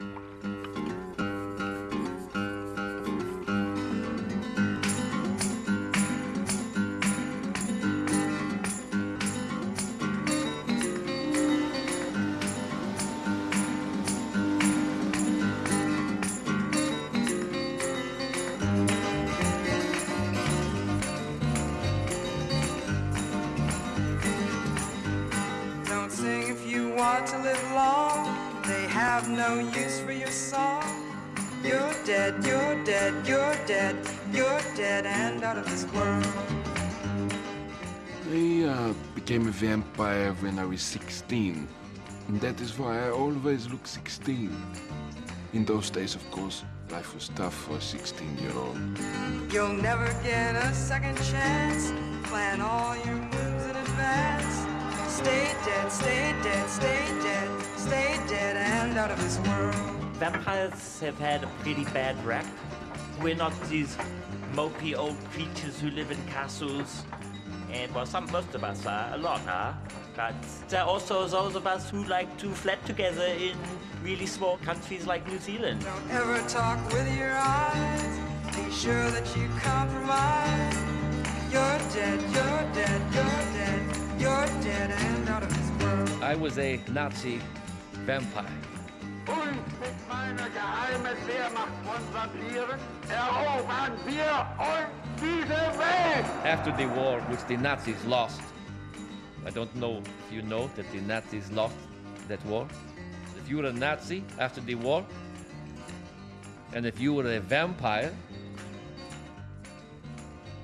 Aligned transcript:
Mm-hmm. 0.00 0.41
No 29.52 29.58
use 29.58 30.00
for 30.00 30.12
your 30.12 30.30
song. 30.30 30.84
You're 31.62 31.94
dead, 32.04 32.44
you're 32.44 32.76
dead, 32.84 33.12
you're 33.26 33.56
dead, 33.66 33.96
you're 34.32 34.62
dead 34.74 35.04
and 35.06 35.44
out 35.44 35.58
of 35.58 35.66
this 35.66 35.84
world. 35.92 36.26
I 38.30 38.64
uh, 38.64 38.94
became 39.14 39.46
a 39.48 39.50
vampire 39.50 40.32
when 40.40 40.58
I 40.58 40.64
was 40.64 40.80
16. 40.80 41.68
And 42.28 42.40
that 42.40 42.60
is 42.60 42.78
why 42.78 42.92
I 43.06 43.10
always 43.10 43.68
look 43.68 43.86
16. 43.86 44.56
In 45.52 45.64
those 45.66 45.90
days, 45.90 46.14
of 46.14 46.24
course, 46.30 46.64
life 46.90 47.14
was 47.14 47.28
tough 47.40 47.54
for 47.64 47.76
a 47.76 47.80
16 47.80 48.38
year 48.38 48.56
old. 48.56 48.78
You'll 49.52 49.78
never 49.90 50.08
get 50.22 50.56
a 50.56 50.72
second 50.72 51.16
chance. 51.30 51.92
Plan 52.28 52.62
all 52.62 52.96
your 53.04 53.20
moves 53.34 53.64
in 53.70 53.76
advance. 53.76 54.54
Stay 55.12 55.46
dead, 55.66 55.92
stay 55.92 56.34
dead, 56.42 56.68
stay 56.70 57.04
dead, 57.22 57.61
stay 57.82 58.16
dead 58.28 58.56
and 58.56 58.96
out 58.96 59.10
of 59.10 59.20
this 59.20 59.38
world. 59.48 59.74
Vampires 60.14 61.00
have 61.00 61.18
had 61.18 61.42
a 61.42 61.48
pretty 61.62 61.84
bad 61.86 62.14
rap. 62.24 62.46
We're 63.20 63.34
not 63.34 63.52
these 63.68 63.96
mopey 64.54 64.96
old 64.96 65.16
creatures 65.32 65.80
who 65.80 65.90
live 65.90 66.10
in 66.12 66.18
castles. 66.26 67.02
And 67.72 67.92
well, 67.94 68.06
some, 68.06 68.30
most 68.30 68.54
of 68.54 68.62
us 68.62 68.86
are, 68.86 69.12
a 69.14 69.18
lot 69.18 69.40
are. 69.48 69.76
But 70.14 70.34
there 70.68 70.82
are 70.82 70.88
also 70.88 71.26
those 71.26 71.56
of 71.56 71.66
us 71.66 71.90
who 71.90 72.04
like 72.04 72.30
to 72.38 72.50
flat 72.50 72.84
together 72.86 73.24
in 73.24 73.56
really 74.02 74.26
small 74.26 74.58
countries 74.58 75.06
like 75.06 75.26
New 75.26 75.38
Zealand. 75.38 75.82
Don't 75.82 76.10
ever 76.10 76.38
talk 76.48 76.78
with 76.92 77.08
your 77.18 77.34
eyes. 77.34 78.18
Be 78.54 78.70
sure 78.70 79.10
that 79.10 79.26
you 79.36 79.48
compromise. 79.58 80.76
You're 81.50 81.80
dead, 81.92 82.20
you're 82.36 82.64
dead, 82.78 83.02
you're 83.14 83.44
dead, 83.58 83.82
you're 84.20 84.62
dead 84.62 84.90
and 84.90 85.28
out 85.28 85.42
of 85.42 85.48
this 85.48 85.84
world. 85.84 86.22
I 86.22 86.36
was 86.36 86.58
a 86.58 86.80
Nazi 86.88 87.40
vampire. 88.06 88.46
Und 89.26 89.80
mit 89.80 90.08
meiner 90.08 90.48
geheimen 90.50 91.16
Wehrmacht 91.26 91.72
von 91.84 92.02
Vampiren 92.12 92.80
erobern 93.08 93.92
wir 94.04 94.46
uns 94.58 95.02
diese 95.20 95.78
Welt! 95.78 96.26
After 96.44 96.74
the 96.76 96.86
war, 96.88 97.20
which 97.30 97.40
the 97.46 97.56
Nazis 97.56 98.04
lost, 98.04 98.40
I 99.46 99.50
don't 99.50 99.72
know 99.76 99.98
if 99.98 100.32
you 100.32 100.42
know 100.42 100.68
that 100.76 100.86
the 100.92 101.00
Nazis 101.00 101.50
lost 101.52 101.76
that 102.28 102.44
war. 102.46 102.66
If 103.40 103.48
you 103.48 103.58
were 103.58 103.68
a 103.68 103.72
Nazi 103.72 104.24
after 104.38 104.60
the 104.60 104.74
war, 104.74 105.04
and 106.74 106.84
if 106.84 107.00
you 107.00 107.14
were 107.14 107.36
a 107.36 107.40
vampire, 107.40 108.12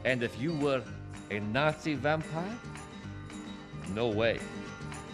and 0.05 0.23
if 0.23 0.41
you 0.41 0.55
were 0.55 0.83
a 1.31 1.39
Nazi 1.39 1.95
vampire, 1.95 2.59
no 3.95 4.09
way. 4.09 4.41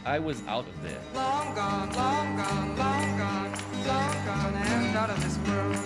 I 0.07 0.19
was 0.19 0.43
out 0.47 0.67
of 0.67 0.83
there. 0.83 1.01
Long 1.15 1.55
gone, 1.55 1.91
long 1.95 2.37
gone, 2.37 2.77
long 2.77 3.17
gone, 3.17 3.53
long 3.87 4.27
gone 4.27 4.55
and 4.55 4.97
out 4.97 5.09
of 5.09 5.19
this 5.25 5.39
world. 5.49 5.77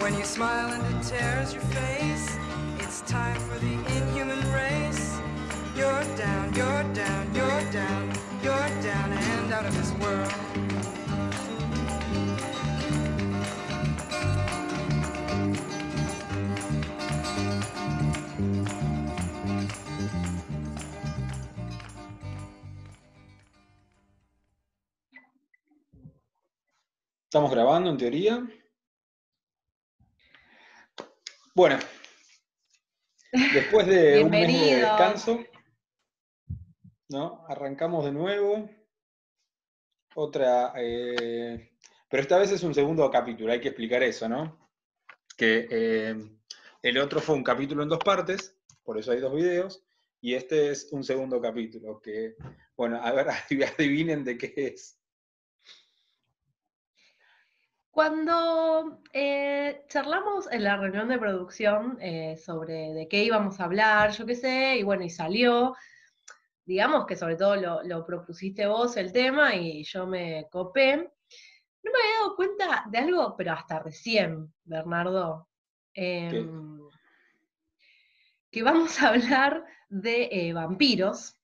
When 0.00 0.14
you 0.16 0.24
smile 0.24 0.70
and 0.70 0.94
it 0.94 1.02
tears 1.02 1.52
your 1.52 1.62
face, 1.62 2.38
it's 2.78 3.00
time 3.00 3.40
for 3.40 3.58
the 3.58 3.72
inhuman 3.72 4.52
race. 4.52 5.18
You're 5.74 6.04
down, 6.16 6.54
you're 6.54 6.84
down, 6.94 7.34
you're 7.34 7.72
down, 7.72 8.12
you're 8.40 8.82
down 8.82 9.12
and 9.12 9.52
out 9.52 9.66
of 9.66 9.76
this 9.76 9.92
Estamos 27.38 27.54
grabando 27.54 27.90
en 27.90 27.96
teoría. 27.96 28.48
Bueno, 31.54 31.78
después 33.54 33.86
de 33.86 34.24
un 34.24 34.30
mes 34.30 34.48
de 34.48 34.76
descanso, 34.78 35.44
¿no? 37.08 37.44
Arrancamos 37.46 38.06
de 38.06 38.10
nuevo. 38.10 38.68
Otra, 40.16 40.72
eh, 40.78 41.76
pero 42.10 42.22
esta 42.24 42.38
vez 42.38 42.50
es 42.50 42.64
un 42.64 42.74
segundo 42.74 43.08
capítulo, 43.08 43.52
hay 43.52 43.60
que 43.60 43.68
explicar 43.68 44.02
eso, 44.02 44.28
¿no? 44.28 44.72
Que 45.36 45.68
eh, 45.70 46.16
el 46.82 46.98
otro 46.98 47.20
fue 47.20 47.36
un 47.36 47.44
capítulo 47.44 47.84
en 47.84 47.88
dos 47.88 48.00
partes, 48.00 48.58
por 48.82 48.98
eso 48.98 49.12
hay 49.12 49.20
dos 49.20 49.32
videos, 49.32 49.86
y 50.20 50.34
este 50.34 50.72
es 50.72 50.88
un 50.90 51.04
segundo 51.04 51.40
capítulo, 51.40 52.00
que, 52.00 52.34
bueno, 52.76 53.00
a 53.00 53.12
ver, 53.12 53.28
adivinen 53.78 54.24
de 54.24 54.36
qué 54.36 54.52
es. 54.56 54.97
Cuando 57.90 59.00
eh, 59.12 59.84
charlamos 59.88 60.50
en 60.52 60.64
la 60.64 60.76
reunión 60.76 61.08
de 61.08 61.18
producción 61.18 61.98
eh, 62.00 62.36
sobre 62.36 62.92
de 62.92 63.08
qué 63.08 63.24
íbamos 63.24 63.58
a 63.58 63.64
hablar, 63.64 64.12
yo 64.12 64.26
qué 64.26 64.34
sé, 64.34 64.76
y 64.76 64.82
bueno, 64.82 65.04
y 65.04 65.10
salió, 65.10 65.74
digamos 66.64 67.06
que 67.06 67.16
sobre 67.16 67.36
todo 67.36 67.56
lo, 67.56 67.82
lo 67.82 68.04
propusiste 68.04 68.66
vos 68.66 68.96
el 68.96 69.12
tema 69.12 69.54
y 69.56 69.82
yo 69.84 70.06
me 70.06 70.46
copé, 70.50 70.96
no 70.96 71.92
me 71.92 71.98
había 71.98 72.20
dado 72.20 72.36
cuenta 72.36 72.84
de 72.90 72.98
algo, 72.98 73.34
pero 73.36 73.52
hasta 73.52 73.78
recién, 73.78 74.52
Bernardo, 74.64 75.48
em, 75.94 76.80
que 78.50 78.62
vamos 78.62 79.00
a 79.02 79.08
hablar 79.08 79.64
de 79.88 80.28
eh, 80.30 80.52
vampiros 80.52 81.37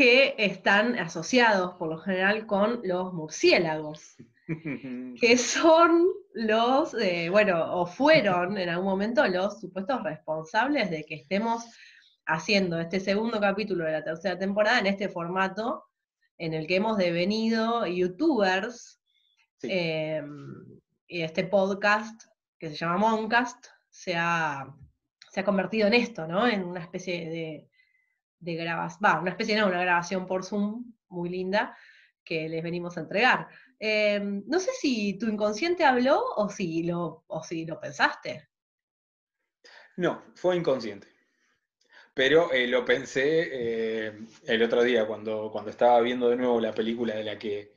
que 0.00 0.34
están 0.38 0.98
asociados 0.98 1.74
por 1.74 1.90
lo 1.90 1.98
general 1.98 2.46
con 2.46 2.80
los 2.84 3.12
murciélagos, 3.12 4.16
que 5.20 5.36
son 5.36 6.06
los, 6.32 6.94
eh, 6.94 7.28
bueno, 7.28 7.78
o 7.78 7.84
fueron 7.84 8.56
en 8.56 8.70
algún 8.70 8.86
momento 8.86 9.28
los 9.28 9.60
supuestos 9.60 10.02
responsables 10.02 10.88
de 10.90 11.04
que 11.04 11.16
estemos 11.16 11.66
haciendo 12.24 12.80
este 12.80 12.98
segundo 12.98 13.38
capítulo 13.40 13.84
de 13.84 13.92
la 13.92 14.02
tercera 14.02 14.38
temporada 14.38 14.78
en 14.78 14.86
este 14.86 15.10
formato 15.10 15.84
en 16.38 16.54
el 16.54 16.66
que 16.66 16.76
hemos 16.76 16.96
devenido 16.96 17.86
youtubers, 17.86 19.02
eh, 19.64 20.22
y 21.08 21.20
este 21.20 21.44
podcast 21.44 22.22
que 22.58 22.70
se 22.70 22.76
llama 22.76 22.96
Moncast 22.96 23.66
se 23.90 24.16
ha, 24.16 24.66
se 25.30 25.40
ha 25.40 25.44
convertido 25.44 25.88
en 25.88 25.92
esto, 25.92 26.26
¿no? 26.26 26.48
En 26.48 26.64
una 26.64 26.80
especie 26.80 27.28
de, 27.28 27.69
de 28.40 28.54
grabación, 28.54 29.00
va, 29.04 29.20
una 29.20 29.30
especie, 29.30 29.56
no, 29.56 29.68
una 29.68 29.80
grabación 29.80 30.26
por 30.26 30.44
Zoom 30.44 30.92
muy 31.08 31.28
linda 31.28 31.76
que 32.24 32.48
les 32.48 32.62
venimos 32.62 32.96
a 32.96 33.00
entregar. 33.00 33.48
Eh, 33.78 34.20
no 34.20 34.58
sé 34.58 34.70
si 34.78 35.18
tu 35.18 35.26
inconsciente 35.26 35.84
habló 35.84 36.22
o 36.36 36.48
si 36.48 36.82
lo, 36.82 37.24
o 37.26 37.42
si 37.42 37.64
lo 37.64 37.80
pensaste. 37.80 38.48
No, 39.96 40.22
fue 40.34 40.56
inconsciente. 40.56 41.08
Pero 42.14 42.52
eh, 42.52 42.66
lo 42.66 42.84
pensé 42.84 43.48
eh, 43.52 44.12
el 44.46 44.62
otro 44.62 44.82
día 44.82 45.06
cuando, 45.06 45.50
cuando 45.50 45.70
estaba 45.70 46.00
viendo 46.00 46.28
de 46.28 46.36
nuevo 46.36 46.60
la 46.60 46.72
película 46.72 47.14
de 47.14 47.24
la 47.24 47.38
que, 47.38 47.72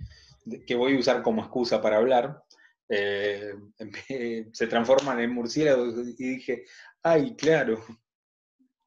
que 0.65 0.75
voy 0.75 0.95
a 0.95 0.99
usar 0.99 1.21
como 1.21 1.41
excusa 1.41 1.81
para 1.81 1.97
hablar. 1.97 2.43
eh, 2.89 3.53
se 4.53 4.67
transforman 4.67 5.19
en 5.19 5.33
murciélagos 5.33 5.95
y 6.17 6.35
dije, 6.35 6.65
ay, 7.01 7.35
claro. 7.35 7.83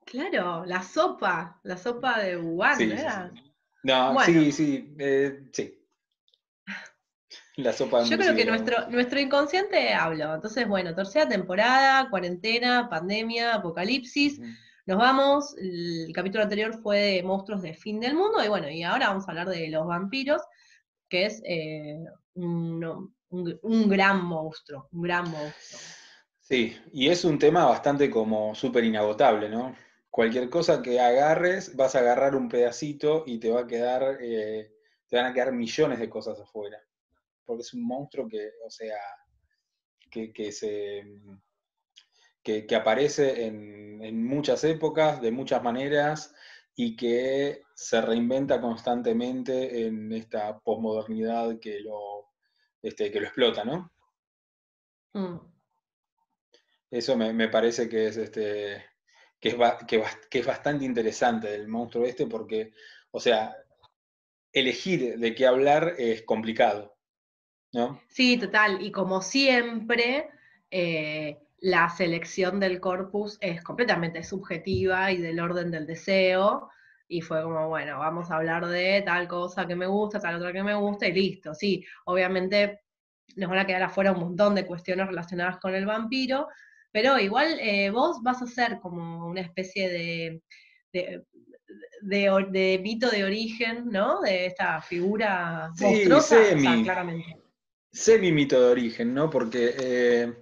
Claro, 0.07 0.65
la 0.65 0.83
sopa, 0.83 1.61
la 1.65 1.77
sopa 1.77 2.21
de 2.21 2.37
Wuhan, 2.37 2.79
Sí, 2.79 2.87
¿no 2.87 2.95
sí, 2.95 3.01
era? 3.01 3.33
No, 3.83 4.13
Bueno. 4.15 4.33
sí, 4.33 4.53
sí, 4.53 4.95
eh, 4.99 5.49
sí. 5.53 5.83
La 7.57 7.73
sopa 7.73 8.03
de 8.03 8.09
Yo 8.09 8.17
creo 8.17 8.35
que 8.37 8.45
nuestro, 8.45 8.89
nuestro 8.89 9.19
inconsciente 9.19 9.93
habló. 9.93 10.35
Entonces, 10.35 10.69
bueno, 10.69 10.95
tercera 10.95 11.29
temporada, 11.29 12.09
cuarentena, 12.09 12.89
pandemia, 12.89 13.55
apocalipsis. 13.55 14.41
Nos 14.87 14.99
vamos. 14.99 15.57
El 15.59 16.13
capítulo 16.15 16.45
anterior 16.45 16.79
fue 16.81 16.99
de 16.99 17.23
monstruos 17.23 17.63
de 17.63 17.75
fin 17.75 17.99
del 17.99 18.15
mundo. 18.15 18.45
Y 18.45 18.49
bueno, 18.49 18.69
y 18.71 18.85
ahora 18.85 19.09
vamos 19.09 19.27
a 19.27 19.33
hablar 19.33 19.49
de 19.49 19.69
los 19.69 19.87
vampiros, 19.87 20.41
que 21.09 21.27
es 21.27 21.43
eh, 21.45 21.99
un, 22.35 23.13
un, 23.31 23.59
un 23.63 23.89
gran 23.89 24.25
monstruo, 24.25 24.89
un 24.93 25.03
gran 25.03 25.29
monstruo. 25.31 25.81
Sí, 26.41 26.79
y 26.93 27.09
es 27.09 27.25
un 27.25 27.39
tema 27.41 27.65
bastante 27.65 28.09
como 28.09 28.55
súper 28.55 28.85
inagotable, 28.85 29.49
¿no? 29.49 29.75
Cualquier 30.17 30.49
cosa 30.49 30.81
que 30.81 30.99
agarres, 30.99 31.77
vas 31.77 31.95
a 31.95 31.99
agarrar 31.99 32.35
un 32.37 32.49
pedacito 32.49 33.25
y 33.27 33.39
te 33.39 33.51
va 33.51 33.61
a 33.61 33.67
quedar, 33.67 34.17
eh, 34.23 34.73
te 35.07 35.17
van 35.17 35.27
a 35.27 35.35
quedar 35.35 35.53
millones 35.53 35.99
de 35.99 36.09
cosas 36.09 36.41
afuera. 36.41 36.83
Porque 37.45 37.61
es 37.61 37.75
un 37.75 37.87
monstruo 37.87 38.27
que, 38.27 38.53
o 38.65 38.71
sea, 38.71 38.97
que, 40.11 40.33
que 40.33 40.53
se 40.53 41.05
que, 42.43 42.67
que 42.67 42.75
aparece 42.75 43.45
en, 43.45 44.03
en 44.03 44.25
muchas 44.25 44.65
épocas, 44.65 45.21
de 45.21 45.33
muchas 45.33 45.63
maneras, 45.63 46.35
y 46.75 46.97
que 46.97 47.65
se 47.75 48.01
reinventa 48.01 48.59
constantemente 48.59 49.87
en 49.87 50.11
esta 50.15 50.59
posmodernidad 50.61 51.61
que 51.61 51.81
lo, 51.81 52.31
este, 52.81 53.13
que 53.13 53.21
lo 53.21 53.27
explota, 53.27 53.67
¿no? 53.67 53.93
Mm. 55.13 55.41
Eso 56.91 57.19
me, 57.19 57.35
me 57.35 57.49
parece 57.49 57.87
que 57.87 58.07
es, 58.07 58.17
este, 58.17 58.96
que, 59.87 60.39
es 60.39 60.47
bastante 60.47 60.85
interesante 60.85 61.49
del 61.49 61.69
monstruo 61.69 62.05
este 62.05 62.27
porque, 62.27 62.73
o 63.11 63.21
sea, 63.21 63.57
elegir 64.53 65.19
de 65.19 65.35
qué 65.35 65.47
hablar 65.47 65.95
es 65.99 66.23
complicado, 66.23 66.97
¿no? 67.73 68.01
Sí, 68.09 68.39
total. 68.39 68.83
Y 68.83 68.91
como 68.91 69.23
siempre, 69.23 70.31
eh, 70.71 71.39
la 71.59 71.89
selección 71.89 72.61
del 72.61 72.81
corpus 72.81 73.39
es 73.41 73.63
completamente 73.63 74.23
subjetiva 74.23 75.13
y 75.13 75.19
del 75.19 75.41
orden 75.41 75.71
del 75.71 75.87
deseo. 75.87 76.71
Y 77.09 77.21
fue 77.21 77.43
como, 77.43 77.69
bueno, 77.69 77.99
vamos 77.99 78.31
a 78.31 78.37
hablar 78.37 78.67
de 78.67 79.03
tal 79.03 79.29
cosa 79.29 79.67
que 79.67 79.77
me 79.77 79.87
gusta, 79.87 80.21
tal 80.21 80.37
otra 80.37 80.53
que 80.53 80.63
me 80.63 80.75
gusta, 80.75 81.07
y 81.07 81.13
listo. 81.13 81.55
Sí, 81.55 81.85
obviamente 82.07 82.81
nos 83.37 83.51
van 83.51 83.59
a 83.61 83.67
quedar 83.67 83.83
afuera 83.83 84.13
un 84.13 84.21
montón 84.21 84.55
de 84.55 84.67
cuestiones 84.67 85.07
relacionadas 85.07 85.59
con 85.59 85.75
el 85.75 85.87
vampiro, 85.87 86.49
pero 86.97 87.19
igual 87.19 87.59
eh, 87.61 87.91
vos 87.91 88.23
vas 88.23 88.41
a 88.41 88.47
ser 88.47 88.81
como 88.81 89.27
una 89.27 89.43
especie 89.43 89.91
de, 89.91 90.43
de, 90.95 91.25
de 92.01 92.31
or- 92.31 92.51
de 92.51 92.81
mito 92.83 93.11
de 93.11 93.23
origen, 93.25 93.91
¿no? 93.91 94.23
De 94.23 94.47
esta 94.47 94.81
figura 94.81 95.71
Sí, 95.75 95.85
monstruosa, 95.85 96.37
o 96.55 96.59
sea, 96.59 96.81
semi. 96.81 96.85
claramente. 96.85 97.37
Semi-mito 97.93 98.59
de 98.61 98.71
origen, 98.73 99.13
¿no? 99.13 99.29
Porque, 99.29 99.75
eh, 99.79 100.33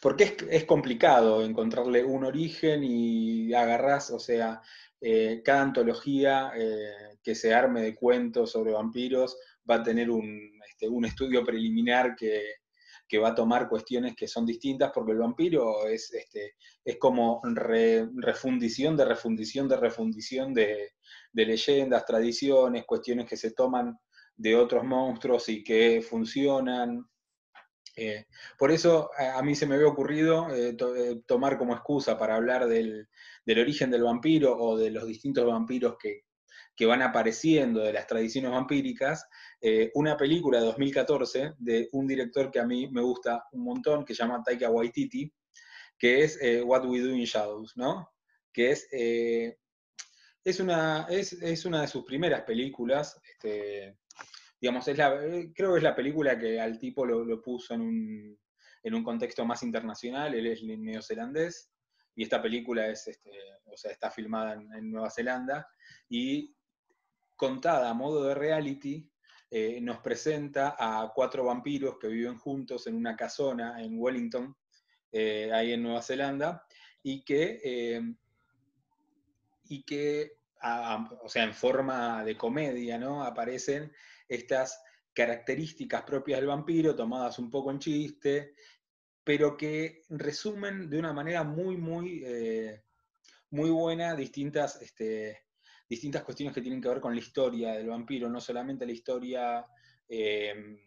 porque 0.00 0.24
es, 0.24 0.34
es 0.50 0.64
complicado 0.64 1.44
encontrarle 1.44 2.02
un 2.02 2.24
origen 2.24 2.82
y 2.82 3.52
agarrás, 3.52 4.10
o 4.10 4.18
sea, 4.18 4.62
eh, 5.02 5.42
cada 5.44 5.62
antología 5.62 6.50
que 7.22 7.34
se 7.34 7.52
arme 7.54 7.82
de 7.82 7.94
cuentos 7.94 8.52
sobre 8.52 8.72
vampiros 8.72 9.36
va 9.70 9.76
a 9.76 9.82
tener 9.82 10.10
un, 10.10 10.50
este, 10.66 10.88
un 10.88 11.04
estudio 11.04 11.44
preliminar 11.44 12.16
que, 12.16 12.42
que 13.10 13.18
va 13.18 13.30
a 13.30 13.34
tomar 13.34 13.68
cuestiones 13.68 14.14
que 14.14 14.28
son 14.28 14.46
distintas, 14.46 14.92
porque 14.94 15.10
el 15.10 15.18
vampiro 15.18 15.88
es, 15.88 16.14
este, 16.14 16.54
es 16.84 16.96
como 16.96 17.40
re- 17.42 18.08
refundición 18.14 18.96
de 18.96 19.04
refundición 19.04 19.68
de 19.68 19.76
refundición 19.76 20.54
de, 20.54 20.92
de 21.32 21.44
leyendas, 21.44 22.06
tradiciones, 22.06 22.84
cuestiones 22.86 23.26
que 23.26 23.36
se 23.36 23.50
toman 23.50 23.98
de 24.36 24.54
otros 24.54 24.84
monstruos 24.84 25.48
y 25.48 25.64
que 25.64 26.00
funcionan. 26.08 27.04
Eh, 27.96 28.26
por 28.56 28.70
eso 28.70 29.10
a, 29.18 29.42
mí 29.42 29.56
se 29.56 29.66
me 29.66 29.74
había 29.74 29.88
ocurrido 29.88 30.48
eh, 30.54 30.76
eh, 30.96 31.20
tomar 31.26 31.58
como 31.58 31.74
excusa 31.74 32.16
para 32.16 32.36
hablar 32.36 32.68
del, 32.68 33.08
del 33.44 33.58
origen 33.58 33.90
del 33.90 34.04
vampiro 34.04 34.56
o 34.56 34.78
de 34.78 34.92
los 34.92 35.04
distintos 35.04 35.44
vampiros 35.44 35.96
que, 36.00 36.22
que 36.80 36.86
van 36.86 37.02
apareciendo 37.02 37.80
de 37.82 37.92
las 37.92 38.06
tradiciones 38.06 38.52
vampíricas, 38.52 39.28
eh, 39.60 39.90
una 39.92 40.16
película 40.16 40.60
de 40.60 40.64
2014 40.64 41.52
de 41.58 41.90
un 41.92 42.06
director 42.06 42.50
que 42.50 42.58
a 42.58 42.64
mí 42.64 42.88
me 42.90 43.02
gusta 43.02 43.44
un 43.52 43.64
montón, 43.64 44.02
que 44.02 44.14
se 44.14 44.22
llama 44.22 44.42
Taika 44.42 44.70
Waititi, 44.70 45.30
que 45.98 46.24
es 46.24 46.40
eh, 46.40 46.62
What 46.62 46.86
We 46.86 47.00
Do 47.00 47.10
in 47.10 47.24
Shadows, 47.24 47.76
¿no? 47.76 48.08
Que 48.50 48.70
es, 48.70 48.88
eh, 48.92 49.58
es, 50.42 50.58
una, 50.58 51.06
es, 51.10 51.34
es 51.34 51.66
una 51.66 51.82
de 51.82 51.88
sus 51.88 52.02
primeras 52.02 52.44
películas, 52.44 53.20
este, 53.30 53.98
digamos, 54.58 54.88
es 54.88 54.96
la, 54.96 55.18
creo 55.54 55.72
que 55.72 55.76
es 55.76 55.84
la 55.84 55.94
película 55.94 56.38
que 56.38 56.58
al 56.58 56.78
tipo 56.78 57.04
lo, 57.04 57.26
lo 57.26 57.42
puso 57.42 57.74
en 57.74 57.82
un, 57.82 58.38
en 58.84 58.94
un 58.94 59.04
contexto 59.04 59.44
más 59.44 59.62
internacional, 59.62 60.34
él 60.34 60.46
es 60.46 60.62
neozelandés, 60.62 61.70
y 62.14 62.22
esta 62.22 62.40
película 62.40 62.88
es, 62.88 63.06
este, 63.06 63.32
o 63.66 63.76
sea, 63.76 63.92
está 63.92 64.10
filmada 64.10 64.54
en, 64.54 64.72
en 64.72 64.90
Nueva 64.90 65.10
Zelanda, 65.10 65.68
y 66.08 66.54
contada 67.40 67.88
a 67.88 67.94
modo 67.94 68.24
de 68.24 68.34
reality, 68.34 69.10
eh, 69.50 69.80
nos 69.80 70.00
presenta 70.00 70.76
a 70.78 71.10
cuatro 71.14 71.46
vampiros 71.46 71.96
que 71.98 72.08
viven 72.08 72.36
juntos 72.36 72.86
en 72.86 72.94
una 72.94 73.16
casona 73.16 73.82
en 73.82 73.98
Wellington, 73.98 74.54
eh, 75.10 75.50
ahí 75.50 75.72
en 75.72 75.82
Nueva 75.82 76.02
Zelanda, 76.02 76.66
y 77.02 77.24
que, 77.24 77.58
eh, 77.64 78.14
y 79.70 79.82
que 79.84 80.32
o 81.22 81.28
sea, 81.30 81.44
en 81.44 81.54
forma 81.54 82.22
de 82.24 82.36
comedia, 82.36 82.98
¿no? 82.98 83.24
Aparecen 83.24 83.90
estas 84.28 84.78
características 85.14 86.02
propias 86.02 86.40
del 86.40 86.48
vampiro, 86.48 86.94
tomadas 86.94 87.38
un 87.38 87.50
poco 87.50 87.70
en 87.70 87.78
chiste, 87.78 88.52
pero 89.24 89.56
que 89.56 90.02
resumen 90.10 90.90
de 90.90 90.98
una 90.98 91.14
manera 91.14 91.42
muy, 91.42 91.78
muy, 91.78 92.22
muy 93.48 93.70
buena 93.70 94.14
distintas, 94.14 94.82
este, 94.82 95.49
distintas 95.90 96.22
cuestiones 96.22 96.54
que 96.54 96.62
tienen 96.62 96.80
que 96.80 96.88
ver 96.88 97.00
con 97.00 97.12
la 97.12 97.20
historia 97.20 97.72
del 97.72 97.88
vampiro, 97.88 98.30
no 98.30 98.40
solamente 98.40 98.86
la 98.86 98.92
historia 98.92 99.66
eh, 100.08 100.78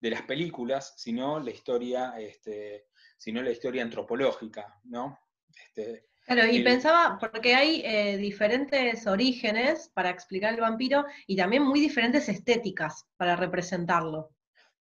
de 0.00 0.10
las 0.10 0.22
películas, 0.22 0.94
sino 0.96 1.40
la 1.40 1.50
historia, 1.50 2.14
este, 2.18 2.86
sino 3.18 3.42
la 3.42 3.50
historia 3.50 3.82
antropológica, 3.82 4.80
¿no? 4.84 5.18
Este, 5.52 6.06
Claro, 6.26 6.50
y 6.50 6.62
pensaba, 6.62 7.18
porque 7.20 7.54
hay 7.54 7.82
eh, 7.84 8.16
diferentes 8.16 9.06
orígenes 9.06 9.90
para 9.92 10.08
explicar 10.08 10.54
el 10.54 10.60
vampiro 10.60 11.04
y 11.26 11.36
también 11.36 11.62
muy 11.62 11.80
diferentes 11.80 12.30
estéticas 12.30 13.06
para 13.18 13.36
representarlo. 13.36 14.30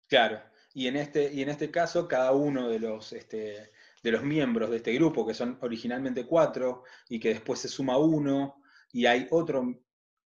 Claro, 0.07 0.41
y 0.73 0.87
en 0.87 0.95
este, 0.95 1.33
y 1.33 1.41
en 1.41 1.49
este 1.49 1.69
caso 1.69 2.07
cada 2.07 2.31
uno 2.31 2.69
de 2.69 2.79
los, 2.79 3.11
este, 3.11 3.71
de 4.01 4.11
los 4.11 4.23
miembros 4.23 4.69
de 4.69 4.77
este 4.77 4.93
grupo, 4.93 5.27
que 5.27 5.33
son 5.33 5.57
originalmente 5.61 6.25
cuatro, 6.25 6.83
y 7.09 7.19
que 7.19 7.29
después 7.29 7.59
se 7.59 7.67
suma 7.67 7.97
uno, 7.97 8.62
y 8.93 9.05
hay 9.07 9.27
otro 9.31 9.75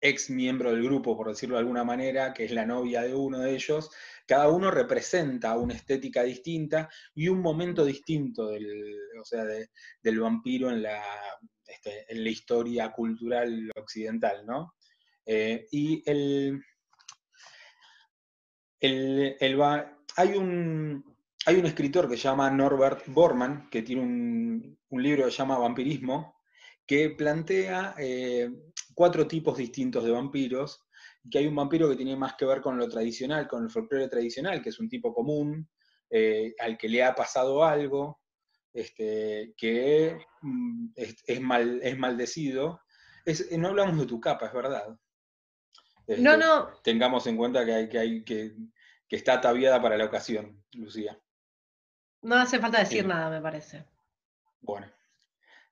ex 0.00 0.30
miembro 0.30 0.72
del 0.72 0.82
grupo, 0.82 1.16
por 1.16 1.28
decirlo 1.28 1.56
de 1.56 1.60
alguna 1.60 1.84
manera, 1.84 2.32
que 2.34 2.44
es 2.44 2.52
la 2.52 2.66
novia 2.66 3.02
de 3.02 3.14
uno 3.14 3.38
de 3.40 3.54
ellos, 3.54 3.90
cada 4.26 4.48
uno 4.48 4.70
representa 4.70 5.56
una 5.58 5.74
estética 5.74 6.24
distinta 6.24 6.88
y 7.14 7.28
un 7.28 7.40
momento 7.40 7.84
distinto 7.84 8.48
del, 8.48 8.96
o 9.20 9.24
sea, 9.24 9.44
de- 9.44 9.68
del 10.02 10.20
vampiro 10.20 10.70
en 10.70 10.82
la, 10.82 11.02
este, 11.66 12.04
en 12.12 12.24
la 12.24 12.30
historia 12.30 12.90
cultural 12.92 13.70
occidental, 13.76 14.44
¿no? 14.46 14.74
Eh, 15.26 15.66
y 15.70 16.02
el, 16.10 16.60
el, 18.80 19.36
el 19.40 19.62
hay, 20.16 20.28
un, 20.36 21.04
hay 21.46 21.56
un 21.56 21.66
escritor 21.66 22.08
que 22.08 22.16
se 22.16 22.24
llama 22.24 22.50
Norbert 22.50 23.04
Bormann, 23.08 23.68
que 23.70 23.82
tiene 23.82 24.02
un, 24.02 24.78
un 24.88 25.02
libro 25.02 25.24
que 25.24 25.30
se 25.30 25.38
llama 25.38 25.58
Vampirismo, 25.58 26.31
que 26.92 27.08
plantea 27.08 27.94
eh, 27.96 28.50
cuatro 28.94 29.26
tipos 29.26 29.56
distintos 29.56 30.04
de 30.04 30.10
vampiros, 30.10 30.84
que 31.30 31.38
hay 31.38 31.46
un 31.46 31.56
vampiro 31.56 31.88
que 31.88 31.96
tiene 31.96 32.16
más 32.16 32.34
que 32.34 32.44
ver 32.44 32.60
con 32.60 32.76
lo 32.76 32.86
tradicional, 32.86 33.48
con 33.48 33.64
el 33.64 33.70
folclore 33.70 34.08
tradicional, 34.08 34.60
que 34.60 34.68
es 34.68 34.78
un 34.78 34.90
tipo 34.90 35.14
común, 35.14 35.70
eh, 36.10 36.54
al 36.58 36.76
que 36.76 36.90
le 36.90 37.02
ha 37.02 37.14
pasado 37.14 37.64
algo, 37.64 38.20
este, 38.74 39.54
que 39.56 40.18
mm, 40.42 40.88
es, 40.94 41.16
es 41.26 41.40
mal, 41.40 41.80
es 41.82 41.96
maldecido. 41.96 42.82
Es- 43.24 43.50
no 43.56 43.68
hablamos 43.68 43.98
de 43.98 44.04
tu 44.04 44.20
capa, 44.20 44.48
es 44.48 44.52
verdad. 44.52 44.88
No, 44.88 44.96
Este, 46.06 46.20
no, 46.36 46.68
tengamos 46.84 47.26
en 47.26 47.38
cuenta 47.38 47.64
que, 47.64 47.72
hay, 47.72 47.88
que, 47.88 47.98
hay, 47.98 48.22
que, 48.22 48.54
que 49.08 49.16
está 49.16 49.32
ataviada 49.32 49.80
para 49.80 49.96
la 49.96 50.04
ocasión, 50.04 50.62
Lucía. 50.72 51.18
no 52.20 52.34
hace 52.36 52.58
falta 52.58 52.80
decir 52.80 53.00
Sí. 53.00 53.08
nada, 53.08 53.30
me 53.30 53.40
parece. 53.40 53.86
Bueno. 54.60 54.92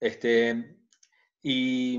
Este, 0.01 0.80
y, 1.43 1.99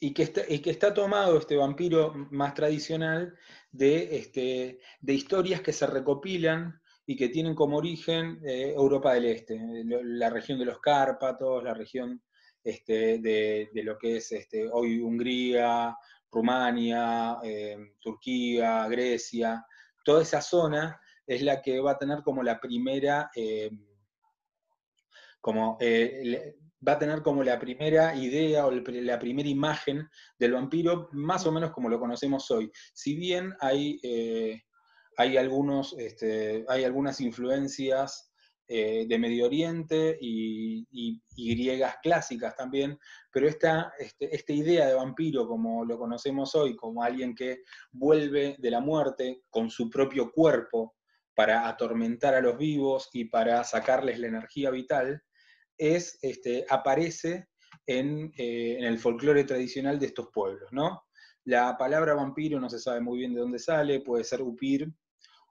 y 0.00 0.12
que 0.12 0.22
está, 0.22 0.42
y 0.48 0.60
que 0.60 0.70
está 0.70 0.92
tomado 0.92 1.38
este 1.38 1.56
vampiro 1.56 2.12
más 2.30 2.54
tradicional 2.54 3.34
de, 3.70 4.16
este, 4.16 4.80
de 5.00 5.14
historias 5.14 5.60
que 5.60 5.72
se 5.72 5.86
recopilan 5.86 6.80
y 7.06 7.16
que 7.16 7.28
tienen 7.28 7.54
como 7.54 7.76
origen 7.76 8.40
eh, 8.44 8.72
Europa 8.74 9.14
del 9.14 9.26
Este, 9.26 9.54
eh, 9.54 9.84
la 9.84 10.30
región 10.30 10.58
de 10.58 10.64
los 10.64 10.78
Cárpatos, 10.80 11.62
la 11.62 11.74
región 11.74 12.22
este, 12.62 13.18
de, 13.18 13.70
de 13.72 13.82
lo 13.82 13.98
que 13.98 14.16
es 14.16 14.32
este, 14.32 14.68
hoy 14.70 15.00
Hungría, 15.00 15.96
Rumania, 16.30 17.38
eh, 17.42 17.76
Turquía, 18.00 18.88
Grecia, 18.88 19.64
toda 20.04 20.22
esa 20.22 20.40
zona 20.40 21.00
es 21.26 21.42
la 21.42 21.60
que 21.62 21.80
va 21.80 21.92
a 21.92 21.98
tener 21.98 22.22
como 22.22 22.42
la 22.42 22.60
primera, 22.60 23.30
como, 25.40 25.78
va 26.86 26.92
a 26.92 26.98
tener 26.98 27.22
como 27.22 27.42
la 27.42 27.58
primera 27.58 28.14
idea 28.14 28.66
o 28.66 28.70
la 28.70 29.18
primera 29.18 29.48
imagen 29.48 30.08
del 30.38 30.52
vampiro, 30.52 31.08
más 31.12 31.46
o 31.46 31.52
menos 31.52 31.70
como 31.70 31.88
lo 31.88 31.98
conocemos 31.98 32.50
hoy. 32.50 32.70
Si 32.92 33.16
bien 33.16 33.54
hay, 33.60 33.98
eh, 34.02 34.62
hay, 35.16 35.36
algunos, 35.36 35.94
este, 35.98 36.64
hay 36.68 36.84
algunas 36.84 37.20
influencias 37.20 38.32
eh, 38.66 39.04
de 39.06 39.18
Medio 39.18 39.44
Oriente 39.44 40.16
y, 40.18 40.86
griegas 41.36 41.96
clásicas 42.02 42.56
también, 42.56 42.98
pero 43.30 43.46
esta, 43.46 43.92
este, 43.98 44.34
esta 44.34 44.52
idea 44.52 44.86
de 44.86 44.94
vampiro, 44.94 45.46
como 45.46 45.84
lo 45.84 45.98
conocemos 45.98 46.54
hoy, 46.54 46.74
como 46.74 47.02
alguien 47.02 47.34
que 47.34 47.58
vuelve 47.92 48.56
de 48.58 48.70
la 48.70 48.80
muerte 48.80 49.42
con 49.50 49.68
su 49.68 49.90
propio 49.90 50.32
cuerpo 50.32 50.94
para 51.34 51.68
atormentar 51.68 52.34
a 52.34 52.40
los 52.40 52.56
vivos 52.56 53.10
y 53.12 53.26
para 53.26 53.62
sacarles 53.64 54.18
la 54.18 54.28
energía 54.28 54.70
vital, 54.70 55.22
es, 55.78 56.18
este, 56.22 56.64
aparece 56.68 57.48
en, 57.86 58.32
eh, 58.36 58.76
en 58.78 58.84
el 58.84 58.98
folclore 58.98 59.44
tradicional 59.44 59.98
de 59.98 60.06
estos 60.06 60.28
pueblos, 60.32 60.72
¿no? 60.72 61.04
La 61.44 61.76
palabra 61.76 62.14
vampiro 62.14 62.58
no 62.58 62.70
se 62.70 62.78
sabe 62.78 63.00
muy 63.00 63.18
bien 63.18 63.34
de 63.34 63.40
dónde 63.40 63.58
sale, 63.58 64.00
puede 64.00 64.24
ser 64.24 64.40
upir, 64.42 64.90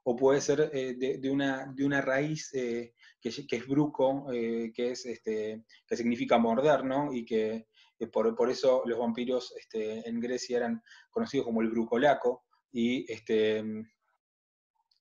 o 0.05 0.15
puede 0.15 0.41
ser 0.41 0.71
eh, 0.73 0.95
de, 0.95 1.29
una, 1.29 1.71
de, 1.73 1.85
una, 1.85 2.01
raíz 2.01 2.53
eh, 2.53 2.93
que, 3.21 3.29
es 3.29 3.67
bruco, 3.67 4.25
que, 4.29 4.71
es, 4.75 5.05
este, 5.05 5.63
que 5.87 5.95
significa 5.95 6.37
morder, 6.37 6.83
¿no? 6.83 7.13
Y 7.13 7.23
que 7.23 7.67
por, 8.11 8.35
por, 8.35 8.49
eso 8.49 8.83
los 8.85 8.99
vampiros 8.99 9.53
este, 9.57 10.07
en 10.09 10.19
Grecia 10.19 10.57
eran 10.57 10.83
conocidos 11.09 11.45
como 11.45 11.61
el 11.61 11.69
brucolaco, 11.69 12.43
y 12.73 13.09
este, 13.09 13.63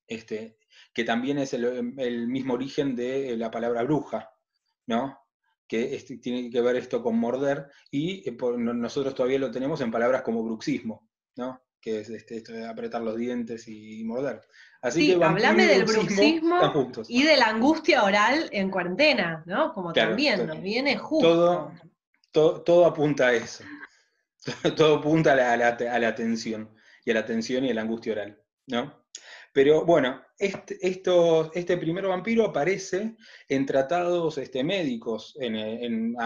este, 0.06 0.58
que 0.92 1.04
también 1.04 1.38
es 1.38 1.54
el, 1.54 2.28
mismo 2.28 2.54
origen 2.54 2.94
de 2.94 3.36
la 3.36 3.50
palabra 3.50 3.82
bruja, 3.82 4.30
¿no? 4.92 5.18
Que 5.66 5.94
este, 5.94 6.18
tiene 6.18 6.50
que 6.50 6.60
ver 6.60 6.76
esto 6.76 7.02
con 7.02 7.18
morder, 7.18 7.66
y 7.90 8.24
nosotros 8.58 9.14
todavía 9.14 9.38
lo 9.38 9.50
tenemos 9.50 9.80
en 9.80 9.90
palabras 9.90 10.22
como 10.22 10.44
bruxismo, 10.44 11.08
¿no? 11.36 11.62
que 11.82 11.98
es 11.98 12.08
este, 12.08 12.36
esto 12.36 12.52
de 12.52 12.66
apretar 12.66 13.02
los 13.02 13.16
dientes 13.16 13.66
y 13.66 14.04
morder. 14.04 14.40
Así 14.80 15.06
sí, 15.06 15.22
hablame 15.22 15.66
del 15.66 15.84
bruxismo 15.84 16.60
y 17.08 17.24
de 17.24 17.36
la 17.36 17.48
angustia 17.48 18.04
oral 18.04 18.48
en 18.52 18.70
cuarentena, 18.70 19.42
¿no? 19.46 19.74
Como 19.74 19.92
también 19.92 20.46
nos 20.46 20.62
viene 20.62 20.96
justo. 20.96 21.72
Todo, 22.30 22.62
todo, 22.62 22.86
apunta 22.86 23.28
a 23.28 23.32
eso. 23.34 23.64
todo 24.76 24.98
apunta 24.98 25.32
a 25.32 25.56
la, 25.56 25.68
a, 25.68 25.98
la, 25.98 26.14
tensión, 26.14 26.70
y 27.04 27.10
a 27.10 27.14
la 27.14 27.26
tensión 27.26 27.64
y 27.64 27.70
a 27.70 27.74
la 27.74 27.82
angustia 27.82 28.12
oral, 28.12 28.40
¿no? 28.68 29.01
Pero 29.52 29.84
bueno, 29.84 30.22
este, 30.38 30.78
esto, 30.80 31.52
este 31.54 31.76
primer 31.76 32.06
vampiro 32.06 32.46
aparece 32.46 33.16
en 33.48 33.66
tratados 33.66 34.38
este, 34.38 34.64
médicos 34.64 35.36
en, 35.38 35.56
en, 35.56 36.16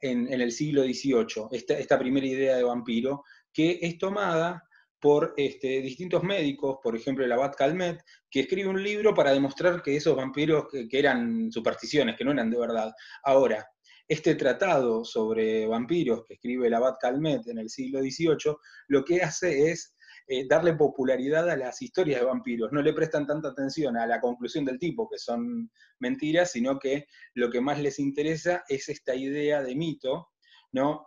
en, 0.00 0.40
el 0.40 0.52
siglo 0.52 0.84
XVIII, 0.84 1.48
esta, 1.50 1.78
esta 1.78 1.98
primera 1.98 2.26
idea 2.26 2.56
de 2.56 2.62
vampiro, 2.62 3.24
que 3.52 3.78
es 3.82 3.98
tomada 3.98 4.62
por 5.02 5.34
este, 5.36 5.82
distintos 5.82 6.22
médicos, 6.22 6.78
por 6.80 6.94
ejemplo 6.94 7.24
el 7.24 7.32
abad 7.32 7.54
Calmet, 7.56 8.00
que 8.30 8.40
escribe 8.40 8.68
un 8.68 8.80
libro 8.80 9.12
para 9.12 9.32
demostrar 9.32 9.82
que 9.82 9.96
esos 9.96 10.14
vampiros 10.14 10.66
que, 10.70 10.86
eran 10.96 11.50
supersticiones, 11.50 12.16
que 12.16 12.24
no 12.24 12.30
eran 12.30 12.48
de 12.48 12.58
verdad. 12.58 12.92
Ahora, 13.24 13.66
este 14.06 14.36
tratado 14.36 15.04
sobre 15.04 15.66
vampiros 15.66 16.22
que 16.24 16.34
escribe 16.34 16.68
el 16.68 16.74
abad 16.74 16.94
Calmet 17.00 17.44
en 17.48 17.58
el 17.58 17.68
siglo 17.68 18.00
XVIII, 18.00 18.54
lo 18.86 19.04
que 19.04 19.22
hace 19.22 19.72
es 19.72 19.91
eh, 20.26 20.46
darle 20.48 20.74
popularidad 20.74 21.48
a 21.50 21.56
las 21.56 21.80
historias 21.82 22.20
de 22.20 22.26
vampiros. 22.26 22.72
No 22.72 22.82
le 22.82 22.92
prestan 22.92 23.26
tanta 23.26 23.48
atención 23.48 23.96
a 23.96 24.06
la 24.06 24.20
conclusión 24.20 24.64
del 24.64 24.78
tipo, 24.78 25.08
que 25.08 25.18
son 25.18 25.70
mentiras, 25.98 26.52
sino 26.52 26.78
que 26.78 27.06
lo 27.34 27.50
que 27.50 27.60
más 27.60 27.80
les 27.80 27.98
interesa 27.98 28.64
es 28.68 28.88
esta 28.88 29.14
idea 29.14 29.62
de 29.62 29.74
mito 29.74 30.32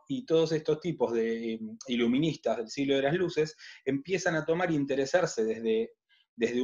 y 0.08 0.26
todos 0.26 0.52
estos 0.52 0.80
tipos 0.80 1.12
de 1.14 1.54
em, 1.54 1.78
iluministas 1.88 2.58
del 2.58 2.70
siglo 2.70 2.96
de 2.96 3.02
las 3.04 3.16
luces 3.16 3.56
empiezan 3.84 4.36
a 4.36 4.46
tomar 4.46 4.70
e 4.70 4.76
interesarse 4.76 5.44
desde, 5.44 5.94
desde, 6.36 6.62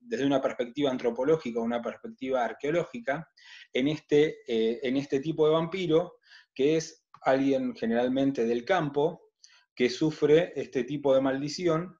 desde 0.00 0.26
una 0.26 0.40
perspectiva 0.40 0.90
antropológica, 0.90 1.60
una 1.60 1.82
perspectiva 1.82 2.44
arqueológica, 2.44 3.28
en 3.72 3.88
este, 3.88 4.38
eh, 4.46 4.80
en 4.82 4.96
este 4.96 5.20
tipo 5.20 5.46
de 5.46 5.54
vampiro, 5.54 6.18
que 6.54 6.76
es 6.76 7.04
alguien 7.22 7.74
generalmente 7.74 8.44
del 8.44 8.64
campo, 8.64 9.29
que 9.74 9.90
sufre 9.90 10.52
este 10.56 10.84
tipo 10.84 11.14
de 11.14 11.20
maldición 11.20 11.98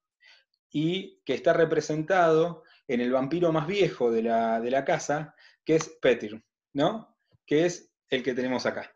y 0.71 1.21
que 1.25 1.35
está 1.35 1.53
representado 1.53 2.63
en 2.87 3.01
el 3.01 3.13
vampiro 3.13 3.53
más 3.53 3.67
viejo 3.67 4.11
de 4.11 4.23
la, 4.23 4.61
de 4.61 4.71
la 4.71 4.85
casa, 4.85 5.35
que 5.65 5.77
es 5.77 5.89
Petir, 6.01 6.43
¿no? 6.73 7.17
que 7.47 7.67
es 7.67 7.93
el 8.09 8.23
que 8.23 8.35
tenemos 8.35 8.67
acá 8.67 8.95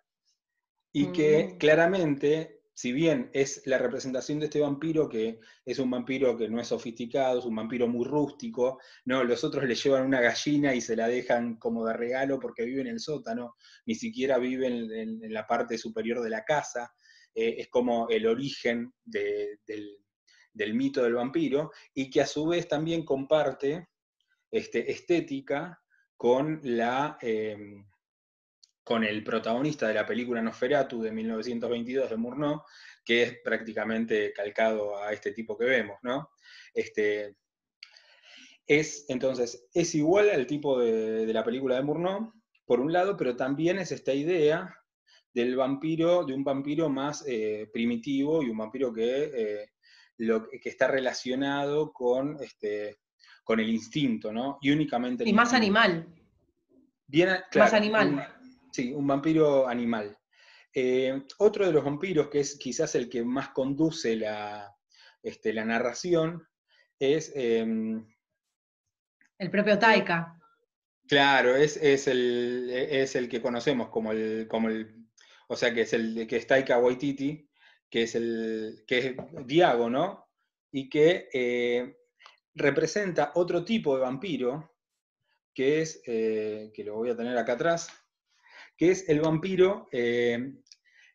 y 0.94 1.10
que 1.10 1.54
mm. 1.54 1.58
claramente, 1.58 2.60
si 2.72 2.92
bien 2.92 3.28
es 3.34 3.62
la 3.66 3.78
representación 3.78 4.38
de 4.38 4.46
este 4.46 4.60
vampiro, 4.60 5.08
que 5.08 5.40
es 5.64 5.78
un 5.80 5.90
vampiro 5.90 6.38
que 6.38 6.48
no 6.48 6.60
es 6.60 6.68
sofisticado, 6.68 7.40
es 7.40 7.44
un 7.44 7.56
vampiro 7.56 7.88
muy 7.88 8.06
rústico, 8.06 8.78
¿no? 9.04 9.24
los 9.24 9.42
otros 9.42 9.64
le 9.64 9.74
llevan 9.74 10.06
una 10.06 10.20
gallina 10.20 10.72
y 10.72 10.80
se 10.80 10.94
la 10.94 11.08
dejan 11.08 11.56
como 11.56 11.84
de 11.84 11.94
regalo 11.94 12.38
porque 12.38 12.64
vive 12.64 12.82
en 12.82 12.86
el 12.86 13.00
sótano, 13.00 13.56
ni 13.86 13.96
siquiera 13.96 14.38
vive 14.38 14.68
en, 14.68 15.32
la 15.32 15.48
parte 15.48 15.76
superior 15.76 16.22
de 16.22 16.30
la 16.30 16.44
casa, 16.44 16.94
eh, 17.34 17.56
es 17.58 17.68
como 17.68 18.08
el 18.08 18.26
origen 18.26 18.92
del, 19.04 19.58
mito 20.74 21.02
del 21.02 21.14
vampiro, 21.14 21.70
y 21.92 22.10
que 22.10 22.20
a 22.20 22.26
su 22.26 22.46
vez 22.46 22.68
también 22.68 23.04
comparte 23.04 23.88
este, 24.50 24.90
estética 24.90 25.82
con 26.16 26.60
la... 26.62 27.18
Em, 27.20 27.86
con 28.84 29.02
el 29.02 29.24
protagonista 29.24 29.88
de 29.88 29.94
la 29.94 30.04
película 30.04 30.42
Nosferatu 30.42 31.00
de 31.00 31.10
1922 31.10 32.10
de 32.10 32.16
Murnau, 32.18 32.62
que 33.02 33.22
es 33.22 33.38
prácticamente 33.42 34.30
calcado 34.34 35.02
a 35.02 35.12
este 35.12 35.32
tipo 35.32 35.56
que 35.56 35.64
vemos, 35.64 35.96
¿no? 36.02 36.30
Este, 36.74 37.36
es, 38.66 39.06
entonces, 39.08 39.66
es 39.72 39.94
igual 39.94 40.30
al 40.30 40.46
tipo 40.46 40.78
de, 40.78 41.32
la 41.32 41.44
película 41.44 41.76
de 41.76 41.82
Murnau, 41.82 42.32
por 42.66 42.80
un 42.80 42.92
lado, 42.92 43.16
pero 43.16 43.36
también 43.36 43.78
es 43.78 43.90
esta 43.90 44.12
idea 44.12 44.74
del 45.34 45.56
vampiro, 45.56 46.24
de 46.24 46.32
un 46.32 46.44
vampiro 46.44 46.88
más 46.88 47.24
eh, 47.26 47.68
primitivo 47.72 48.42
y 48.42 48.48
un 48.48 48.56
vampiro 48.56 48.92
que, 48.92 49.30
eh, 49.34 49.70
lo, 50.18 50.48
que 50.48 50.68
está 50.68 50.86
relacionado 50.86 51.92
con, 51.92 52.38
este, 52.40 53.00
con 53.42 53.58
el 53.58 53.68
instinto, 53.68 54.32
¿no? 54.32 54.58
Y 54.62 54.70
únicamente... 54.70 55.28
y 55.28 55.32
más 55.32 55.52
animal. 55.52 56.06
Bien, 57.06 57.30
más 57.56 57.74
animal. 57.74 58.28
Sí, 58.70 58.92
un 58.94 59.06
vampiro 59.06 59.66
animal. 59.68 60.16
Eh, 60.72 61.22
otro 61.38 61.66
de 61.66 61.72
los 61.72 61.84
vampiros, 61.84 62.28
que 62.28 62.40
es 62.40 62.56
quizás 62.56 62.94
el 62.94 63.08
que 63.08 63.24
más 63.24 63.50
conduce 63.50 64.16
la, 64.16 64.72
este, 65.22 65.52
la 65.52 65.64
narración, 65.64 66.46
es... 66.98 67.32
Em, 67.34 68.06
el 69.38 69.50
propio 69.50 69.78
Taika. 69.78 70.38
Claro, 71.06 71.54
es, 71.54 71.76
el, 71.76 72.70
es, 72.70 73.14
el, 73.14 73.28
que 73.28 73.42
conocemos 73.42 73.90
como 73.90 74.12
el, 74.12 74.46
como 74.48 74.68
el, 74.68 75.03
o 75.48 75.56
sea, 75.56 75.72
que 75.74 75.82
es 75.82 75.92
el 75.92 76.26
que 76.26 76.36
es 76.36 76.46
Taika 76.46 76.78
Waititi, 76.78 77.48
que 77.90 78.02
es 78.02 78.14
el, 78.14 78.84
que 78.86 78.98
es 78.98 79.16
Diago, 79.46 79.88
¿no? 79.88 80.26
Y 80.72 80.88
que 80.88 81.28
eh, 81.32 81.96
representa 82.54 83.32
otro 83.36 83.64
tipo 83.64 83.94
de 83.94 84.02
vampiro, 84.02 84.72
que 85.54 85.82
es, 85.82 86.02
eh, 86.06 86.72
que 86.74 86.84
lo 86.84 86.96
voy 86.96 87.10
a 87.10 87.16
tener 87.16 87.38
acá 87.38 87.52
atrás, 87.52 87.88
que 88.76 88.90
es 88.90 89.08
el 89.08 89.20
vampiro, 89.20 89.88
eh, 89.92 90.54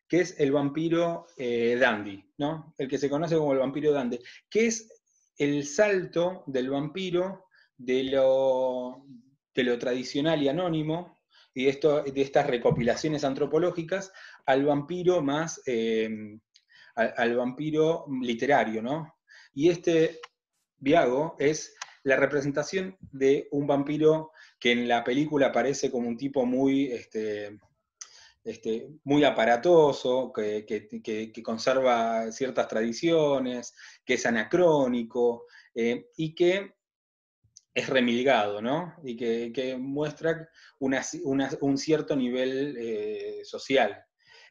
que 0.08 0.20
es 0.20 0.40
el 0.40 0.52
vampiro 0.52 1.26
dandy, 1.36 2.32
¿no? 2.38 2.74
El 2.78 2.88
que 2.88 2.98
se 2.98 3.10
conoce 3.10 3.36
como 3.36 3.52
el 3.52 3.58
vampiro 3.58 3.92
dandy, 3.92 4.18
que 4.48 4.66
es 4.66 4.88
el 5.36 5.66
salto 5.66 6.44
del 6.46 6.70
vampiro 6.70 7.46
de 7.76 8.04
lo, 8.04 9.04
de 9.54 9.64
lo 9.64 9.78
tradicional 9.78 10.42
y 10.42 10.48
anónimo, 10.48 11.19
y 11.54 11.68
esto, 11.68 12.02
de 12.02 12.22
estas 12.22 12.46
recopilaciones 12.46 13.24
antropológicas, 13.24 14.12
al 14.46 14.64
vampiro 14.64 15.22
más, 15.22 15.60
eh, 15.66 16.38
al, 16.94 17.36
vampiro 17.36 18.06
literario, 18.20 18.82
¿no? 18.82 19.14
Y 19.54 19.68
este 19.68 20.20
Viago 20.78 21.36
es 21.38 21.74
la 22.04 22.16
representación 22.16 22.96
de 23.00 23.48
un 23.50 23.66
vampiro 23.66 24.32
que 24.58 24.72
en 24.72 24.88
la 24.88 25.04
película 25.04 25.48
aparece 25.48 25.90
como 25.90 26.08
un 26.08 26.16
tipo 26.16 26.46
muy, 26.46 26.86
este, 26.86 27.58
este, 28.44 28.88
muy 29.04 29.24
aparatoso, 29.24 30.32
que, 30.32 31.32
conserva 31.42 32.30
ciertas 32.32 32.68
tradiciones, 32.68 33.74
que 34.04 34.14
es 34.14 34.26
anacrónico 34.26 35.46
eh, 35.74 36.06
y 36.16 36.34
que 36.34 36.74
es 37.74 37.88
remilgado, 37.88 38.60
¿no? 38.60 38.94
Y 39.04 39.16
que, 39.16 39.76
muestra 39.78 40.48
un 40.78 41.78
cierto 41.78 42.16
nivel 42.16 42.76
eh, 42.78 43.40
social. 43.44 44.04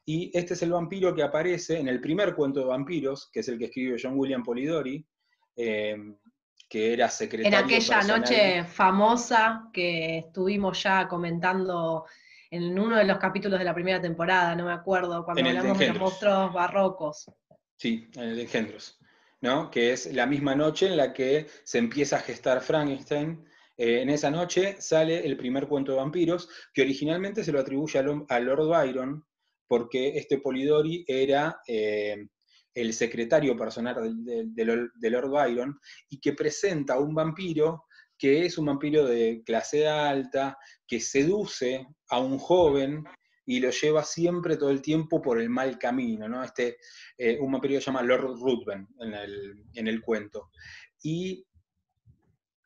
Y 0.05 0.31
este 0.35 0.53
es 0.53 0.63
el 0.63 0.71
vampiro 0.71 1.13
que 1.13 1.23
aparece 1.23 1.77
en 1.77 1.87
el 1.87 2.01
primer 2.01 2.33
cuento 2.33 2.61
de 2.61 2.65
vampiros, 2.65 3.29
que 3.31 3.41
es 3.41 3.47
el 3.47 3.57
que 3.57 3.65
escribe 3.65 3.99
John 4.01 4.17
William 4.17 4.43
Polidori, 4.43 5.05
eh, 5.55 5.97
que 6.67 6.93
era 6.93 7.09
secretario. 7.09 7.59
En 7.59 7.65
aquella 7.65 8.01
noche 8.03 8.63
famosa 8.63 9.69
que 9.73 10.19
estuvimos 10.19 10.81
ya 10.81 11.07
comentando 11.07 12.05
en 12.51 12.79
uno 12.79 12.97
de 12.97 13.03
los 13.03 13.17
capítulos 13.17 13.59
de 13.59 13.65
la 13.65 13.73
primera 13.73 14.01
temporada, 14.01 14.55
no 14.55 14.65
me 14.65 14.73
acuerdo, 14.73 15.23
cuando 15.23 15.47
hablamos 15.47 15.77
de, 15.77 15.87
los 15.89 15.99
monstruos 15.99 16.53
barrocos. 16.53 17.31
Sí, 17.75 18.09
en 18.15 18.23
el 18.23 18.35
de 18.35 18.41
engendros. 18.43 18.98
¿No? 19.41 19.69
Que 19.71 19.93
es 19.93 20.13
la 20.13 20.25
misma 20.25 20.55
noche 20.55 20.87
en 20.87 20.97
la 20.97 21.13
que 21.13 21.47
se 21.63 21.77
empieza 21.77 22.17
a 22.17 22.21
gestar 22.21 22.61
Frankenstein. 22.61 23.45
Eh, 23.77 24.01
en 24.01 24.09
esa 24.09 24.29
noche 24.29 24.75
sale 24.79 25.25
el 25.25 25.37
primer 25.37 25.67
cuento 25.67 25.91
de 25.93 25.99
vampiros, 25.99 26.49
que 26.73 26.81
originalmente 26.81 27.43
se 27.43 27.51
lo 27.51 27.59
atribuye 27.59 27.99
a, 27.99 28.03
Lo- 28.03 28.25
a 28.27 28.39
Lord 28.39 28.67
Byron, 28.67 29.25
porque 29.67 30.17
este 30.17 30.39
Polidori 30.39 31.05
era 31.07 31.61
eh, 31.67 32.27
el 32.73 32.93
secretario 32.93 33.55
personal 33.55 33.95
de, 34.25 34.45
de 34.93 35.09
Lord 35.09 35.29
Byron, 35.29 35.79
y 36.09 36.19
que 36.19 36.33
presenta 36.33 36.95
a 36.95 36.99
un 36.99 37.13
vampiro 37.15 37.85
que 38.17 38.45
es 38.45 38.57
un 38.57 38.65
vampiro 38.65 39.05
de 39.05 39.41
clase 39.45 39.87
alta, 39.87 40.57
que 40.85 40.99
seduce 40.99 41.87
a 42.09 42.19
un 42.19 42.37
joven 42.37 43.05
y 43.49 43.59
lo 43.59 43.71
lleva 43.71 44.03
siempre 44.03 44.57
todo 44.57 44.69
el 44.69 44.79
tiempo 44.79 45.19
por 45.19 45.41
el 45.41 45.49
mal 45.49 45.79
camino, 45.79 46.29
¿no? 46.29 46.43
Este, 46.43 46.77
eh, 47.17 47.35
un 47.39 47.51
vampiro 47.51 47.79
llama 47.79 48.03
Lord 48.03 48.39
Ruthven 48.39 48.87
en 48.99 49.11
el, 49.11 49.63
en 49.73 49.87
el 49.87 50.01
cuento. 50.01 50.51
Y 51.01 51.47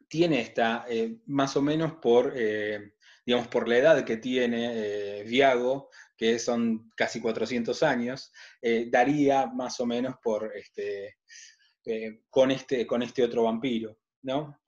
tiene 0.09 0.41
esta, 0.41 0.85
eh, 0.89 1.19
más 1.27 1.55
o 1.55 1.61
menos 1.61 1.93
por, 2.01 2.33
eh, 2.35 2.95
digamos, 3.25 3.47
por 3.47 3.69
la 3.69 3.77
edad 3.77 4.03
que 4.03 4.17
tiene 4.17 5.23
Viago, 5.23 5.89
que 6.17 6.37
son 6.37 6.91
casi 6.97 7.21
400 7.21 7.81
años, 7.81 8.33
daría 8.87 9.45
más 9.45 9.79
o 9.79 9.85
menos 9.85 10.15
por 10.21 10.51
este, 10.53 11.15
con, 12.29 12.51
este, 12.51 12.85
con 12.85 13.01
este 13.03 13.23
otro 13.23 13.43
vampiro, 13.43 13.97
¿no? 14.23 14.59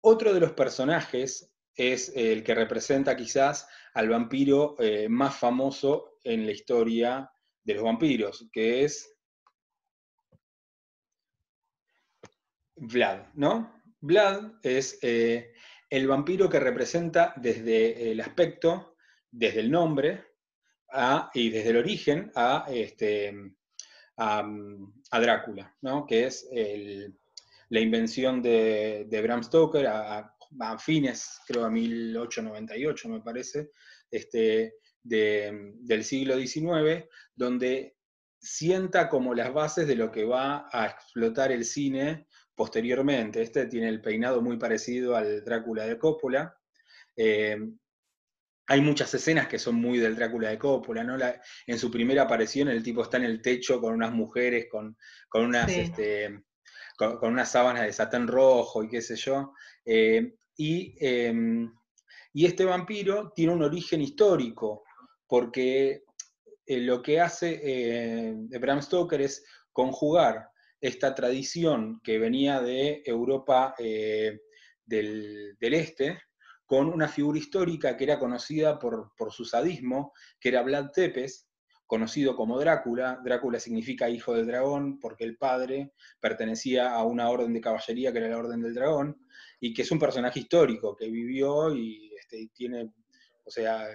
Otro 0.00 0.34
de 0.34 0.40
los 0.40 0.54
personajes 0.54 1.52
es 1.76 2.12
el 2.16 2.42
que 2.42 2.54
representa 2.54 3.14
quizás 3.14 3.68
al 3.94 4.08
vampiro 4.08 4.76
eh, 4.78 5.08
más 5.08 5.36
famoso 5.36 6.18
en 6.24 6.46
la 6.46 6.52
historia 6.52 7.30
de 7.62 7.74
los 7.74 7.84
vampiros, 7.84 8.48
que 8.52 8.84
es 8.84 9.12
Vlad, 12.76 13.26
¿no? 13.34 13.82
Vlad 14.00 14.52
es 14.62 14.98
eh, 15.02 15.52
el 15.88 16.06
vampiro 16.06 16.48
que 16.48 16.60
representa 16.60 17.34
desde 17.36 18.10
el 18.10 18.20
aspecto, 18.20 18.96
desde 19.30 19.60
el 19.60 19.70
nombre 19.70 20.24
y 21.34 21.50
desde 21.50 21.70
el 21.70 21.76
origen 21.76 22.30
a, 22.34 22.66
este, 22.68 23.34
a 24.16 25.20
Drácula, 25.20 25.76
¿no? 25.82 26.06
Que 26.06 26.26
es 26.26 26.48
el, 26.52 27.18
la 27.68 27.80
invención 27.80 28.40
de, 28.42 29.06
de 29.08 29.22
Bram 29.22 29.42
Stoker 29.42 29.86
a, 29.86 30.35
a- 30.60 30.78
fines, 30.78 31.40
creo, 31.46 31.64
a 31.64 31.70
1898, 31.70 33.08
me 33.08 33.20
parece, 33.20 33.70
este, 34.10 34.74
de- 35.02 35.72
del 35.80 36.04
siglo 36.04 36.36
XIX, 36.36 37.08
donde 37.34 37.96
sienta 38.38 39.08
como 39.08 39.34
las 39.34 39.52
bases 39.52 39.86
de 39.88 39.96
lo 39.96 40.10
que 40.12 40.24
va 40.24 40.68
a 40.72 40.86
explotar 40.86 41.52
el 41.52 41.64
cine 41.64 42.26
posteriormente. 42.54 43.42
Este 43.42 43.66
tiene 43.66 43.88
el 43.88 44.00
peinado 44.00 44.40
muy 44.42 44.56
parecido 44.58 45.16
al 45.16 45.44
Drácula 45.44 45.84
de 45.86 45.98
Coppola. 45.98 46.56
Eh, 47.16 47.56
hay 48.68 48.80
muchas 48.80 49.12
escenas 49.14 49.46
que 49.48 49.58
son 49.58 49.76
muy 49.76 49.98
del 49.98 50.16
Drácula 50.16 50.50
de 50.50 50.58
Coppola, 50.58 51.04
¿no? 51.04 51.16
La- 51.16 51.40
en 51.66 51.78
su 51.78 51.90
primera 51.90 52.22
aparición 52.22 52.68
el 52.68 52.82
tipo 52.82 53.02
está 53.02 53.16
en 53.16 53.24
el 53.24 53.40
techo 53.40 53.80
con 53.80 53.94
unas 53.94 54.12
mujeres, 54.12 54.66
con, 54.70 54.96
con 55.28 55.44
unas, 55.44 55.70
Sí. 55.70 55.80
este, 55.80 56.42
con, 56.98 57.18
con 57.18 57.32
unas 57.32 57.50
sábanas 57.50 57.82
de 57.82 57.92
satán 57.92 58.26
rojo 58.26 58.82
y 58.82 58.88
qué 58.88 59.02
sé 59.02 59.16
yo. 59.16 59.52
Eh, 59.84 60.34
y, 60.56 60.94
eh, 61.00 61.32
y 62.32 62.46
este 62.46 62.64
vampiro 62.64 63.32
tiene 63.34 63.52
un 63.52 63.62
origen 63.62 64.00
histórico, 64.00 64.84
porque 65.26 66.04
eh, 66.66 66.80
lo 66.80 67.00
que 67.00 67.20
hace 67.20 67.60
eh, 67.62 68.34
Bram 68.60 68.82
Stoker 68.82 69.20
es 69.20 69.44
conjugar 69.72 70.48
esta 70.80 71.14
tradición 71.14 72.00
que 72.02 72.18
venía 72.18 72.60
de 72.60 73.02
Europa 73.04 73.74
eh, 73.78 74.40
del, 74.84 75.56
del 75.58 75.74
Este, 75.74 76.20
con 76.66 76.88
una 76.88 77.08
figura 77.08 77.38
histórica 77.38 77.96
que 77.96 78.04
era 78.04 78.18
conocida 78.18 78.78
por, 78.78 79.12
por 79.16 79.32
su 79.32 79.44
sadismo, 79.44 80.12
que 80.40 80.48
era 80.48 80.62
Vlad 80.62 80.90
Tepes, 80.90 81.45
conocido 81.86 82.34
como 82.36 82.58
Drácula. 82.58 83.20
Drácula 83.24 83.60
significa 83.60 84.08
hijo 84.10 84.34
del 84.34 84.46
dragón, 84.46 84.98
porque 84.98 85.24
el 85.24 85.36
padre 85.36 85.92
pertenecía 86.20 86.90
a 86.92 87.04
una 87.04 87.28
orden 87.30 87.52
de 87.52 87.60
caballería 87.60 88.12
que 88.12 88.18
era 88.18 88.28
la 88.28 88.38
Orden 88.38 88.60
del 88.62 88.74
Dragón, 88.74 89.16
y 89.60 89.72
que 89.72 89.82
es 89.82 89.90
un 89.90 89.98
personaje 89.98 90.40
histórico 90.40 90.94
que 90.96 91.08
vivió 91.10 91.74
y, 91.74 92.12
este, 92.18 92.50
tiene, 92.54 92.92
o 93.44 93.50
sea, 93.50 93.86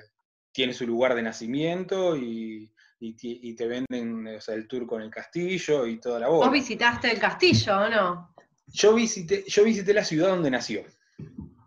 tiene 0.51 0.73
su 0.73 0.87
lugar 0.87 1.15
de 1.15 1.21
nacimiento 1.23 2.15
y, 2.17 2.71
y 2.99 3.55
te 3.55 3.67
venden 3.67 4.27
o 4.27 4.41
sea, 4.41 4.55
el 4.55 4.67
tour 4.67 4.85
con 4.87 5.01
el 5.01 5.09
castillo 5.09 5.85
y 5.87 5.99
toda 5.99 6.19
la 6.19 6.27
bola. 6.29 6.45
¿Vos 6.47 6.53
visitaste 6.53 7.11
el 7.11 7.19
castillo 7.19 7.77
o 7.77 7.89
no? 7.89 8.35
Yo 8.67 8.93
visité, 8.95 9.43
yo 9.47 9.63
visité 9.63 9.93
la 9.93 10.03
ciudad 10.05 10.29
donde 10.29 10.49
nació. 10.51 10.83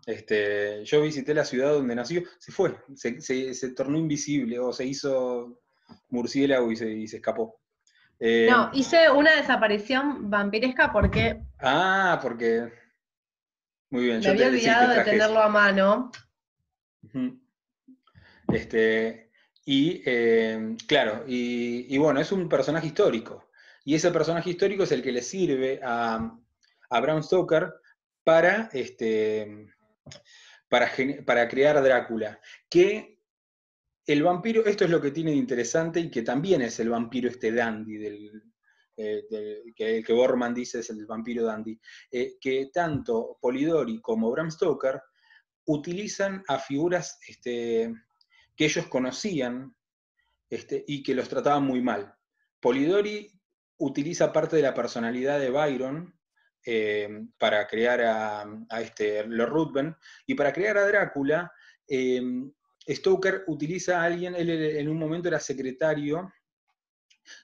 Este, 0.05 0.83
yo 0.85 1.01
visité 1.01 1.33
la 1.33 1.45
ciudad 1.45 1.73
donde 1.73 1.95
nació. 1.95 2.23
Se 2.39 2.51
fue, 2.51 2.75
se, 2.95 3.21
se- 3.21 3.53
se 3.53 3.69
tornó 3.73 3.97
invisible 3.97 4.59
o 4.59 4.71
se 4.71 4.85
hizo 4.85 5.61
murciélago 6.09 6.71
y 6.71 6.75
se, 6.75 6.91
y 6.91 7.07
se 7.07 7.17
escapó. 7.17 7.59
Eh, 8.19 8.47
No, 8.49 8.69
hice 8.73 9.09
una 9.09 9.35
desaparición 9.35 10.29
vampiresca 10.29 10.91
porque 10.91 11.41
Ah, 11.59 12.19
porque. 12.21 12.71
Muy 13.89 14.05
bien, 14.05 14.17
me 14.17 14.23
yo 14.23 14.31
había 14.31 14.49
te, 14.51 14.59
sí, 14.59 14.65
te 14.65 14.71
olvidado 14.71 14.87
de 14.89 14.95
eso. 15.01 15.11
tenerlo 15.11 15.41
a 15.41 15.49
mano. 15.49 16.11
Este, 18.51 19.31
y 19.65 20.01
eh, 20.05 20.75
claro, 20.87 21.23
y, 21.27 21.93
y 21.93 21.97
bueno, 21.97 22.19
es 22.19 22.31
un 22.31 22.47
personaje 22.49 22.87
histórico. 22.87 23.49
Y 23.83 23.95
ese 23.95 24.11
personaje 24.11 24.49
histórico 24.49 24.83
es 24.83 24.91
el 24.91 25.03
que 25.03 25.11
le 25.11 25.21
sirve 25.21 25.79
a, 25.83 26.35
a 26.89 26.99
Bram 26.99 27.21
Stoker 27.21 27.73
para, 28.23 28.69
este, 28.73 29.67
para, 30.69 30.89
para 31.25 31.47
crear 31.47 31.81
Drácula. 31.83 32.39
Que 32.69 33.14
el 34.05 34.23
vampiro, 34.23 34.65
esto 34.65 34.85
es 34.85 34.89
lo 34.89 35.01
que 35.01 35.11
tiene 35.11 35.31
de 35.31 35.37
interesante 35.37 35.99
y 35.99 36.11
que 36.11 36.21
también 36.21 36.61
es 36.61 36.79
el 36.79 36.89
vampiro 36.89 37.29
este 37.29 37.51
dandy, 37.51 37.97
del, 37.97 38.43
eh, 38.97 39.23
que 39.75 40.13
Borman 40.13 40.53
dice 40.53 40.79
es 40.79 40.89
el 40.89 41.05
vampiro 41.05 41.45
dandy, 41.45 41.79
eh, 42.11 42.37
que 42.39 42.69
tanto 42.71 43.37
Polidori 43.41 43.99
como 43.99 44.31
Bram 44.31 44.51
Stoker 44.51 45.01
utilizan 45.65 46.43
a 46.47 46.59
figuras 46.59 47.17
este, 47.27 47.93
que 48.55 48.65
ellos 48.65 48.87
conocían 48.87 49.75
este, 50.49 50.83
y 50.87 51.01
que 51.01 51.15
los 51.15 51.27
trataban 51.27 51.63
muy 51.63 51.81
mal. 51.81 52.13
Polidori 52.59 53.31
utiliza 53.77 54.31
parte 54.31 54.55
de 54.55 54.61
la 54.61 54.73
personalidad 54.73 55.39
de 55.39 55.49
Byron 55.49 56.17
eh, 56.63 57.09
para 57.37 57.67
crear 57.67 58.01
a, 58.01 58.41
a 58.69 58.81
este 58.81 59.25
Lord 59.25 59.49
Ruthven 59.49 59.95
y 60.25 60.35
para 60.35 60.53
crear 60.53 60.77
a 60.77 60.87
Drácula. 60.87 61.51
Stoker 62.87 63.43
utiliza 63.47 64.01
a 64.01 64.05
alguien, 64.05 64.35
él 64.35 64.49
en 64.49 64.89
un 64.89 64.97
momento 64.97 65.27
era 65.27 65.39
secretario 65.39 66.31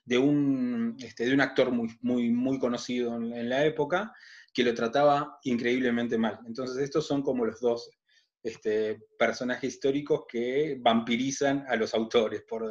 de 0.05 0.17
un, 0.17 0.95
este, 0.99 1.25
de 1.25 1.33
un 1.33 1.41
actor 1.41 1.71
muy, 1.71 1.89
muy, 2.01 2.29
muy 2.29 2.59
conocido 2.59 3.15
en, 3.15 3.33
en 3.33 3.49
la 3.49 3.65
época, 3.65 4.13
que 4.53 4.63
lo 4.63 4.73
trataba 4.73 5.39
increíblemente 5.43 6.17
mal. 6.17 6.39
Entonces 6.45 6.77
estos 6.77 7.07
son 7.07 7.23
como 7.23 7.45
los 7.45 7.59
dos 7.59 7.89
este, 8.43 8.99
personajes 9.17 9.73
históricos 9.75 10.23
que 10.27 10.77
vampirizan 10.79 11.65
a 11.67 11.75
los 11.75 11.93
autores, 11.93 12.43
por, 12.47 12.63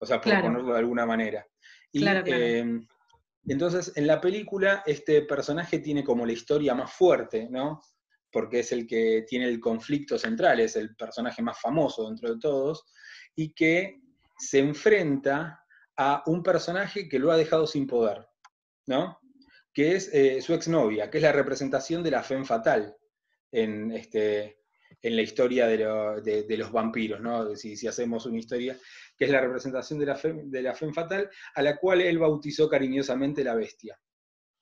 o 0.00 0.06
sea, 0.06 0.20
por 0.20 0.32
Claro. 0.32 0.46
ponerlo 0.46 0.72
de 0.72 0.78
alguna 0.78 1.06
manera. 1.06 1.46
Y, 1.92 2.00
Claro, 2.00 2.22
claro. 2.24 2.42
eh, 2.42 2.80
entonces, 3.46 3.92
en 3.96 4.06
la 4.06 4.20
película, 4.20 4.82
este 4.84 5.22
personaje 5.22 5.78
tiene 5.78 6.04
como 6.04 6.26
la 6.26 6.32
historia 6.32 6.74
más 6.74 6.92
fuerte, 6.92 7.48
¿no? 7.50 7.80
Porque 8.30 8.60
es 8.60 8.72
el 8.72 8.86
que 8.86 9.24
tiene 9.26 9.46
el 9.46 9.58
conflicto 9.60 10.18
central, 10.18 10.60
es 10.60 10.76
el 10.76 10.94
personaje 10.96 11.42
más 11.42 11.60
famoso 11.60 12.06
dentro 12.08 12.32
de 12.34 12.38
todos, 12.40 12.84
y 13.34 13.52
que 13.54 14.00
se 14.38 14.58
enfrenta 14.58 15.64
a 15.96 16.22
un 16.26 16.42
personaje 16.42 17.08
que 17.08 17.18
lo 17.18 17.32
ha 17.32 17.36
dejado 17.36 17.66
sin 17.66 17.86
poder, 17.86 18.26
¿no? 18.86 19.18
Que 19.72 19.96
es 19.96 20.12
eh, 20.12 20.40
su 20.42 20.54
exnovia, 20.54 21.10
que 21.10 21.18
es 21.18 21.22
la 21.22 21.32
representación 21.32 22.02
de 22.02 22.10
la 22.10 22.22
femme 22.22 22.44
fatal 22.44 22.94
en, 23.50 23.90
este, 23.92 24.60
en 25.02 25.16
la 25.16 25.22
historia 25.22 25.66
de, 25.66 25.78
lo- 25.78 26.20
de- 26.20 26.42
de 26.44 26.56
los 26.56 26.70
vampiros, 26.70 27.20
¿no? 27.20 27.54
Si, 27.56 27.86
hacemos 27.86 28.26
una 28.26 28.38
historia, 28.38 28.76
que 29.16 29.24
es 29.24 29.30
la 29.30 29.40
representación 29.40 29.98
de 29.98 30.06
la, 30.06 30.74
femme 30.74 30.92
fatal, 30.94 31.28
a 31.54 31.62
la 31.62 31.76
cual 31.76 32.00
él 32.00 32.18
bautizó 32.18 32.68
cariñosamente 32.68 33.42
la 33.42 33.54
bestia. 33.54 33.98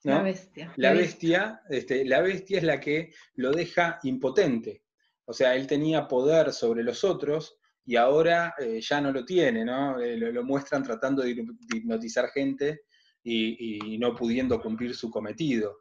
¿No? 0.05 0.15
La 0.15 0.23
bestia. 0.23 0.73
La 0.77 0.93
bestia, 0.93 1.61
este, 1.69 2.05
la 2.05 2.21
bestia 2.21 2.59
es 2.59 2.65
la 2.65 2.81
que 2.81 3.13
lo 3.35 3.51
deja 3.53 3.99
impotente. 4.05 4.83
O 5.25 5.33
sea, 5.33 5.55
él 5.57 5.67
tenía 5.67 6.07
poder 6.07 6.53
sobre 6.53 6.83
los 6.85 7.03
otros 7.05 7.59
y 7.85 7.97
ahora 7.97 8.55
eh, 8.59 8.81
ya 8.81 9.01
no 9.01 9.13
lo 9.13 9.25
tiene, 9.25 9.65
¿no? 9.65 9.99
Eh, 10.01 10.17
lo, 10.17 10.31
lo 10.33 10.45
muestran 10.45 10.83
tratando 10.83 11.23
de 11.23 11.31
hip- 11.31 11.59
de 11.59 11.77
hipnotizar 11.79 12.29
gente 12.31 12.83
y, 13.23 13.95
y 13.95 13.99
no 13.99 14.15
pudiendo 14.15 14.61
cumplir 14.61 14.95
su 14.95 15.11
cometido. 15.11 15.81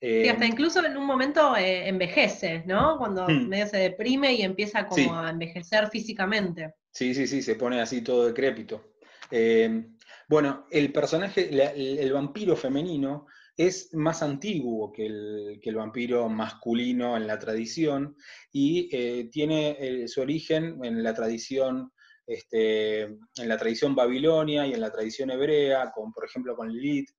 Eh, 0.00 0.22
Sí, 0.24 0.28
hasta 0.28 0.44
incluso 0.46 0.84
en 0.84 0.96
un 0.96 1.06
momento 1.06 1.56
eh, 1.56 1.88
envejece, 1.88 2.62
¿no? 2.66 2.98
Cuando 2.98 3.26
Hmm. 3.26 3.48
medio 3.48 3.66
se 3.66 3.78
deprime 3.78 4.34
y 4.34 4.42
empieza 4.42 4.86
como 4.86 5.02
Sí. 5.02 5.08
a 5.10 5.30
envejecer 5.30 5.88
físicamente. 5.88 6.74
Sí, 6.92 7.14
sí, 7.14 7.26
sí, 7.26 7.42
se 7.42 7.54
pone 7.56 7.80
así 7.80 8.02
todo 8.02 8.26
decrépito. 8.26 8.92
Eh, 9.30 9.86
bueno, 10.28 10.66
el 10.70 10.92
personaje, 10.92 11.48
la- 11.50 11.70
el, 11.70 11.98
el 11.98 12.12
vampiro 12.12 12.54
femenino, 12.56 13.26
es 13.56 13.94
más 13.94 14.22
antiguo 14.22 14.92
que 14.92 15.06
el, 15.06 15.60
que 15.62 15.70
el 15.70 15.76
vampiro 15.76 16.28
masculino 16.28 17.16
en 17.16 17.26
la 17.26 17.38
tradición 17.38 18.16
y 18.52 18.88
eh, 18.92 19.28
tiene 19.32 19.76
eh, 19.80 20.08
su 20.08 20.20
origen 20.20 20.84
en 20.84 21.02
la 21.02 21.14
tradición 21.14 21.90
este, 22.26 23.02
en 23.02 23.48
la 23.48 23.56
tradición 23.56 23.94
babilonia 23.94 24.66
y 24.66 24.74
en 24.74 24.80
la 24.80 24.90
tradición 24.90 25.30
hebrea, 25.30 25.92
con, 25.92 26.12
por 26.12 26.24
ejemplo 26.24 26.56
con 26.56 26.72
Lilith, 26.72 27.10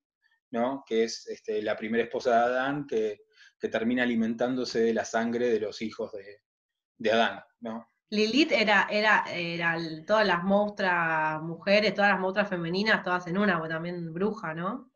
¿no? 0.51 0.83
que 0.85 1.05
es 1.05 1.25
este, 1.27 1.61
la 1.61 1.77
primera 1.77 2.03
esposa 2.03 2.31
de 2.31 2.37
Adán, 2.37 2.85
que, 2.87 3.21
termina 3.71 4.03
alimentándose 4.03 4.79
de 4.79 4.93
la 4.93 5.03
sangre 5.03 5.49
de 5.49 5.59
los 5.59 5.81
hijos 5.81 6.11
de, 6.99 7.11
Adán. 7.11 7.41
¿no? 7.59 7.89
Lilith 8.11 8.51
era, 8.51 8.87
era, 8.89 9.25
era 9.33 9.77
todas 10.05 10.27
las 10.27 10.43
monstruas 10.43 11.41
mujeres, 11.41 11.93
todas 11.95 12.11
las 12.11 12.19
monstruas 12.19 12.49
femeninas, 12.49 13.03
todas 13.03 13.25
en 13.27 13.37
una, 13.37 13.61
o 13.61 13.67
también 13.67 14.13
bruja, 14.13 14.53
¿no? 14.53 14.91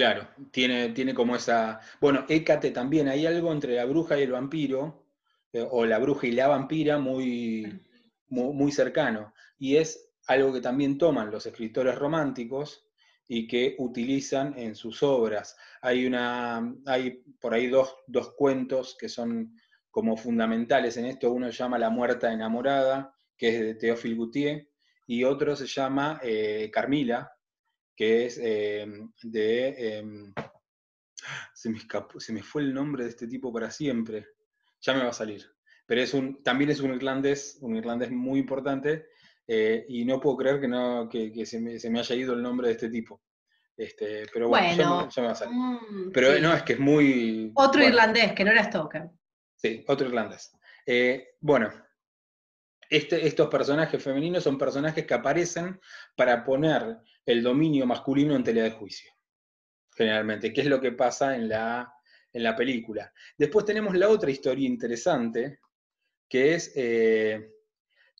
Claro, 0.00 0.26
tiene, 0.50 0.88
tiene 0.94 1.12
como 1.12 1.36
esa. 1.36 1.78
Bueno, 2.00 2.24
Hécate 2.26 2.70
también, 2.70 3.06
hay 3.06 3.26
algo 3.26 3.52
entre 3.52 3.74
la 3.74 3.84
bruja 3.84 4.18
y 4.18 4.22
el 4.22 4.32
vampiro, 4.32 5.04
eh, 5.52 5.62
o 5.70 5.84
la 5.84 5.98
bruja 5.98 6.26
y 6.26 6.32
la 6.32 6.48
vampira 6.48 6.96
muy, 6.96 7.82
muy, 8.30 8.72
cercano. 8.72 9.34
Y 9.58 9.76
es 9.76 10.10
algo 10.26 10.54
que 10.54 10.62
también 10.62 10.96
toman 10.96 11.30
los 11.30 11.44
escritores 11.44 11.98
románticos 11.98 12.88
y 13.28 13.46
que 13.46 13.76
utilizan 13.78 14.58
en 14.58 14.74
sus 14.74 15.02
obras. 15.02 15.54
Hay, 15.82 16.06
una, 16.06 16.74
hay 16.86 17.22
por 17.38 17.52
ahí 17.52 17.66
dos, 17.66 17.94
cuentos 18.38 18.96
que 18.98 19.10
son 19.10 19.54
como 19.90 20.16
fundamentales 20.16 20.96
en 20.96 21.04
esto. 21.04 21.30
Uno 21.30 21.52
se 21.52 21.58
llama 21.58 21.78
La 21.78 21.90
muerta 21.90 22.32
enamorada, 22.32 23.14
que 23.36 23.48
es 23.50 23.60
de 23.60 23.74
Théophile 23.74 24.16
Gautier, 24.16 24.70
y 25.06 25.24
otro 25.24 25.54
se 25.56 25.66
llama 25.66 26.18
eh, 26.22 26.70
Carmila, 26.72 27.30
que 28.00 28.24
es 28.24 28.40
eh, 28.42 28.86
de... 29.24 29.98
Em, 29.98 30.32
se, 31.52 31.68
me 31.68 31.78
se 32.18 32.32
me 32.32 32.42
fue 32.42 32.62
el 32.62 32.72
nombre 32.72 33.04
de 33.04 33.10
este 33.10 33.26
tipo 33.26 33.52
para 33.52 33.70
siempre. 33.70 34.26
Ya 34.80 34.94
me 34.94 35.02
va 35.02 35.10
a 35.10 35.12
salir 35.12 35.44
pero 35.90 36.02
es 36.02 36.14
un, 36.14 36.40
también 36.44 36.70
es 36.70 36.78
un 36.78 36.94
irlandés, 36.94 37.58
un 37.62 37.74
irlandés 37.74 38.12
muy 38.12 38.38
importante, 38.38 39.08
eh, 39.48 39.84
y 39.88 40.04
no 40.04 40.20
puedo 40.20 40.36
creer 40.36 40.60
que, 40.60 40.68
no, 40.68 41.08
que, 41.08 41.44
se, 41.44 41.58
me, 41.58 41.80
se, 41.80 41.90
me, 41.90 41.98
haya 41.98 42.14
ido 42.14 42.32
el 42.32 42.42
nombre 42.44 42.68
de 42.68 42.74
este 42.74 42.88
tipo. 42.88 43.20
Este, 43.76 44.24
pero 44.32 44.48
bueno, 44.48 44.68
ya, 44.68 45.22
me, 45.22 45.26
va 45.26 45.32
a 45.32 45.34
salir. 45.34 45.52
Mm, 45.52 46.12
pero 46.12 46.38
no, 46.38 46.54
es 46.54 46.62
que 46.62 46.74
es 46.74 46.78
muy... 46.78 47.50
Otro 47.56 47.82
irlandés, 47.82 48.34
que 48.34 48.44
no 48.44 48.52
era 48.52 48.62
Stoker. 48.62 49.10
Sí, 49.56 49.84
otro 49.88 50.06
irlandés. 50.06 50.52
Eh, 50.86 51.30
bueno, 51.40 51.72
este, 52.90 53.24
estos 53.24 53.48
personajes 53.48 54.02
femeninos 54.02 54.42
son 54.42 54.58
personajes 54.58 55.06
que 55.06 55.14
aparecen 55.14 55.80
para 56.16 56.44
poner 56.44 56.98
el 57.24 57.42
dominio 57.42 57.86
masculino 57.86 58.34
en 58.34 58.42
tela 58.42 58.62
de 58.62 58.72
juicio, 58.72 59.12
generalmente, 59.94 60.52
que 60.52 60.62
es 60.62 60.66
lo 60.66 60.80
que 60.80 60.90
pasa 60.90 61.36
en 61.36 61.48
la, 61.48 61.94
en 62.32 62.42
la 62.42 62.56
película. 62.56 63.12
Después 63.38 63.64
tenemos 63.64 63.96
la 63.96 64.08
otra 64.08 64.32
historia 64.32 64.66
interesante, 64.66 65.60
que 66.28 66.54
es, 66.54 66.72
eh, 66.74 67.52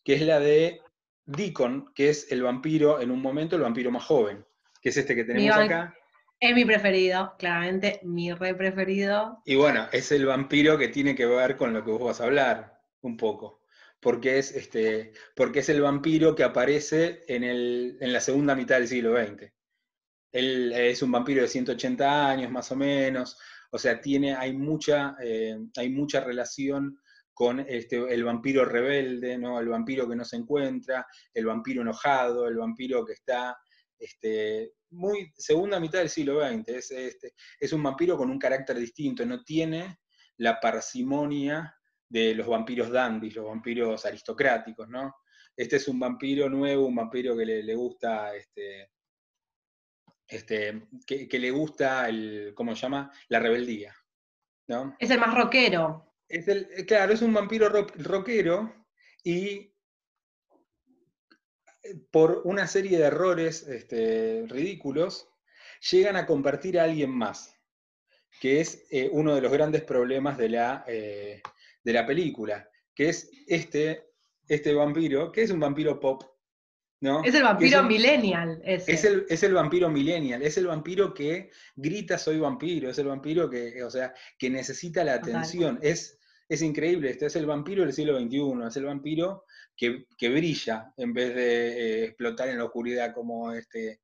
que 0.04 0.14
es 0.14 0.22
la 0.22 0.38
de 0.38 0.80
Deacon, 1.24 1.92
que 1.92 2.10
es 2.10 2.30
el 2.30 2.44
vampiro, 2.44 3.00
en 3.00 3.10
un 3.10 3.20
momento 3.20 3.56
el 3.56 3.62
vampiro 3.62 3.90
más 3.90 4.04
joven, 4.04 4.46
que 4.80 4.90
es 4.90 4.96
este 4.96 5.16
que 5.16 5.24
tenemos 5.24 5.56
acá. 5.56 5.94
Es 6.38 6.54
mi 6.54 6.64
preferido, 6.64 7.34
claramente, 7.38 8.00
mi 8.02 8.32
re 8.32 8.54
preferido. 8.54 9.42
Y 9.44 9.56
bueno, 9.56 9.88
es 9.92 10.10
el 10.10 10.24
vampiro 10.24 10.78
que 10.78 10.88
tiene 10.88 11.14
que 11.14 11.26
ver 11.26 11.56
con 11.56 11.74
lo 11.74 11.84
que 11.84 11.90
vos 11.90 12.02
vas 12.02 12.20
a 12.20 12.24
hablar, 12.24 12.80
un 13.02 13.16
poco. 13.16 13.59
Porque 14.00 14.38
es, 14.38 14.52
este, 14.52 15.12
porque 15.36 15.60
es 15.60 15.68
el 15.68 15.82
vampiro 15.82 16.34
que 16.34 16.44
aparece 16.44 17.22
en, 17.28 17.44
el, 17.44 17.98
en 18.00 18.12
la 18.12 18.20
segunda 18.20 18.54
mitad 18.54 18.76
del 18.76 18.88
siglo 18.88 19.14
XX. 19.14 19.52
Él 20.32 20.72
es 20.72 21.02
un 21.02 21.12
vampiro 21.12 21.42
de 21.42 21.48
180 21.48 22.30
años, 22.30 22.50
más 22.50 22.70
o 22.72 22.76
menos. 22.76 23.36
O 23.72 23.78
sea, 23.78 24.00
tiene, 24.00 24.34
hay, 24.34 24.52
mucha, 24.52 25.16
eh, 25.22 25.56
hay 25.76 25.90
mucha 25.90 26.20
relación 26.20 26.98
con 27.32 27.60
este, 27.60 27.96
el 28.12 28.24
vampiro 28.24 28.64
rebelde, 28.64 29.38
¿no? 29.38 29.58
el 29.60 29.68
vampiro 29.68 30.08
que 30.08 30.16
no 30.16 30.24
se 30.24 30.36
encuentra, 30.36 31.06
el 31.32 31.46
vampiro 31.46 31.82
enojado, 31.82 32.46
el 32.46 32.56
vampiro 32.56 33.04
que 33.04 33.14
está 33.14 33.56
este, 33.98 34.74
muy 34.90 35.32
segunda 35.36 35.80
mitad 35.80 36.00
del 36.00 36.10
siglo 36.10 36.40
XX. 36.46 36.68
Es, 36.68 36.90
este, 36.90 37.34
es 37.58 37.72
un 37.72 37.82
vampiro 37.82 38.16
con 38.16 38.30
un 38.30 38.38
carácter 38.38 38.78
distinto, 38.78 39.24
no 39.24 39.42
tiene 39.42 40.00
la 40.36 40.60
parsimonia 40.60 41.74
de 42.10 42.34
los 42.34 42.46
vampiros 42.48 42.90
dandis, 42.90 43.36
los 43.36 43.46
vampiros 43.46 44.04
aristocráticos, 44.04 44.88
¿no? 44.88 45.14
Este 45.56 45.76
es 45.76 45.88
un 45.88 45.98
vampiro 46.00 46.48
nuevo, 46.48 46.86
un 46.86 46.96
vampiro 46.96 47.36
que 47.36 47.46
le, 47.46 47.74
gusta, 47.74 48.34
este, 48.34 48.90
este, 50.26 50.88
que, 51.06 51.38
le 51.38 51.50
gusta 51.50 52.08
el, 52.08 52.52
¿cómo 52.54 52.74
se 52.74 52.82
llama? 52.82 53.12
La 53.28 53.38
rebeldía, 53.38 53.94
¿no? 54.66 54.96
Es 54.98 55.10
el 55.10 55.20
más 55.20 55.34
rockero. 55.34 56.14
Es 56.28 56.48
el, 56.48 56.68
eh, 56.76 56.84
claro, 56.84 57.12
es 57.12 57.22
un 57.22 57.32
vampiro 57.32 57.68
rockero 57.68 58.86
y 59.22 59.72
eh, 61.82 61.94
por 62.10 62.42
una 62.44 62.66
serie 62.66 62.98
de 62.98 63.04
errores 63.04 63.66
este, 63.68 64.46
ridículos 64.48 65.28
llegan 65.90 66.16
a 66.16 66.26
convertir 66.26 66.80
a 66.80 66.84
alguien 66.84 67.10
más, 67.10 67.56
que 68.40 68.60
es 68.60 68.86
eh, 68.90 69.08
uno 69.12 69.34
de 69.34 69.42
los 69.42 69.52
grandes 69.52 69.82
problemas 69.82 70.38
de 70.38 70.48
la, 70.48 70.84
de 71.82 71.92
la 71.92 72.06
película, 72.06 72.68
que 72.94 73.08
es 73.08 73.30
este, 73.46 74.10
este 74.46 74.74
vampiro, 74.74 75.32
que 75.32 75.42
es 75.42 75.50
un 75.50 75.60
vampiro 75.60 75.98
pop 75.98 76.22
¿No? 77.02 77.24
Es 77.24 77.34
el 77.34 77.42
vampiro 77.44 77.82
millennial. 77.82 78.60
Es 78.62 79.04
el, 79.04 79.24
es 79.28 79.42
el 79.42 79.54
vampiro 79.54 79.88
millennial, 79.88 80.42
es 80.42 80.58
el 80.58 80.66
vampiro 80.66 81.14
que 81.14 81.50
grita 81.74 82.18
soy 82.18 82.38
vampiro, 82.38 82.90
es 82.90 82.98
el 82.98 83.06
vampiro 83.06 83.48
que, 83.48 83.82
o 83.82 83.90
sea, 83.90 84.12
que 84.38 84.50
necesita 84.50 85.02
la 85.02 85.14
atención. 85.14 85.78
Es, 85.80 86.18
es 86.46 86.60
increíble, 86.60 87.10
este 87.10 87.26
es 87.26 87.36
el 87.36 87.46
vampiro 87.46 87.84
del 87.84 87.94
siglo 87.94 88.20
XXI, 88.20 88.66
es 88.68 88.76
el 88.76 88.84
vampiro 88.84 89.44
que, 89.74 90.04
brilla 90.28 90.92
en 90.98 91.14
vez 91.14 91.34
de 91.34 91.68
eh, 91.68 92.04
explotar 92.04 92.50
en 92.50 92.58
la 92.58 92.64
oscuridad 92.64 93.14
como, 93.14 93.50
este, 93.52 94.00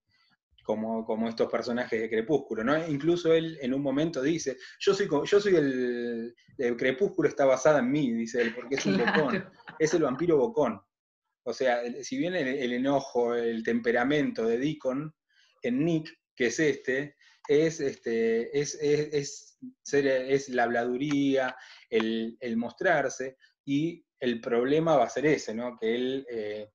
como, 0.66 1.04
como, 1.04 1.28
estos 1.28 1.50
personajes 1.50 2.00
de 2.00 2.10
Crepúsculo. 2.10 2.64
¿no? 2.64 2.76
Incluso 2.88 3.32
él 3.32 3.56
en 3.62 3.72
un 3.72 3.80
momento 3.80 4.20
dice, 4.20 4.56
yo 4.80 4.92
soy, 4.92 5.08
yo 5.24 5.40
soy 5.40 5.54
el, 5.54 6.34
Crepúsculo 6.76 7.28
está 7.28 7.44
basada 7.44 7.78
en 7.78 7.90
mí, 7.90 8.12
dice 8.12 8.42
él, 8.42 8.54
porque 8.54 8.74
es 8.74 8.86
un 8.86 8.98
bocón, 8.98 9.48
es 9.78 9.94
el 9.94 10.02
vampiro 10.02 10.36
bocón. 10.36 10.80
O 11.44 11.52
sea, 11.52 11.80
si 12.02 12.18
bien 12.18 12.34
el, 12.34 12.72
enojo, 12.72 13.34
el 13.34 13.62
temperamento 13.62 14.44
de 14.44 14.58
Deacon, 14.58 15.14
en 15.62 15.84
Nick, 15.84 16.12
que 16.34 16.46
es 16.46 16.58
este, 16.58 17.14
es, 17.46 17.78
este, 17.78 18.58
es, 18.58 18.74
es, 18.80 19.58
es 19.92 20.48
la 20.48 20.64
habladuría, 20.64 21.56
el, 21.88 22.56
mostrarse, 22.56 23.36
y 23.64 24.04
el 24.18 24.40
problema 24.40 24.96
va 24.96 25.04
a 25.04 25.10
ser 25.10 25.26
ese, 25.26 25.54
¿no? 25.54 25.76
Que 25.78 25.94
él 25.94 26.26
eh, 26.28 26.70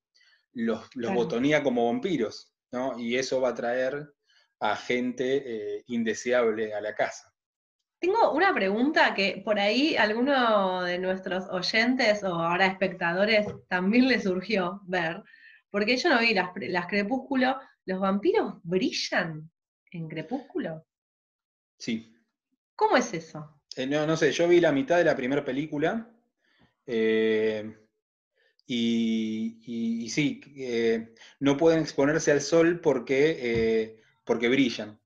los, 0.54 0.90
botonía 0.96 1.64
como 1.64 1.88
vampiros, 1.88 2.51
¿no? 2.72 3.00
Y 3.00 3.18
eso 3.18 3.42
va 3.42 3.50
a 3.50 3.56
traer 3.56 4.14
a 4.60 4.76
gente 4.76 5.44
eh, 5.78 5.84
indeseable 5.88 6.74
a 6.74 6.82
la 6.82 6.94
casa. 6.94 7.34
Tengo 8.00 8.32
una 8.32 8.54
pregunta 8.54 9.14
que 9.14 9.42
por 9.46 9.60
ahí 9.60 9.96
alguno 9.96 10.84
de 10.84 10.98
nuestros 10.98 11.48
oyentes 11.50 12.24
o 12.24 12.34
ahora 12.34 12.66
espectadores 12.66 13.46
también 13.68 14.08
le 14.08 14.20
surgió 14.20 14.82
ver, 14.86 15.22
porque 15.70 15.98
yo 15.98 16.10
no 16.10 16.20
vi 16.20 16.34
las, 16.34 16.50
las 16.56 16.88
Crepúsculo. 16.88 17.60
¿Los 17.86 18.00
vampiros 18.00 18.56
brillan 18.64 19.50
en 19.92 20.08
Crepúsculo? 20.08 20.86
Sí. 21.78 22.16
¿Cómo 22.76 22.98
es 22.98 23.14
eso? 23.14 23.62
Eh, 23.76 23.88
no, 23.88 24.06
no 24.06 24.18
sé, 24.18 24.32
yo 24.32 24.48
vi 24.48 24.60
la 24.60 24.72
mitad 24.72 24.98
de 24.98 25.04
la 25.04 25.16
primera 25.16 25.44
película. 25.44 26.08
Eh, 26.86 27.81
y, 28.66 30.08
sí, 30.10 30.42
eh, 30.56 31.14
no 31.40 31.58
pueden 31.58 31.82
exponerse 31.82 32.32
al 32.32 32.42
sol 32.42 32.80
porque, 32.80 33.98
porque 34.24 34.50
brillan. 34.50 35.00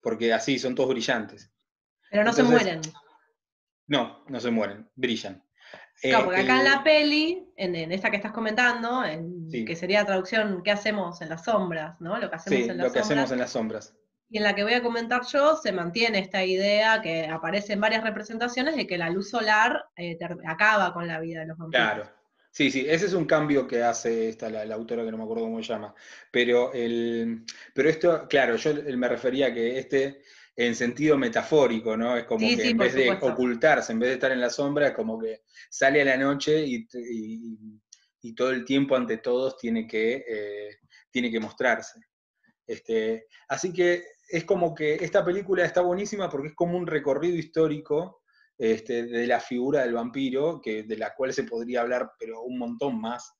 Porque 0.00 0.32
así 0.32 0.58
son 0.58 0.74
todos 0.74 0.90
brillantes. 0.90 1.50
Pero 2.10 2.24
no 2.24 2.32
se 2.32 2.42
mueren. 2.42 2.80
No, 3.86 4.24
no 4.28 4.40
se 4.40 4.50
mueren, 4.50 4.88
brillan. 4.94 5.44
Claro, 6.00 6.24
porque 6.24 6.40
acá 6.40 6.58
en 6.58 6.64
la 6.64 6.82
peli, 6.82 7.52
en, 7.56 7.92
esta 7.92 8.10
que 8.10 8.16
estás 8.16 8.32
comentando, 8.32 9.02
que 9.50 9.76
sería 9.76 10.04
traducción, 10.04 10.62
¿qué 10.62 10.70
hacemos 10.70 11.20
en 11.22 11.28
las 11.28 11.44
sombras? 11.44 12.00
¿no? 12.00 12.18
Lo 12.18 12.28
que 12.28 12.36
hacemos 12.36 12.68
en 12.68 12.76
las 12.76 12.86
lo 12.86 12.92
que 12.92 12.98
hacemos 12.98 13.30
en 13.30 13.38
las 13.38 13.50
sombras. 13.50 13.94
Y 14.28 14.38
en 14.38 14.42
la 14.42 14.54
que 14.54 14.64
voy 14.64 14.74
a 14.74 14.82
comentar 14.82 15.22
yo 15.26 15.56
se 15.56 15.70
mantiene 15.72 16.18
esta 16.18 16.44
idea 16.44 17.00
que 17.02 17.26
aparece 17.26 17.74
en 17.74 17.80
varias 17.80 18.02
representaciones 18.02 18.74
de 18.74 18.86
que 18.86 18.98
la 18.98 19.10
luz 19.10 19.30
solar 19.30 19.86
eh, 19.96 20.18
acaba 20.46 20.92
con 20.92 21.06
la 21.06 21.20
vida 21.20 21.40
de 21.40 21.46
los 21.46 21.58
vampiros. 21.58 21.86
Claro. 21.86 22.10
Sí, 22.54 22.70
sí, 22.70 22.86
ese 22.88 23.06
es 23.06 23.14
un 23.14 23.24
cambio 23.24 23.66
que 23.66 23.82
hace 23.82 24.28
esta, 24.28 24.48
la, 24.48 24.72
autora 24.76 25.04
que 25.04 25.10
no 25.10 25.18
me 25.18 25.24
acuerdo 25.24 25.42
cómo 25.42 25.60
se 25.60 25.72
llama. 25.72 25.92
Pero, 26.30 26.72
el, 26.72 27.44
pero 27.74 27.88
esto, 27.88 28.28
claro, 28.28 28.54
yo 28.54 28.72
me 28.96 29.08
refería 29.08 29.48
a 29.48 29.52
que 29.52 29.76
este, 29.76 30.22
en 30.54 30.76
sentido 30.76 31.18
metafórico, 31.18 31.96
¿no? 31.96 32.16
Es 32.16 32.26
como 32.26 32.46
que 32.46 32.68
en 32.68 32.78
vez 32.78 32.94
de 32.94 33.10
ocultarse, 33.10 33.90
en 33.90 33.98
vez 33.98 34.10
de 34.10 34.14
estar 34.14 34.30
en 34.30 34.40
la 34.40 34.50
sombra, 34.50 34.86
es 34.86 34.94
como 34.94 35.18
que 35.18 35.42
sale 35.68 36.00
a 36.02 36.04
la 36.04 36.16
noche 36.16 36.64
y, 36.64 36.86
todo 38.36 38.50
el 38.52 38.64
tiempo 38.64 38.94
ante 38.94 39.18
todos 39.18 39.58
tiene 39.58 39.84
que, 39.88 40.24
eh, 40.24 40.78
tiene 41.10 41.32
que 41.32 41.40
mostrarse. 41.40 41.98
Este, 42.64 43.26
así 43.48 43.72
que 43.72 44.04
es 44.28 44.44
como 44.44 44.76
que 44.76 44.94
esta 44.94 45.24
película 45.24 45.64
está 45.64 45.80
buenísima 45.80 46.30
porque 46.30 46.48
es 46.48 46.54
como 46.54 46.78
un 46.78 46.86
recorrido 46.86 47.36
histórico 47.36 48.22
este, 48.58 49.04
de 49.04 49.26
la 49.26 49.40
figura 49.40 49.82
del 49.82 49.94
vampiro, 49.94 50.60
que, 50.60 50.84
de 50.84 50.96
la 50.96 51.14
cual 51.14 51.32
se 51.32 51.44
podría 51.44 51.80
hablar, 51.80 52.12
pero 52.18 52.42
un 52.42 52.58
montón 52.58 53.00
más. 53.00 53.34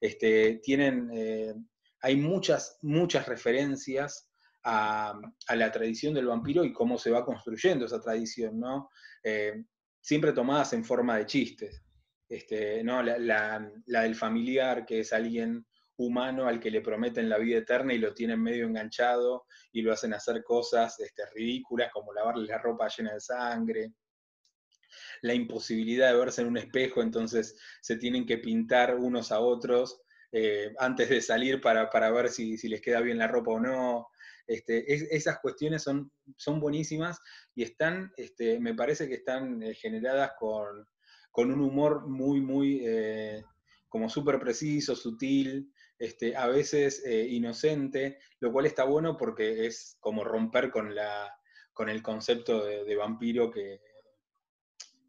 Este, 0.00 0.60
tienen, 0.62 1.10
eh, 1.12 1.54
hay 2.02 2.16
muchas, 2.16 2.78
muchas 2.82 3.26
referencias 3.26 4.30
a, 4.64 5.18
la 5.54 5.72
tradición 5.72 6.14
del 6.14 6.26
vampiro 6.26 6.64
y 6.64 6.72
cómo 6.72 6.98
se 6.98 7.10
va 7.10 7.24
construyendo 7.24 7.86
esa 7.86 8.00
tradición, 8.00 8.58
¿no? 8.58 8.90
Eh, 9.22 9.64
siempre 10.00 10.32
tomadas 10.32 10.72
en 10.72 10.84
forma 10.84 11.16
de 11.16 11.26
chistes. 11.26 11.82
Este, 12.28 12.84
¿no? 12.84 13.02
La, 13.02 13.70
del 13.86 14.14
familiar, 14.14 14.84
que 14.84 15.00
es 15.00 15.12
alguien 15.12 15.66
humano 15.96 16.46
al 16.46 16.60
que 16.60 16.70
le 16.70 16.82
prometen 16.82 17.28
la 17.28 17.38
vida 17.38 17.58
eterna 17.58 17.94
y 17.94 17.98
lo 17.98 18.12
tienen 18.14 18.40
medio 18.40 18.66
enganchado 18.66 19.46
y 19.72 19.82
lo 19.82 19.92
hacen 19.92 20.12
hacer 20.12 20.44
cosas 20.44 21.00
este, 21.00 21.24
ridículas 21.34 21.90
como 21.90 22.12
lavarle 22.12 22.46
la 22.46 22.58
ropa 22.58 22.88
llena 22.88 23.14
de 23.14 23.20
sangre. 23.20 23.92
La 25.22 25.34
imposibilidad 25.34 26.10
de 26.12 26.18
verse 26.18 26.42
en 26.42 26.48
un 26.48 26.58
espejo, 26.58 27.02
entonces 27.02 27.56
se 27.80 27.96
tienen 27.96 28.26
que 28.26 28.38
pintar 28.38 28.96
unos 28.96 29.32
a 29.32 29.40
otros 29.40 30.02
eh, 30.30 30.74
antes 30.78 31.08
de 31.08 31.22
salir 31.22 31.60
para, 31.60 32.10
ver 32.10 32.28
si, 32.28 32.56
les 32.68 32.80
queda 32.80 33.00
bien 33.00 33.18
la 33.18 33.28
ropa 33.28 33.52
o 33.52 33.60
no. 33.60 34.08
Este, 34.46 35.14
esas 35.14 35.40
cuestiones 35.40 35.82
son, 35.82 36.10
son 36.36 36.58
buenísimas 36.60 37.20
y 37.54 37.62
están, 37.62 38.12
este, 38.16 38.58
me 38.58 38.74
parece 38.74 39.06
que 39.06 39.16
están 39.16 39.62
eh, 39.62 39.74
generadas 39.74 40.32
con, 40.38 40.86
un 41.34 41.60
humor 41.60 42.08
muy, 42.08 42.40
muy, 42.40 42.80
eh, 42.84 43.44
como 43.88 44.08
súper 44.08 44.40
preciso, 44.40 44.96
sutil, 44.96 45.72
este, 45.98 46.34
a 46.34 46.48
veces 46.48 47.02
inocente, 47.06 48.18
lo 48.40 48.52
cual 48.52 48.66
está 48.66 48.84
bueno 48.84 49.16
porque 49.16 49.66
es 49.66 49.96
como 50.00 50.24
romper 50.24 50.70
con, 50.70 50.94
la, 50.94 51.32
con 51.72 51.88
el 51.88 52.02
concepto 52.02 52.64
de 52.64 52.96
vampiro 52.96 53.52
que, 53.52 53.80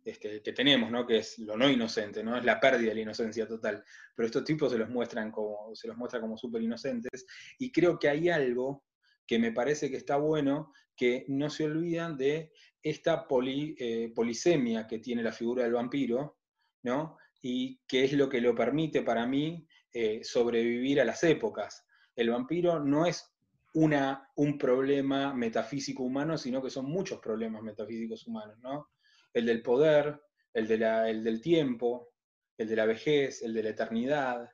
este, 0.04 0.42
que 0.42 0.54
tenemos, 0.54 0.92
¿no? 0.92 1.06
que 1.06 1.18
es 1.18 1.40
lo 1.40 1.58
no 1.58 1.70
inocente, 1.70 2.24
¿no? 2.24 2.38
es 2.38 2.46
la 2.46 2.60
pérdida 2.60 2.90
de 2.90 2.96
la 2.96 3.02
inocencia 3.02 3.48
total. 3.48 3.84
Pero 4.16 4.26
estos 4.26 4.44
tipos 4.44 4.72
se 4.72 4.78
los 4.78 4.90
muestran 4.90 5.32
como, 5.32 5.76
se 5.76 5.88
los 5.88 5.98
muestra 5.98 6.22
como 6.22 6.38
súper 6.38 6.62
inocentes. 6.62 7.26
Y 7.58 7.72
creo 7.72 8.00
que 8.00 8.10
hay 8.10 8.30
algo 8.30 8.86
que 9.26 9.40
me 9.40 9.52
parece 9.52 9.90
que 9.90 9.98
está 9.98 10.18
bueno, 10.18 10.72
que 10.96 11.26
no 11.28 11.50
se 11.50 11.66
olvidan 11.66 12.18
de 12.18 12.52
esta 12.82 13.28
eh, 13.46 14.12
polisemia 14.16 14.88
que 14.88 15.00
tiene 15.00 15.24
la 15.24 15.32
figura 15.32 15.64
del 15.64 15.74
vampiro, 15.74 16.38
¿no? 16.84 17.18
y 17.42 17.80
que 17.88 18.04
es 18.04 18.14
lo 18.14 18.28
que 18.28 18.42
lo 18.42 18.54
permite 18.56 19.02
para 19.02 19.26
mí 19.26 19.66
eh, 19.94 20.24
sobrevivir 20.24 21.02
a 21.02 21.06
las 21.06 21.24
épocas. 21.24 21.86
El 22.16 22.30
vampiro 22.30 22.80
no 22.80 23.06
es 23.06 23.34
una, 23.74 24.30
un 24.36 24.58
problema 24.58 25.34
metafísico 25.34 26.04
humano, 26.04 26.38
sino 26.38 26.62
que 26.62 26.70
son 26.70 26.86
muchos 26.86 27.20
problemas 27.20 27.62
metafísicos 27.62 28.28
humanos, 28.28 28.58
¿no? 28.60 28.90
El 29.34 29.46
del 29.46 29.62
poder, 29.62 30.22
el, 30.54 30.68
de 30.68 30.78
la, 30.78 31.10
el 31.10 31.24
del 31.24 31.42
tiempo, 31.42 32.14
el 32.58 32.68
de 32.68 32.76
la 32.76 32.86
vejez, 32.86 33.42
el 33.42 33.54
de 33.54 33.64
la 33.64 33.70
eternidad, 33.70 34.50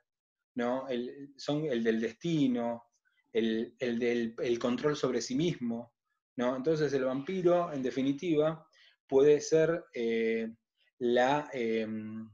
¿no? 0.56 0.88
el, 0.88 1.34
son 1.38 1.66
el 1.66 1.84
del 1.84 2.00
destino, 2.00 2.86
el, 3.32 3.76
del 3.78 4.60
control 4.60 4.96
sobre 4.96 5.22
sí 5.22 5.36
mismo. 5.36 5.94
¿no? 6.38 6.56
Entonces 6.56 6.94
el 6.94 7.06
vampiro, 7.06 7.74
en 7.74 7.82
definitiva, 7.82 8.68
puede 9.08 9.42
ser 9.42 9.86
eh, 9.94 10.54
la, 11.00 11.50
em, 11.54 12.30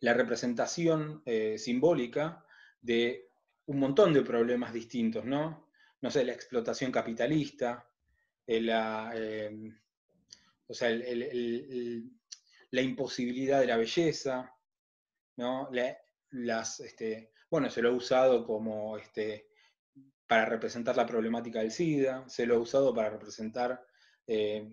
la, 0.00 0.14
representación 0.14 1.22
eh, 1.24 1.58
simbólica 1.58 2.44
de 2.80 3.30
un 3.66 3.78
montón 3.78 4.12
de 4.12 4.22
problemas 4.22 4.72
distintos, 4.72 5.24
¿no? 5.24 5.68
No 6.00 6.10
sé, 6.10 6.24
la 6.24 6.32
explotación 6.32 6.92
capitalista, 6.92 7.88
eh, 8.46 8.60
la, 8.60 9.12
em, 9.14 9.76
o 10.68 10.74
sea, 10.74 10.90
la 10.90 12.82
imposibilidad 12.82 13.60
de 13.60 13.66
la 13.66 13.76
belleza, 13.76 14.54
¿no? 15.36 15.70
las, 16.30 16.80
este, 16.80 17.32
bueno, 17.50 17.70
se 17.70 17.82
lo 17.82 17.88
ha 17.88 17.92
usado 17.92 18.46
como 18.46 18.98
este, 18.98 19.48
para 20.26 20.44
representar 20.44 20.96
la 20.96 21.06
problemática 21.06 21.60
del 21.60 21.70
SIDA, 21.70 22.28
se 22.28 22.46
lo 22.46 22.56
ha 22.56 22.58
usado 22.58 22.94
para 22.94 23.10
representar 23.10 23.82
eh, 24.26 24.70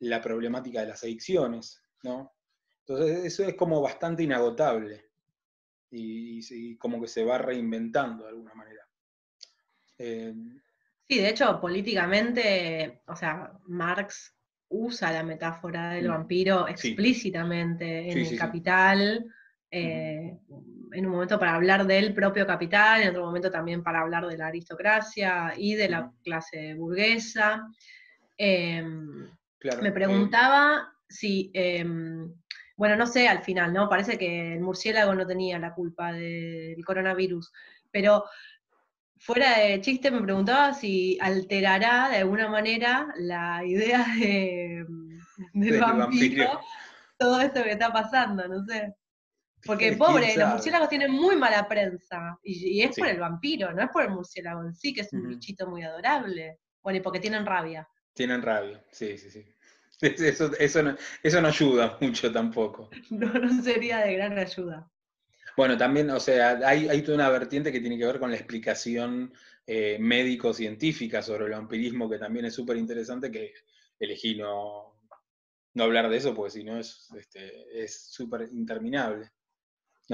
la 0.00 0.20
problemática 0.20 0.80
de 0.80 0.88
las 0.88 1.04
adicciones, 1.04 1.80
¿no? 2.02 2.34
Entonces 2.80 3.24
eso 3.24 3.44
es 3.44 3.54
como 3.54 3.80
bastante 3.80 4.24
inagotable 4.24 5.10
y, 5.90 6.76
como 6.76 7.00
que 7.00 7.08
se 7.08 7.24
va 7.24 7.38
reinventando 7.38 8.24
de 8.24 8.30
alguna 8.30 8.54
manera. 8.54 8.86
Eh, 9.98 10.34
sí, 11.08 11.18
de 11.18 11.28
hecho, 11.28 11.60
políticamente, 11.60 13.02
o 13.06 13.16
sea, 13.16 13.58
Marx 13.64 14.35
usa 14.68 15.12
la 15.12 15.22
metáfora 15.22 15.90
del 15.90 16.08
mm, 16.08 16.12
vampiro 16.12 16.68
explícitamente 16.68 18.10
en 18.10 18.18
el 18.18 18.38
capital, 18.38 19.26
eh, 19.70 20.36
en 20.92 21.06
un 21.06 21.12
momento 21.12 21.38
para 21.38 21.54
hablar 21.54 21.86
del 21.86 22.14
propio 22.14 22.46
capital, 22.46 23.02
en 23.02 23.10
otro 23.10 23.26
momento 23.26 23.50
también 23.50 23.82
para 23.82 24.00
hablar 24.00 24.26
de 24.26 24.38
la 24.38 24.48
aristocracia 24.48 25.52
y 25.56 25.74
de 25.74 25.88
la 25.88 26.12
clase 26.22 26.74
burguesa. 26.74 27.66
Em, 28.36 29.28
me 29.82 29.92
preguntaba 29.92 30.92
si, 31.08 31.50
em, 31.54 32.32
bueno, 32.76 32.96
no 32.96 33.06
sé 33.06 33.28
al 33.28 33.42
final, 33.42 33.72
¿no? 33.72 33.88
Parece 33.88 34.18
que 34.18 34.54
el 34.54 34.60
murciélago 34.60 35.14
no 35.14 35.26
tenía 35.26 35.58
la 35.58 35.74
culpa 35.74 36.12
del 36.12 36.84
coronavirus, 36.84 37.52
pero 37.90 38.24
fuera 39.18 39.58
de 39.58 39.80
chiste 39.80 40.10
me 40.10 40.22
preguntaba 40.22 40.74
si 40.74 41.18
alterará 41.20 42.08
de 42.10 42.18
alguna 42.18 42.48
manera 42.48 43.08
la 43.18 43.64
idea 43.64 44.04
de, 44.18 44.86
del 45.52 45.80
vampiro, 45.80 46.60
todo 47.16 47.40
esto 47.40 47.62
que 47.62 47.72
está 47.72 47.92
pasando, 47.92 48.46
no 48.48 48.64
sé. 48.64 48.94
Porque 49.64 49.92
pobre, 49.92 50.36
los 50.36 50.48
murciélagos 50.50 50.88
tienen 50.88 51.10
muy 51.10 51.34
mala 51.36 51.66
prensa, 51.66 52.38
y, 52.42 52.82
es 52.82 52.96
por 52.96 53.08
el 53.08 53.18
vampiro, 53.18 53.72
no 53.72 53.82
es 53.82 53.90
por 53.90 54.04
el 54.04 54.10
murciélago 54.10 54.62
en 54.62 54.74
sí, 54.74 54.94
que 54.94 55.00
es 55.00 55.12
un 55.12 55.28
bichito 55.28 55.66
muy 55.66 55.82
adorable. 55.82 56.58
Bueno, 56.82 56.98
y 56.98 57.02
porque 57.02 57.18
tienen 57.18 57.44
rabia. 57.44 57.88
Tienen 58.14 58.42
rabia, 58.42 58.84
sí, 58.92 59.18
sí, 59.18 59.30
sí. 59.30 59.44
Eso, 60.00 60.52
eso, 60.58 60.82
no, 60.82 60.94
eso 61.22 61.40
no 61.40 61.48
ayuda 61.48 61.96
mucho 62.00 62.30
tampoco. 62.32 62.90
No, 63.10 63.32
no 63.32 63.62
sería 63.62 63.98
de 63.98 64.14
gran 64.14 64.38
ayuda. 64.38 64.88
Bueno, 65.56 65.76
también, 65.76 66.10
o 66.10 66.20
sea, 66.20 66.60
hay, 66.64 66.88
hay, 66.88 67.02
toda 67.02 67.16
una 67.16 67.30
vertiente 67.30 67.72
que 67.72 67.80
tiene 67.80 67.96
que 67.96 68.04
ver 68.04 68.18
con 68.18 68.30
la 68.30 68.36
explicación 68.36 69.32
eh, 69.66 69.96
médico-científica 69.98 71.22
sobre 71.22 71.46
el 71.46 71.52
vampirismo, 71.52 72.10
que 72.10 72.18
también 72.18 72.44
es 72.44 72.54
súper 72.54 72.76
interesante, 72.76 73.30
que 73.30 73.54
elegí 73.98 74.36
no, 74.36 75.00
no 75.74 75.84
hablar 75.84 76.10
de 76.10 76.18
eso, 76.18 76.34
porque 76.34 76.50
si 76.50 76.64
no 76.64 76.78
es 76.78 77.08
este, 77.16 77.88
súper 77.88 78.48
interminable. 78.52 79.30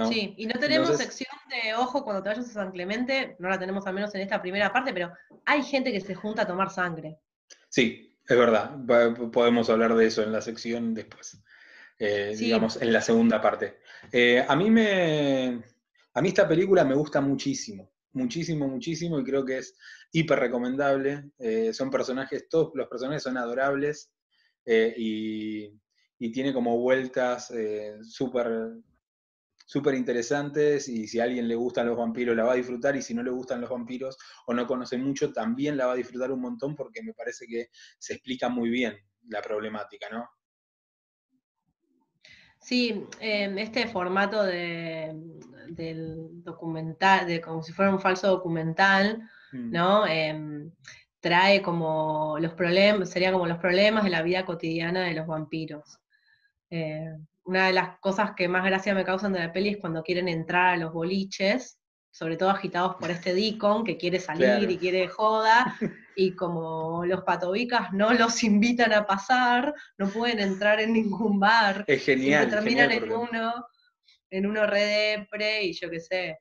Sí, 0.08 0.34
y 0.38 0.46
no 0.46 0.58
tenemos 0.58 0.96
sección 0.96 1.36
de 1.50 1.74
ojo 1.74 2.02
cuando 2.02 2.22
te 2.22 2.30
vayas 2.30 2.48
a 2.48 2.52
San 2.52 2.72
Clemente, 2.72 3.36
no 3.38 3.50
la 3.50 3.58
tenemos 3.58 3.86
al 3.86 3.92
menos 3.92 4.14
en 4.14 4.22
esta 4.22 4.40
primera 4.40 4.72
parte, 4.72 4.92
pero 4.94 5.12
hay 5.44 5.62
gente 5.62 5.92
que 5.92 6.00
se 6.00 6.14
junta 6.14 6.42
a 6.42 6.46
tomar 6.46 6.70
sangre. 6.70 7.18
Sí, 7.68 8.16
es 8.26 8.36
verdad, 8.36 8.74
podemos 9.30 9.68
hablar 9.68 9.94
de 9.94 10.06
eso 10.06 10.22
en 10.22 10.32
la 10.32 10.40
sección 10.40 10.94
después. 10.94 11.42
Eh, 11.98 12.34
digamos, 12.36 12.80
en 12.80 12.92
la 12.92 13.02
segunda 13.02 13.40
parte. 13.40 13.80
Eh, 14.10 14.44
a, 14.46 14.56
mí 14.56 14.70
me, 14.70 15.62
a 16.14 16.22
mí 16.22 16.28
esta 16.28 16.48
película 16.48 16.84
me 16.84 16.94
gusta 16.94 17.20
muchísimo, 17.20 17.92
muchísimo, 18.12 18.68
muchísimo, 18.68 19.20
y 19.20 19.24
creo 19.24 19.44
que 19.44 19.58
es 19.58 19.76
hiper 20.12 20.38
recomendable. 20.38 21.30
Eh, 21.38 21.72
son 21.72 21.90
personajes, 21.90 22.48
todos 22.48 22.72
los 22.74 22.88
personajes 22.88 23.22
son 23.22 23.36
adorables, 23.36 24.12
y, 24.64 25.80
tiene 26.32 26.52
como 26.52 26.78
vueltas 26.78 27.52
súper 28.02 28.74
súper 29.72 29.94
interesantes 29.94 30.86
y 30.88 31.08
si 31.08 31.18
a 31.18 31.24
alguien 31.24 31.48
le 31.48 31.54
gustan 31.54 31.86
los 31.86 31.96
vampiros 31.96 32.36
la 32.36 32.44
va 32.44 32.52
a 32.52 32.56
disfrutar 32.56 32.94
y 32.94 33.02
si 33.02 33.14
no 33.14 33.22
le 33.22 33.30
gustan 33.30 33.60
los 33.60 33.70
vampiros 33.70 34.18
o 34.46 34.52
no 34.52 34.66
conoce 34.66 34.98
mucho 34.98 35.32
también 35.32 35.76
la 35.76 35.86
va 35.86 35.92
a 35.94 35.96
disfrutar 35.96 36.30
un 36.30 36.42
montón 36.42 36.76
porque 36.76 37.02
me 37.02 37.14
parece 37.14 37.46
que 37.46 37.70
se 37.98 38.12
explica 38.12 38.48
muy 38.48 38.68
bien 38.68 38.96
la 39.28 39.40
problemática, 39.40 40.08
¿no? 40.10 40.28
Sí, 42.62 43.06
este 43.20 43.86
formato 43.88 44.42
de, 44.44 45.12
del 45.68 46.42
documental, 46.42 47.26
de 47.26 47.40
como 47.40 47.62
si 47.62 47.72
fuera 47.72 47.90
un 47.90 48.00
falso 48.00 48.28
documental, 48.28 49.28
mm. 49.52 49.70
¿no? 49.70 50.06
Em, 50.06 50.70
trae 51.20 51.60
como 51.60 52.36
los 52.40 52.54
problemas, 52.54 53.10
sería 53.10 53.32
como 53.32 53.46
los 53.46 53.58
problemas 53.58 54.04
de 54.04 54.10
la 54.10 54.22
vida 54.22 54.44
cotidiana 54.44 55.02
de 55.02 55.14
los 55.14 55.26
vampiros. 55.26 55.98
Eh, 56.70 57.12
una 57.44 57.66
de 57.66 57.72
las 57.72 57.98
cosas 57.98 58.32
que 58.36 58.48
más 58.48 58.64
gracia 58.64 58.94
me 58.94 59.04
causan 59.04 59.32
de 59.32 59.40
la 59.40 59.52
peli 59.52 59.70
es 59.70 59.78
cuando 59.78 60.02
quieren 60.02 60.28
entrar 60.28 60.74
a 60.74 60.76
los 60.76 60.92
boliches 60.92 61.82
sobre 62.12 62.36
todo 62.36 62.50
agitados 62.50 62.96
por 62.96 63.10
este 63.10 63.34
Deacon 63.34 63.84
que 63.84 63.96
quiere 63.96 64.20
salir 64.20 64.70
y 64.70 64.78
quiere 64.78 65.08
joda, 65.08 65.76
y 66.16 66.32
como 66.34 67.04
los 67.04 67.22
patobicas 67.22 67.92
no 67.92 68.12
los 68.12 68.42
invitan 68.44 68.92
a 68.92 69.06
pasar, 69.06 69.74
no 69.98 70.08
pueden 70.08 70.40
entrar 70.40 70.80
en 70.80 70.92
ningún 70.92 71.38
bar. 71.40 71.84
Es 71.86 72.04
genial. 72.04 72.48
terminan 72.50 72.90
en 72.90 73.10
uno, 73.12 73.66
en 74.30 74.46
uno 74.46 74.66
redepre 74.66 75.64
y 75.64 75.72
yo 75.72 75.90
qué 75.90 76.00
sé. 76.00 76.38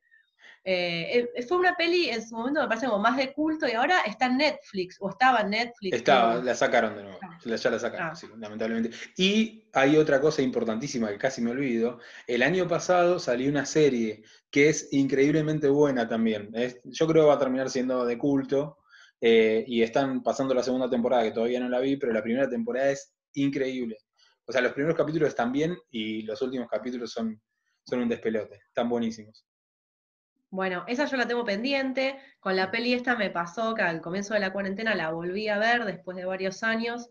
Eh, 0.64 1.28
eh, 1.36 1.44
fue 1.48 1.58
una 1.58 1.76
peli 1.76 2.10
en 2.10 2.22
su 2.22 2.36
momento 2.36 2.62
me 2.62 2.68
parece 2.68 2.86
como 2.86 3.00
más 3.00 3.18
de 3.18 3.34
culto 3.34 3.68
y 3.68 3.72
ahora 3.72 4.02
está 4.02 4.28
en 4.28 4.38
Netflix, 4.38 4.96
o 5.00 5.10
estaba 5.10 5.40
en 5.42 5.50
Netflix. 5.50 5.96
Estaba, 5.98 6.36
la 6.36 6.54
sacaron 6.54 6.96
de 6.96 7.02
nuevo. 7.02 7.18
Ah. 7.24 7.40
Ya 7.44 7.70
la 7.72 7.80
sacaron, 7.80 8.10
Ah. 8.12 8.16
sí, 8.16 8.28
lamentablemente. 8.38 8.96
Y 9.18 9.68
hay 9.74 9.98
otra 9.98 10.22
cosa 10.22 10.44
importantísima 10.44 11.10
que 11.10 11.18
casi 11.18 11.42
me 11.42 11.50
olvido. 11.50 11.98
El 12.28 12.44
año 12.44 12.68
pasado 12.68 13.18
salió 13.18 13.50
una 13.50 13.66
serie 13.66 14.22
que 14.52 14.70
es 14.70 14.90
increíblemente 14.92 15.68
buena 15.68 16.08
también. 16.08 16.52
Es- 16.54 16.80
yo 16.84 17.08
creo 17.08 17.24
que 17.24 17.30
va 17.30 17.34
a 17.36 17.40
terminar 17.40 17.70
siendo 17.72 18.06
de 18.06 18.20
culto. 18.20 18.78
Eh, 19.22 19.64
y 19.68 19.84
están 19.84 20.24
pasando 20.24 20.54
la 20.56 20.64
segunda 20.64 20.90
temporada, 20.90 21.24
que 21.24 21.32
todavía 21.32 21.60
no 21.60 21.70
la 21.70 21.80
vi, 21.80 21.96
pero 21.96 22.12
la 22.12 22.24
primera 22.24 22.50
temporada 22.50 22.90
es 22.90 23.14
increíble. 23.36 23.98
O 24.46 24.52
sea, 24.52 24.62
los 24.62 24.74
primeros 24.74 24.98
capítulos 24.98 25.30
están 25.30 25.52
bien 25.52 25.78
y 25.92 26.24
los 26.24 26.42
últimos 26.42 26.68
capítulos 26.68 27.12
son, 27.12 27.40
son 27.86 28.00
un 28.02 28.10
despelote. 28.10 28.56
Están 28.68 28.90
buenísimos. 28.90 29.46
Bueno, 30.50 30.84
esa 30.88 31.06
yo 31.06 31.16
la 31.16 31.28
tengo 31.28 31.46
pendiente. 31.46 32.18
Con 32.40 32.56
la 32.56 32.72
peli 32.72 32.94
esta 32.94 33.16
me 33.16 33.30
pasó 33.30 33.74
que 33.74 33.84
al 33.84 34.02
comienzo 34.02 34.34
de 34.34 34.42
la 34.42 34.52
cuarentena 34.52 34.96
la 34.96 35.12
volví 35.12 35.48
a 35.48 35.60
ver 35.60 35.86
después 35.86 36.18
de 36.18 36.26
varios 36.26 36.64
años, 36.64 37.08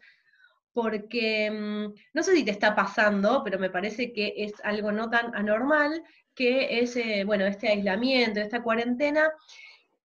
porque 0.75 1.51
mm, 1.51 1.95
no 2.13 2.23
sé 2.23 2.35
si 2.35 2.45
te 2.45 2.51
está 2.51 2.75
pasando, 2.75 3.43
pero 3.43 3.59
me 3.59 3.71
parece 3.71 4.13
que 4.13 4.35
es 4.37 4.53
algo 4.63 4.93
no 4.93 5.09
tan 5.09 5.35
anormal, 5.35 6.03
que 6.35 6.81
es, 6.81 6.97
eh, 6.97 7.25
bueno, 7.25 7.47
este 7.47 7.69
aislamiento, 7.69 8.41
esta 8.41 8.63
cuarentena, 8.63 9.31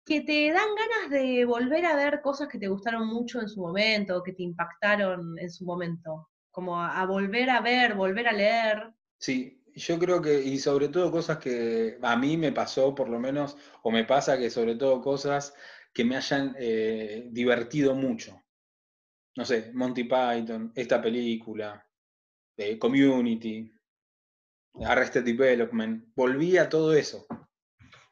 que 0.05 0.21
te 0.21 0.51
dan 0.51 0.67
ganas 0.75 1.09
de 1.09 1.45
volver 1.45 1.85
a 1.85 1.95
ver 1.95 2.21
cosas 2.21 2.47
que 2.47 2.59
te 2.59 2.67
gustaron 2.67 3.07
mucho 3.07 3.41
en 3.41 3.49
su 3.49 3.59
momento, 3.59 4.21
que 4.21 4.33
te 4.33 4.43
impactaron 4.43 5.37
en 5.39 5.49
su 5.49 5.65
momento, 5.65 6.29
como 6.51 6.79
a, 6.79 7.03
volver 7.05 7.49
a 7.49 7.59
ver, 7.59 7.95
volver 7.95 8.27
a 8.27 8.31
leer. 8.31 8.93
Sí, 9.17 9.63
yo 9.73 9.97
creo 9.97 10.21
que, 10.21 10.39
y 10.41 10.59
sobre 10.59 10.89
todo 10.89 11.11
cosas 11.11 11.39
que 11.39 11.97
a 12.01 12.15
mí 12.15 12.37
me 12.37 12.51
pasó 12.51 12.93
por 12.93 13.09
lo 13.09 13.19
menos, 13.19 13.57
o 13.81 13.89
me 13.89 14.05
pasa 14.05 14.37
que 14.37 14.51
sobre 14.51 14.75
todo 14.75 15.01
cosas 15.01 15.55
que 15.91 16.05
me 16.05 16.17
hayan 16.17 16.55
eh, 16.59 17.27
divertido 17.31 17.95
mucho. 17.95 18.39
No 19.35 19.43
sé, 19.43 19.71
Monty 19.73 20.03
Python, 20.03 20.71
esta 20.75 21.01
película, 21.01 21.83
eh, 22.55 22.77
Community, 22.77 23.73
Arrested 24.85 25.23
Development, 25.23 26.05
volví 26.15 26.57
a 26.57 26.69
todo 26.69 26.93
eso. 26.93 27.25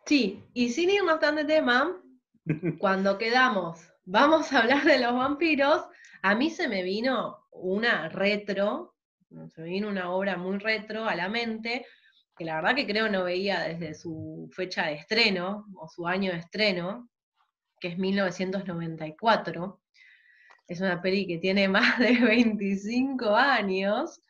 Sí, 0.05 0.43
y 0.53 0.69
sin 0.69 0.89
irnos 0.89 1.19
tan 1.19 1.35
de 1.35 1.45
tema, 1.45 2.01
cuando 2.79 3.17
quedamos, 3.17 3.79
vamos 4.03 4.51
a 4.51 4.59
hablar 4.59 4.83
de 4.83 4.99
los 4.99 5.13
vampiros, 5.13 5.85
a 6.21 6.35
mí 6.35 6.49
se 6.49 6.67
me 6.67 6.83
vino 6.83 7.47
una 7.51 8.09
retro, 8.09 8.95
se 9.49 9.61
me 9.61 9.69
vino 9.69 9.87
una 9.87 10.11
obra 10.11 10.37
muy 10.37 10.57
retro 10.57 11.05
a 11.05 11.15
la 11.15 11.29
mente, 11.29 11.85
que 12.35 12.45
la 12.45 12.55
verdad 12.55 12.75
que 12.75 12.87
creo 12.87 13.09
no 13.09 13.23
veía 13.23 13.61
desde 13.61 13.93
su 13.93 14.49
fecha 14.53 14.87
de 14.87 14.95
estreno, 14.95 15.65
o 15.75 15.87
su 15.87 16.05
año 16.05 16.31
de 16.31 16.39
estreno, 16.39 17.09
que 17.79 17.89
es 17.89 17.97
1994. 17.97 19.81
Es 20.67 20.81
una 20.81 21.01
peli 21.01 21.27
que 21.27 21.37
tiene 21.37 21.67
más 21.67 21.99
de 21.99 22.13
25 22.25 23.35
años, 23.35 24.21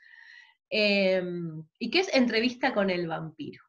em, 0.70 1.64
y 1.80 1.90
que 1.90 2.00
es 2.00 2.14
Entrevista 2.14 2.74
con 2.74 2.90
el 2.90 3.08
vampiro. 3.08 3.62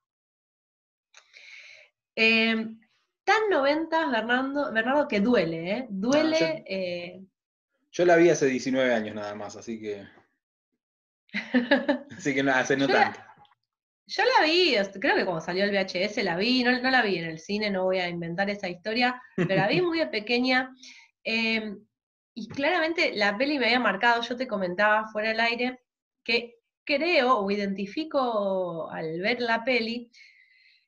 Eh, 2.16 2.55
tan 3.24 3.42
noventas, 3.50 4.11
Bernardo, 4.11 4.72
Bernardo, 4.72 5.09
que 5.09 5.20
duele, 5.20 5.70
¿eh? 5.72 5.87
Duele. 5.90 6.38
yo- 6.38 6.64
eh, 6.66 7.20
Yo 7.92 8.05
la 8.05 8.16
vi 8.16 8.29
hace 8.31 8.46
19 8.46 8.92
años 8.92 9.14
nada 9.14 9.35
más, 9.35 9.57
así 9.57 9.81
que. 9.81 10.05
Así 12.16 12.35
que 12.35 12.42
no, 12.42 12.53
hace 12.53 12.77
no 12.77 12.87
Yo 12.87 12.92
la- 12.94 13.05
tanto. 13.12 13.20
yo 14.07 14.22
la 14.24 14.44
vi, 14.46 14.77
creo 15.00 15.16
que 15.16 15.24
cuando 15.24 15.40
salió 15.40 15.64
el 15.64 15.70
VHS 15.70 16.22
la 16.22 16.37
vi, 16.37 16.62
no, 16.62 16.79
no 16.81 16.90
la 16.90 17.03
vi 17.03 17.18
en 17.18 17.24
el 17.24 17.38
cine, 17.38 17.70
no 17.70 17.85
voy 17.85 17.98
a 17.98 18.09
inventar 18.09 18.50
esa 18.50 18.68
historia, 18.68 19.20
pero 19.37 19.57
la 19.57 19.68
vi 19.68 19.81
muy 19.83 19.98
de 19.98 20.07
pequeña. 20.07 20.74
eh, 21.24 21.74
y 22.37 22.48
claramente 22.48 23.12
la 23.14 23.37
peli 23.38 23.59
me 23.61 23.66
había 23.66 23.79
marcado, 23.81 24.20
yo 24.22 24.37
te 24.37 24.48
comentaba 24.48 25.07
fuera 25.09 25.29
del 25.29 25.38
aire, 25.40 25.81
que 26.24 26.57
creo 26.85 27.38
o 27.38 27.50
identifico 27.50 28.90
al 28.90 29.20
ver 29.20 29.40
la 29.40 29.62
peli, 29.64 30.11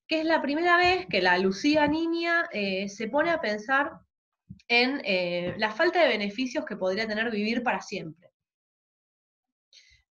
que 0.07 0.21
es 0.21 0.25
la 0.25 0.41
primera 0.41 0.77
vez 0.77 1.07
que 1.07 1.21
la 1.21 1.39
Lucía 1.39 1.87
niña 1.87 2.49
eh, 2.53 2.89
se 2.89 3.09
pone 3.09 3.31
a 3.31 3.41
pensar 3.41 3.93
en 4.69 5.01
eh, 5.05 5.55
la 5.59 5.71
falta 5.73 6.03
de 6.03 6.09
beneficios 6.09 6.65
que 6.65 6.77
podría 6.77 7.07
tener 7.07 7.31
vivir 7.31 7.63
para 7.63 7.81
siempre. 7.81 8.31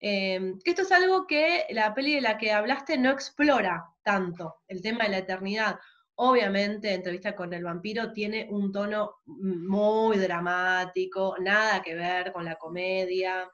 Que 0.00 0.58
esto 0.66 0.82
es 0.82 0.92
algo 0.92 1.26
que 1.26 1.64
la 1.70 1.94
peli 1.94 2.16
de 2.16 2.20
la 2.20 2.36
que 2.36 2.52
hablaste 2.52 2.98
no 2.98 3.10
explora 3.10 3.86
tanto, 4.02 4.56
el 4.68 4.82
tema 4.82 5.04
de 5.04 5.10
la 5.10 5.18
eternidad. 5.18 5.78
Obviamente, 6.16 6.92
entrevista 6.92 7.34
con 7.34 7.54
el 7.54 7.64
vampiro 7.64 8.12
tiene 8.12 8.46
un 8.50 8.70
tono 8.70 9.16
muy 9.24 10.18
dramático, 10.18 11.36
nada 11.40 11.80
que 11.80 11.94
ver 11.94 12.32
con 12.32 12.44
la 12.44 12.56
comedia, 12.56 13.50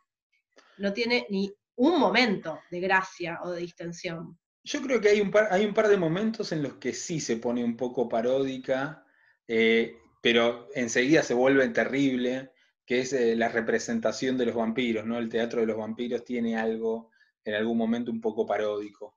no 0.79 0.93
tiene 0.93 1.27
ni 1.31 1.55
un 1.77 2.01
momento 2.01 2.61
de 2.71 2.81
gracia 2.81 3.39
o 3.45 3.51
de 3.51 3.61
distensión. 3.61 4.40
Yo 4.65 4.83
creo 4.83 5.01
que 5.01 5.09
hay 5.09 5.21
un 5.21 5.31
par, 5.31 5.49
hay 5.51 5.65
un 5.65 5.75
par 5.75 5.89
de 5.89 5.97
momentos 5.97 6.53
en 6.53 6.63
los 6.63 6.75
que 6.75 6.93
sí 6.93 7.21
se 7.21 7.37
pone 7.37 7.65
un 7.65 7.77
poco 7.77 8.09
paródica, 8.09 9.05
eh, 9.49 9.97
pero 10.23 10.69
enseguida 10.75 11.23
se 11.23 11.35
vuelve 11.35 11.69
terrible, 11.71 12.53
que 12.87 13.01
es 13.01 13.13
eh, 13.13 13.37
la 13.37 13.49
representación 13.49 14.37
de 14.37 14.47
los 14.47 14.55
vampiros, 14.55 15.07
¿no? 15.07 15.19
El 15.19 15.29
teatro 15.29 15.61
de 15.61 15.67
los 15.67 15.79
vampiros 15.79 16.25
tiene 16.25 16.57
algo 16.59 17.11
en 17.45 17.55
algún 17.55 17.79
momento 17.79 18.11
un 18.11 18.21
poco 18.21 18.47
paródico. 18.47 19.17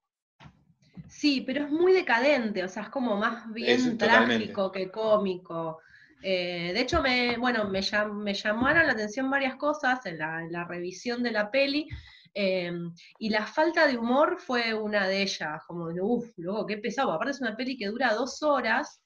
Sí, 1.10 1.41
pero 1.45 1.65
es 1.65 1.71
muy 1.71 1.93
decadente, 1.93 2.63
o 2.63 2.67
sea, 2.67 2.84
es 2.84 2.89
como 2.89 3.17
más 3.17 3.51
bien 3.53 3.77
Es- 3.79 3.97
totalmente. 3.97 4.45
trágico 4.45 4.71
que 4.71 4.89
cómico. 4.91 5.79
Eh, 6.21 6.71
de 6.73 6.79
hecho, 6.82 7.01
me, 7.01 7.38
bueno, 7.38 7.69
me, 7.69 7.82
llam- 7.82 8.13
me 8.23 8.34
llamaron 8.34 8.88
la 8.88 8.93
atención 8.93 9.29
varias 9.29 9.56
cosas 9.56 10.06
en 10.06 10.17
la, 10.19 10.41
en 10.41 10.51
la 10.51 10.63
revisión 10.65 11.21
de 11.21 11.32
la 11.32 11.51
peli, 11.51 11.88
eh, 12.34 12.72
y 13.19 13.30
la 13.30 13.46
falta 13.46 13.88
de 13.88 13.98
humor 13.98 14.38
fue 14.39 14.74
una 14.74 15.08
de 15.08 15.22
ellas, 15.22 15.62
como 15.67 15.89
de, 15.89 16.02
uff, 16.02 16.34
luego 16.38 16.65
qué 16.65 16.78
pesado, 16.78 17.12
aparte 17.12 17.32
es 17.32 17.41
una 17.41 17.56
peli 17.56 17.78
que 17.78 17.88
dura 17.88 18.13
dos 18.13 18.41
horas, 18.41 19.02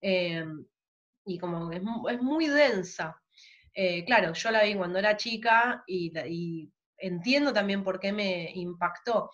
eh, 0.00 0.44
y 1.26 1.38
como 1.38 1.72
es, 1.72 1.82
es 2.10 2.22
muy 2.22 2.48
densa. 2.48 3.20
Eh, 3.72 4.04
claro, 4.04 4.32
yo 4.32 4.50
la 4.50 4.62
vi 4.62 4.74
cuando 4.74 4.98
era 4.98 5.16
chica 5.16 5.82
y, 5.86 6.12
y 6.28 6.72
entiendo 6.98 7.52
también 7.52 7.82
por 7.82 7.98
qué 7.98 8.12
me 8.12 8.50
impactó. 8.54 9.30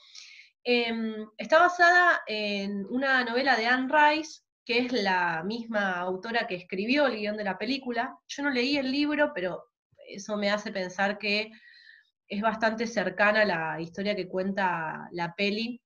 Em, 0.63 1.27
está 1.39 1.59
basada 1.59 2.23
en 2.27 2.87
una 2.87 3.25
novela 3.25 3.57
de 3.57 3.67
Anne 3.67 3.89
Rice, 3.91 4.43
que 4.65 4.79
es 4.79 4.93
la 4.93 5.43
misma 5.45 5.99
autora 5.99 6.47
que 6.47 6.55
escribió 6.55 7.07
el 7.07 7.17
guion 7.17 7.37
de 7.37 7.45
la 7.45 7.59
película. 7.59 8.17
Yo 8.29 8.43
no 8.43 8.51
leí 8.51 8.77
el 8.77 8.91
libro, 8.91 9.33
pero 9.35 9.65
eso 10.09 10.37
me 10.37 10.51
hace 10.51 10.71
pensar 10.73 11.19
que 11.19 11.51
es 12.31 12.41
bastante 12.43 12.87
cercana 12.87 13.43
a 13.43 13.45
la 13.45 13.81
historia 13.81 14.17
que 14.17 14.29
cuenta 14.29 15.09
la 15.13 15.35
peli 15.35 15.83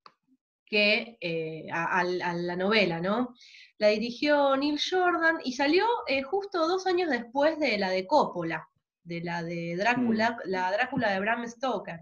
que 0.66 1.16
eh, 1.20 1.66
a, 1.72 1.98
a- 1.98 2.00
a 2.00 2.34
la 2.34 2.56
novela, 2.56 3.00
¿no? 3.00 3.34
La 3.78 3.88
dirigió 3.88 4.56
Neil 4.56 4.78
Jordan 4.90 5.38
y 5.44 5.52
salió 5.54 5.84
eh, 6.06 6.22
justo 6.22 6.68
dos 6.68 6.86
años 6.86 7.10
después 7.10 7.58
de 7.58 7.78
la 7.78 7.90
de 7.90 8.06
Coppola, 8.06 8.68
de 9.02 9.20
la 9.22 9.42
de 9.42 9.76
Drácula, 9.76 10.38
la 10.44 10.70
Drácula 10.72 11.10
de 11.10 11.20
Bram 11.20 11.46
Stoker. 11.48 12.00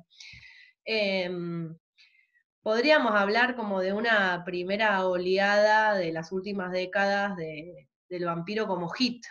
Em, 0.85 1.77
podríamos 2.63 3.13
hablar 3.15 3.57
como 3.57 3.81
de 3.81 3.93
una 3.93 4.45
primera 4.45 5.07
oleada 5.07 5.95
de 5.95 6.13
las 6.13 6.33
últimas 6.33 6.73
décadas 6.73 7.37
de- 7.37 7.89
del 8.09 8.25
vampiro 8.27 8.67
como 8.67 8.89
hit, 8.91 9.25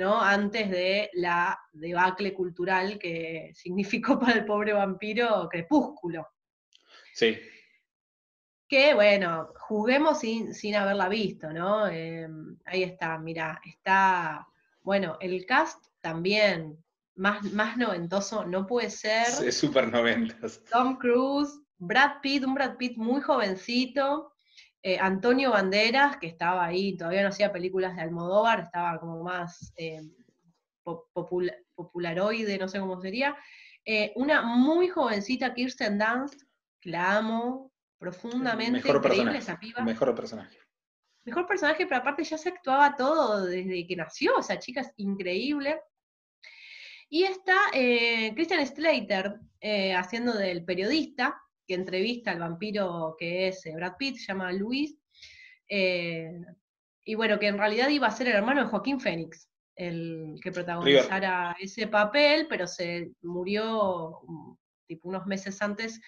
¿no? 0.00 0.20
Antes 0.20 0.70
de 0.70 1.10
la 1.12 1.58
debacle 1.72 2.32
cultural 2.32 2.98
que 2.98 3.52
significó 3.54 4.18
para 4.18 4.32
el 4.32 4.44
pobre 4.44 4.72
vampiro 4.72 5.48
Crepúsculo. 5.48 6.26
Sí, 7.14 7.38
Que 8.66 8.94
bueno, 8.94 9.52
juguemos 9.58 10.20
sin, 10.20 10.54
sin 10.54 10.74
haberla 10.74 11.08
visto, 11.08 11.52
¿no? 11.52 11.86
Eh, 11.88 12.26
ahí 12.64 12.82
está, 12.82 13.18
mira, 13.18 13.60
está, 13.64 14.46
bueno, 14.82 15.18
el 15.20 15.44
cast 15.44 15.84
también, 16.00 16.82
más, 17.16 17.42
más 17.52 17.76
noventoso, 17.76 18.46
no 18.46 18.66
puede 18.66 18.90
ser. 18.90 19.26
es 19.46 19.58
súper 19.58 19.92
noventas. 19.92 20.64
Tom 20.70 20.96
Cruise, 20.96 21.60
Brad 21.78 22.20
Pitt, 22.22 22.44
un 22.44 22.54
Brad 22.54 22.76
Pitt 22.76 22.96
muy 22.96 23.20
jovencito, 23.20 24.32
eh, 24.82 24.98
Antonio 24.98 25.50
Banderas, 25.50 26.16
que 26.16 26.26
estaba 26.26 26.64
ahí, 26.64 26.96
todavía 26.96 27.22
no 27.22 27.28
hacía 27.28 27.52
películas 27.52 27.94
de 27.96 28.02
Almodóvar, 28.02 28.60
estaba 28.60 28.98
como 28.98 29.22
más 29.22 29.72
eh, 29.76 30.00
po- 30.82 31.08
popula- 31.12 31.56
popularoide, 31.74 32.58
no 32.58 32.68
sé 32.68 32.80
cómo 32.80 33.00
sería. 33.00 33.36
Eh, 33.84 34.12
una 34.16 34.42
muy 34.42 34.88
jovencita 34.88 35.52
Kirsten 35.54 35.98
Dunst, 35.98 36.42
que 36.80 36.90
la 36.90 37.16
amo 37.18 37.72
profundamente, 37.98 38.72
Mejor 38.78 38.96
increíble 38.96 39.32
personaje. 39.32 39.38
esa 39.38 39.58
piba. 39.60 39.82
Mejor 39.82 40.14
personaje. 40.14 40.58
Mejor 41.24 41.46
personaje, 41.46 41.86
pero 41.86 42.00
aparte 42.00 42.24
ya 42.24 42.38
se 42.38 42.48
actuaba 42.48 42.96
todo 42.96 43.44
desde 43.44 43.86
que 43.86 43.94
nació, 43.96 44.38
esa 44.38 44.58
chica 44.58 44.80
es 44.80 44.92
increíble. 44.96 45.78
Y 47.10 47.24
está 47.24 47.56
Christian 48.34 48.66
Slater 48.66 49.38
eh, 49.60 49.94
haciendo 49.94 50.32
del 50.32 50.64
periodista 50.64 51.42
que 51.70 51.74
entrevista 51.76 52.32
al 52.32 52.40
vampiro 52.40 53.14
que 53.16 53.46
es 53.46 53.64
eh, 53.64 53.72
Brad 53.76 53.94
Pitt, 53.96 54.16
se 54.16 54.26
llama 54.26 54.50
Luis. 54.50 54.98
Eh, 55.68 56.32
y 57.04 57.14
bueno, 57.14 57.38
que 57.38 57.46
en 57.46 57.58
realidad 57.58 57.88
iba 57.90 58.08
a 58.08 58.10
ser 58.10 58.26
el 58.26 58.34
hermano 58.34 58.62
de 58.64 58.68
Joaquín 58.68 58.98
Fénix, 58.98 59.48
el 59.76 60.34
que 60.42 60.50
protagonizara 60.50 61.54
ese 61.60 61.86
papel, 61.86 62.48
pero 62.48 62.66
se 62.66 63.12
murió 63.22 64.18
mm, 64.26 64.54
tipo 64.88 65.08
unos 65.08 65.26
meses 65.26 65.62
antes 65.62 66.00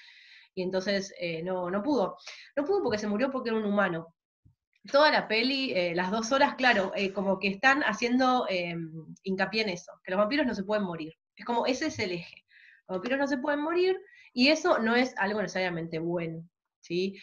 y 0.52 0.62
entonces 0.62 1.14
eh, 1.20 1.44
no, 1.44 1.70
no 1.70 1.80
pudo. 1.80 2.16
No 2.56 2.64
pudo 2.64 2.82
porque 2.82 2.98
se 2.98 3.06
murió 3.06 3.30
porque 3.30 3.50
era 3.50 3.58
un 3.58 3.64
humano. 3.64 4.12
Toda 4.90 5.12
la 5.12 5.28
peli, 5.28 5.72
eh, 5.74 5.94
las 5.94 6.10
dos 6.10 6.32
horas, 6.32 6.56
claro, 6.56 6.90
como 7.14 7.38
que 7.38 7.46
están 7.46 7.84
haciendo 7.84 8.48
hincapié 9.22 9.62
en 9.62 9.68
eso, 9.68 9.92
que 10.02 10.10
los 10.10 10.18
vampiros 10.18 10.44
no 10.44 10.56
se 10.56 10.64
pueden 10.64 10.82
morir. 10.82 11.14
Es 11.36 11.44
como, 11.44 11.66
ese 11.66 11.86
es 11.86 12.00
el 12.00 12.10
eje. 12.10 12.44
Los 12.88 12.96
vampiros 12.96 13.20
no 13.20 13.28
se 13.28 13.38
pueden 13.38 13.60
morir 13.60 13.96
y 14.32 14.48
eso 14.48 14.78
no 14.78 14.94
es 14.94 15.14
algo 15.18 15.40
necesariamente 15.40 15.98
bueno, 15.98 16.48
¿sí? 16.80 17.18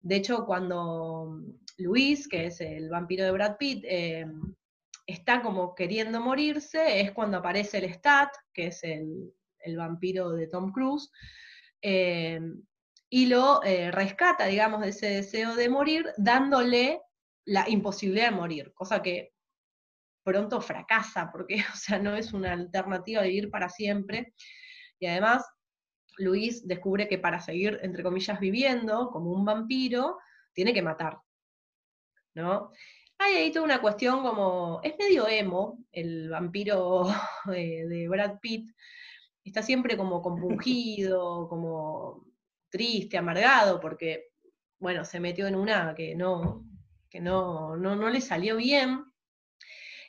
De 0.00 0.16
hecho, 0.16 0.44
cuando 0.46 1.42
Luis, 1.76 2.28
que 2.28 2.46
es 2.46 2.60
el 2.60 2.88
vampiro 2.88 3.24
de 3.24 3.32
Brad 3.32 3.56
Pitt, 3.56 3.84
está 5.08 5.40
como 5.42 5.74
queriendo 5.74 6.20
morirse, 6.20 7.00
es 7.00 7.12
cuando 7.12 7.38
aparece 7.38 7.78
el 7.78 7.92
Stat, 7.94 8.28
que 8.52 8.66
es 8.66 8.84
el, 8.84 9.32
vampiro 9.76 10.30
de 10.30 10.46
Tom 10.46 10.72
Cruise, 10.72 11.10
eh, 11.82 12.40
y 13.10 13.26
lo 13.26 13.62
eh, 13.64 13.90
rescata, 13.90 14.46
digamos, 14.46 14.80
de 14.80 14.88
ese 14.88 15.06
deseo 15.06 15.54
de 15.56 15.68
morir, 15.68 16.06
dándole 16.16 17.00
la 17.46 17.68
imposibilidad 17.68 18.30
de 18.30 18.36
morir, 18.36 18.72
cosa 18.74 19.02
que 19.02 19.32
pronto 20.22 20.60
fracasa, 20.60 21.30
porque, 21.32 21.56
o 21.74 21.76
sea, 21.76 21.98
no 21.98 22.14
es 22.14 22.32
una 22.32 22.52
alternativa 22.52 23.22
de 23.22 23.28
vivir 23.28 23.50
para 23.50 23.68
siempre. 23.70 24.34
Y 24.98 25.06
además, 25.06 25.44
Luis 26.18 26.66
descubre 26.66 27.08
que 27.08 27.18
para 27.18 27.40
seguir, 27.40 27.78
entre 27.82 28.02
comillas, 28.02 28.40
viviendo 28.40 29.10
como 29.10 29.32
un 29.32 29.44
vampiro, 29.44 30.18
tiene 30.52 30.74
que 30.74 30.82
matar, 30.82 31.20
¿no? 32.34 32.72
Hay 33.18 33.34
ahí 33.34 33.52
toda 33.52 33.64
una 33.64 33.80
cuestión 33.80 34.22
como, 34.22 34.80
es 34.84 34.94
medio 34.98 35.28
emo, 35.28 35.84
el 35.90 36.30
vampiro 36.30 37.06
de, 37.46 38.06
Brad 38.08 38.38
Pitt, 38.40 38.70
está 39.44 39.62
siempre 39.62 39.96
como 39.96 40.22
compungido, 40.22 41.48
como 41.48 42.26
triste, 42.70 43.18
amargado, 43.18 43.80
porque, 43.80 44.28
bueno, 44.78 45.04
se 45.04 45.20
metió 45.20 45.46
en 45.46 45.56
una 45.56 45.94
que 45.94 46.14
no, 46.14 46.64
que 47.10 47.20
no, 47.20 47.76
no, 47.76 48.10
le 48.10 48.20
salió 48.20 48.56
bien. 48.56 49.04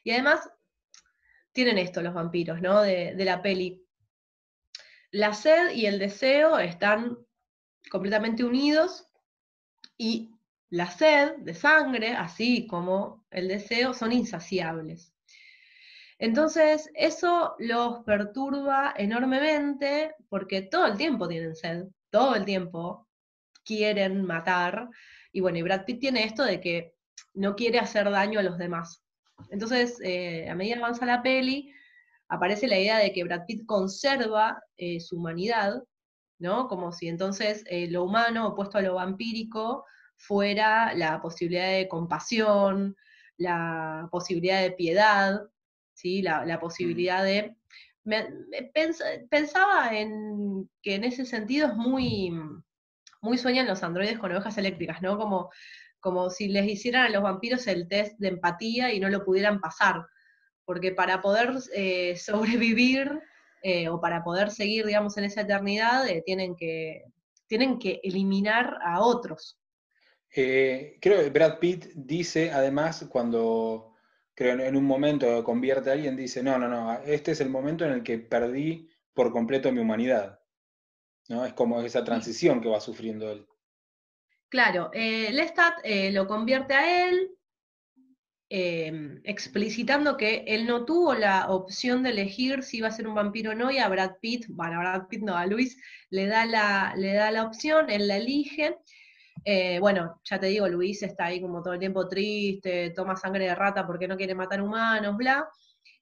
Y 0.03 0.11
además, 0.11 0.49
tienen 1.51 1.77
esto 1.77 2.01
los 2.01 2.13
vampiros, 2.13 2.61
¿no? 2.61 2.81
De, 2.81 3.15
de 3.15 3.25
la 3.25 3.41
peli. 3.41 3.83
La 5.11 5.33
sed 5.33 5.71
y 5.71 5.85
el 5.85 5.99
deseo 5.99 6.59
están 6.59 7.17
completamente 7.89 8.43
unidos 8.43 9.07
y 9.97 10.31
la 10.69 10.89
sed 10.91 11.37
de 11.37 11.53
sangre, 11.53 12.13
así 12.13 12.67
como 12.67 13.25
el 13.31 13.47
deseo, 13.47 13.93
son 13.93 14.11
insaciables. 14.11 15.13
Entonces, 16.19 16.91
eso 16.95 17.55
los 17.59 18.03
perturba 18.03 18.93
enormemente 18.95 20.15
porque 20.27 20.61
todo 20.61 20.85
el 20.85 20.97
tiempo 20.97 21.27
tienen 21.27 21.55
sed, 21.55 21.85
todo 22.09 22.35
el 22.35 22.45
tiempo 22.45 23.07
quieren 23.63 24.23
matar. 24.25 24.89
Y 25.31 25.39
bueno, 25.39 25.57
y 25.57 25.61
Brad 25.61 25.85
Pitt 25.85 26.01
tiene 26.01 26.25
esto 26.25 26.43
de 26.43 26.59
que 26.59 26.93
no 27.33 27.55
quiere 27.55 27.79
hacer 27.79 28.09
daño 28.09 28.39
a 28.39 28.43
los 28.43 28.57
demás. 28.57 29.01
Entonces, 29.49 29.99
eh, 30.03 30.49
a 30.49 30.55
medida 30.55 30.75
que 30.75 30.81
avanza 30.81 31.05
la 31.05 31.23
peli, 31.23 31.73
aparece 32.29 32.67
la 32.67 32.77
idea 32.77 32.97
de 32.99 33.11
que 33.11 33.23
Brad 33.23 33.45
Pitt 33.45 33.65
conserva 33.65 34.63
eh, 34.77 34.99
su 34.99 35.17
humanidad, 35.17 35.83
¿no? 36.39 36.67
Como 36.67 36.91
si 36.93 37.07
entonces 37.07 37.63
eh, 37.67 37.89
lo 37.89 38.03
humano 38.03 38.47
opuesto 38.47 38.77
a 38.77 38.81
lo 38.81 38.95
vampírico 38.95 39.85
fuera 40.15 40.93
la 40.93 41.21
posibilidad 41.21 41.71
de 41.71 41.87
compasión, 41.87 42.95
la 43.37 44.07
posibilidad 44.11 44.61
de 44.61 44.71
piedad, 44.71 45.41
¿sí? 45.93 46.21
la, 46.21 46.45
mm. 46.45 46.59
posibilidad 46.59 47.23
de... 47.23 47.55
pensaba 49.29 49.97
en 49.97 50.69
que 50.81 50.95
en 50.95 51.05
ese 51.05 51.25
sentido 51.25 51.67
es 51.67 51.75
muy, 51.75 52.31
muy 53.21 53.37
sueñan 53.37 53.67
los 53.67 53.81
androides 53.83 54.19
con 54.19 54.31
ovejas 54.31 54.57
eléctricas, 54.57 55.01
¿no? 55.01 55.17
Como, 55.17 55.49
como 55.99 56.29
si 56.29 56.49
les 56.49 56.67
hicieran 56.67 57.07
a 57.07 57.09
los 57.09 57.23
vampiros 57.23 57.65
el 57.67 57.87
test 57.87 58.19
de 58.19 58.29
empatía 58.29 58.93
y 58.93 58.99
no 58.99 59.09
lo 59.09 59.25
pudieran 59.25 59.59
pasar. 59.59 60.05
Porque 60.69 60.91
para 60.91 61.19
poder 61.19 61.55
eh, 61.73 62.15
sobrevivir 62.17 63.19
eh, 63.63 63.89
o 63.89 63.99
para 63.99 64.23
poder 64.23 64.51
seguir, 64.51 64.85
digamos, 64.85 65.17
en 65.17 65.23
esa 65.23 65.41
eternidad, 65.41 66.07
eh, 66.07 66.21
tienen, 66.23 66.55
que, 66.55 67.05
tienen 67.47 67.79
que 67.79 67.99
eliminar 68.03 68.77
a 68.83 69.01
otros, 69.01 69.57
creo 70.31 71.23
que 71.23 71.29
Brad 71.31 71.57
Pitt 71.57 71.87
dice, 71.95 72.51
además, 72.51 73.07
cuando 73.09 73.95
creo 74.35 74.59
en 74.59 74.75
un 74.75 74.85
momento 74.85 75.43
convierte 75.43 75.89
a 75.89 75.93
alguien, 75.93 76.15
dice, 76.15 76.43
no, 76.43 76.59
no, 76.59 76.67
no, 76.67 76.99
este 77.03 77.31
es 77.31 77.41
el 77.41 77.49
momento 77.49 77.83
en 77.83 77.93
el 77.93 78.03
que 78.03 78.19
perdí 78.19 78.87
por 79.15 79.31
completo 79.31 79.71
mi 79.71 79.79
humanidad. 79.79 80.39
¿no? 81.29 81.47
Es 81.47 81.53
como 81.53 81.81
esa 81.81 82.03
transición 82.03 82.61
que 82.61 82.69
va 82.69 82.79
sufriendo 82.79 83.31
él. 83.31 83.47
Claro, 84.49 84.91
Lestat 84.93 85.79
lo 86.11 86.27
convierte 86.27 86.75
a 86.75 87.07
él, 87.07 87.38
em, 88.49 89.21
explicitando 89.23 90.17
que 90.17 90.43
él 90.47 90.65
no 90.65 90.85
tuvo 90.85 91.13
la 91.13 91.49
opción 91.49 92.03
de 92.03 92.09
elegir 92.09 92.63
si 92.63 92.77
iba 92.77 92.87
a 92.87 92.91
ser 92.91 93.07
un 93.07 93.15
vampiro 93.15 93.51
o 93.51 93.55
no, 93.55 93.71
y 93.71 93.77
a 93.77 93.89
Brad 93.89 94.13
Pitt, 94.21 94.45
bueno, 94.49 94.77
a 94.77 94.79
Brad 94.79 95.07
Pitt 95.07 95.21
no, 95.21 95.35
a 95.35 95.45
Luis 95.45 95.77
le 96.09 96.27
da 96.27 96.45
la, 96.45 96.93
le 96.97 97.13
da 97.13 97.31
la 97.31 97.43
opción, 97.43 97.89
él 97.89 98.07
la 98.07 98.17
elige, 98.17 98.77
eh, 99.45 99.79
bueno, 99.79 100.19
ya 100.23 100.39
te 100.39 100.47
digo, 100.47 100.67
Luis 100.67 101.01
está 101.03 101.25
ahí 101.25 101.41
como 101.41 101.61
todo 101.61 101.73
el 101.73 101.79
tiempo 101.79 102.07
triste, 102.07 102.91
toma 102.91 103.15
sangre 103.15 103.45
de 103.45 103.55
rata 103.55 103.85
porque 103.87 104.07
no 104.07 104.17
quiere 104.17 104.35
matar 104.35 104.61
humanos, 104.61 105.15
bla. 105.17 105.47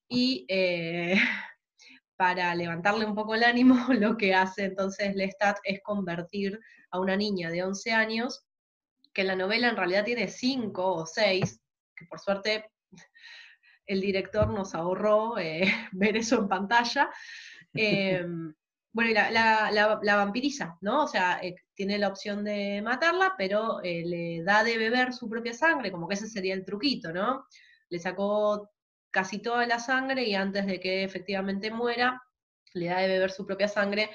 Y 0.07 0.45
eh, 0.47 1.15
para 2.17 2.53
levantarle 2.55 3.05
un 3.05 3.15
poco 3.15 3.35
el 3.35 3.43
ánimo, 3.43 3.75
lo 3.93 4.17
que 4.17 4.33
hace 4.33 4.65
entonces 4.65 5.15
Lestat 5.15 5.59
es 5.63 5.81
convertir 5.81 6.59
a 6.91 6.99
una 6.99 7.15
niña 7.15 7.49
de 7.49 7.63
11 7.63 7.91
años, 7.91 8.45
que 9.13 9.21
en 9.21 9.27
la 9.27 9.35
novela 9.35 9.69
en 9.69 9.77
realidad 9.77 10.05
tiene 10.05 10.27
5 10.27 10.95
o 10.95 11.05
6, 11.05 11.61
que 11.97 12.05
por 12.05 12.19
suerte 12.19 12.69
el 13.87 14.01
director 14.01 14.49
nos 14.49 14.75
ahorró 14.75 15.37
eh, 15.39 15.63
ver 15.93 16.17
eso 16.17 16.39
en 16.39 16.47
pantalla. 16.47 17.09
Em, 17.73 18.53
bueno, 18.93 19.11
y 19.11 19.13
la, 19.13 20.15
vampiriza, 20.15 20.77
¿no? 20.81 21.03
O 21.03 21.07
sea, 21.07 21.39
eh, 21.41 21.55
tiene 21.75 21.97
la 21.97 22.07
opción 22.07 22.43
de 22.43 22.81
matarla, 22.81 23.35
pero 23.37 23.81
eh, 23.83 24.03
le 24.05 24.43
da 24.43 24.63
de 24.63 24.77
beber 24.77 25.13
su 25.13 25.29
propia 25.29 25.53
sangre, 25.53 25.91
como 25.91 26.07
que 26.07 26.15
ese 26.15 26.27
sería 26.27 26.53
el 26.53 26.65
truquito, 26.65 27.11
¿no? 27.13 27.45
Le 27.89 27.99
sacó 27.99 28.71
casi 29.11 29.39
toda 29.39 29.65
la 29.67 29.79
sangre 29.79 30.23
y 30.23 30.35
antes 30.35 30.65
de 30.65 30.79
que 30.79 31.03
efectivamente 31.03 31.71
muera, 31.71 32.21
le 32.73 32.87
da 32.87 32.99
de 32.99 33.07
beber 33.07 33.31
su 33.31 33.45
propia 33.45 33.67
sangre. 33.67 34.09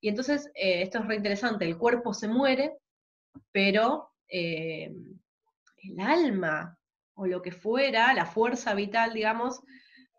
Y 0.00 0.08
entonces, 0.08 0.50
eh, 0.54 0.82
esto 0.82 0.98
es 0.98 1.06
re 1.06 1.16
interesante, 1.16 1.64
el 1.64 1.78
cuerpo 1.78 2.12
se 2.12 2.28
muere, 2.28 2.76
pero 3.52 4.10
el 4.28 6.00
alma 6.00 6.78
o 7.18 7.26
lo 7.26 7.42
que 7.42 7.52
fuera, 7.52 8.14
la 8.14 8.24
fuerza 8.24 8.74
vital, 8.74 9.12
digamos, 9.12 9.60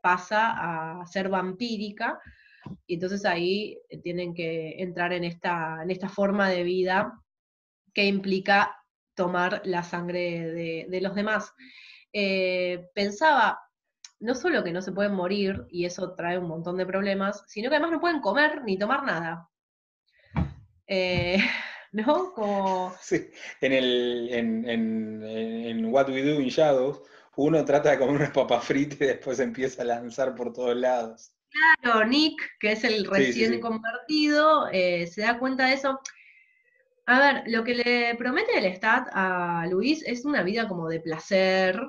pasa 0.02 1.00
a 1.02 1.06
ser 1.08 1.30
vampírica 1.30 2.20
y 2.86 2.96
entonces 2.96 3.26
ahí 3.26 3.78
eh, 3.90 3.98
tienen 4.02 4.34
que 4.34 4.82
entrar 4.82 5.14
en 5.14 5.24
esta, 5.24 5.80
en 5.84 5.92
esta 5.92 6.10
forma 6.10 6.50
de 6.50 6.64
vida 6.64 7.20
que 7.94 8.06
implica 8.06 8.76
tomar 9.16 9.62
la 9.66 9.84
sangre 9.84 10.86
de, 10.90 11.02
los 11.02 11.16
demás. 11.16 11.54
Eh, 12.14 12.88
pensaba, 12.94 13.60
no 14.20 14.36
solo 14.36 14.64
que 14.64 14.72
no 14.72 14.82
se 14.82 14.92
pueden 14.92 15.14
morir, 15.14 15.66
y 15.70 15.86
eso 15.86 16.14
trae 16.16 16.38
un 16.38 16.48
montón 16.48 16.78
de 16.78 16.86
problemas, 16.86 17.44
sino 17.48 17.70
que 17.70 17.76
además 17.76 17.92
no 17.92 18.00
pueden 18.00 18.22
comer 18.22 18.64
ni 18.64 18.78
tomar 18.78 19.04
nada. 19.04 19.50
Eh, 20.88 21.38
¿No? 21.92 22.34
Como... 22.34 22.94
Sí, 23.02 23.30
en, 23.62 23.74
el, 23.74 24.30
en, 24.32 25.86
What 25.86 26.10
We 26.10 26.24
Do 26.24 26.40
in 26.40 26.50
Shadows, 26.50 27.02
uno 27.36 27.64
trata 27.66 27.92
de 27.92 28.00
comer 28.00 28.16
unas 28.16 28.32
papas 28.32 28.64
fritas 28.64 29.02
y 29.02 29.06
después 29.06 29.40
empieza 29.40 29.82
a 29.82 29.86
lanzar 29.86 30.36
por 30.36 30.54
todos 30.54 30.76
lados. 30.76 31.32
Claro, 31.82 32.06
Nick, 32.06 32.40
que 32.60 32.74
es 32.74 32.84
el 32.84 33.06
recién 33.06 33.60
convertido, 33.60 34.70
eh, 34.72 35.08
se 35.08 35.22
da 35.22 35.40
cuenta 35.40 35.68
de 35.68 35.74
eso. 35.74 36.00
A 37.08 37.20
ver, 37.20 37.44
lo 37.48 37.64
que 37.64 37.74
le 37.74 38.16
promete 38.16 38.60
el 38.60 38.76
Stat 38.76 39.08
a 39.14 39.66
Luis 39.68 40.04
es 40.06 40.26
una 40.26 40.44
vida 40.44 40.68
como 40.68 40.88
de 40.88 41.00
placer, 41.00 41.82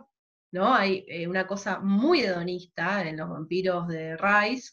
¿no? 0.50 0.74
Hay 0.74 1.04
eh, 1.08 1.28
una 1.28 1.46
cosa 1.46 1.78
muy 1.80 2.22
hedonista 2.22 3.06
en 3.06 3.18
los 3.18 3.28
vampiros 3.28 3.86
de 3.88 4.16
Rice, 4.16 4.72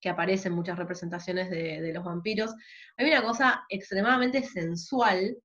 que 0.00 0.08
aparecen 0.08 0.52
muchas 0.52 0.78
representaciones 0.78 1.50
de, 1.50 1.92
los 1.92 2.04
vampiros. 2.04 2.54
Hay 2.96 3.08
una 3.08 3.22
cosa 3.22 3.64
extremadamente 3.68 4.42
sensual, 4.42 5.36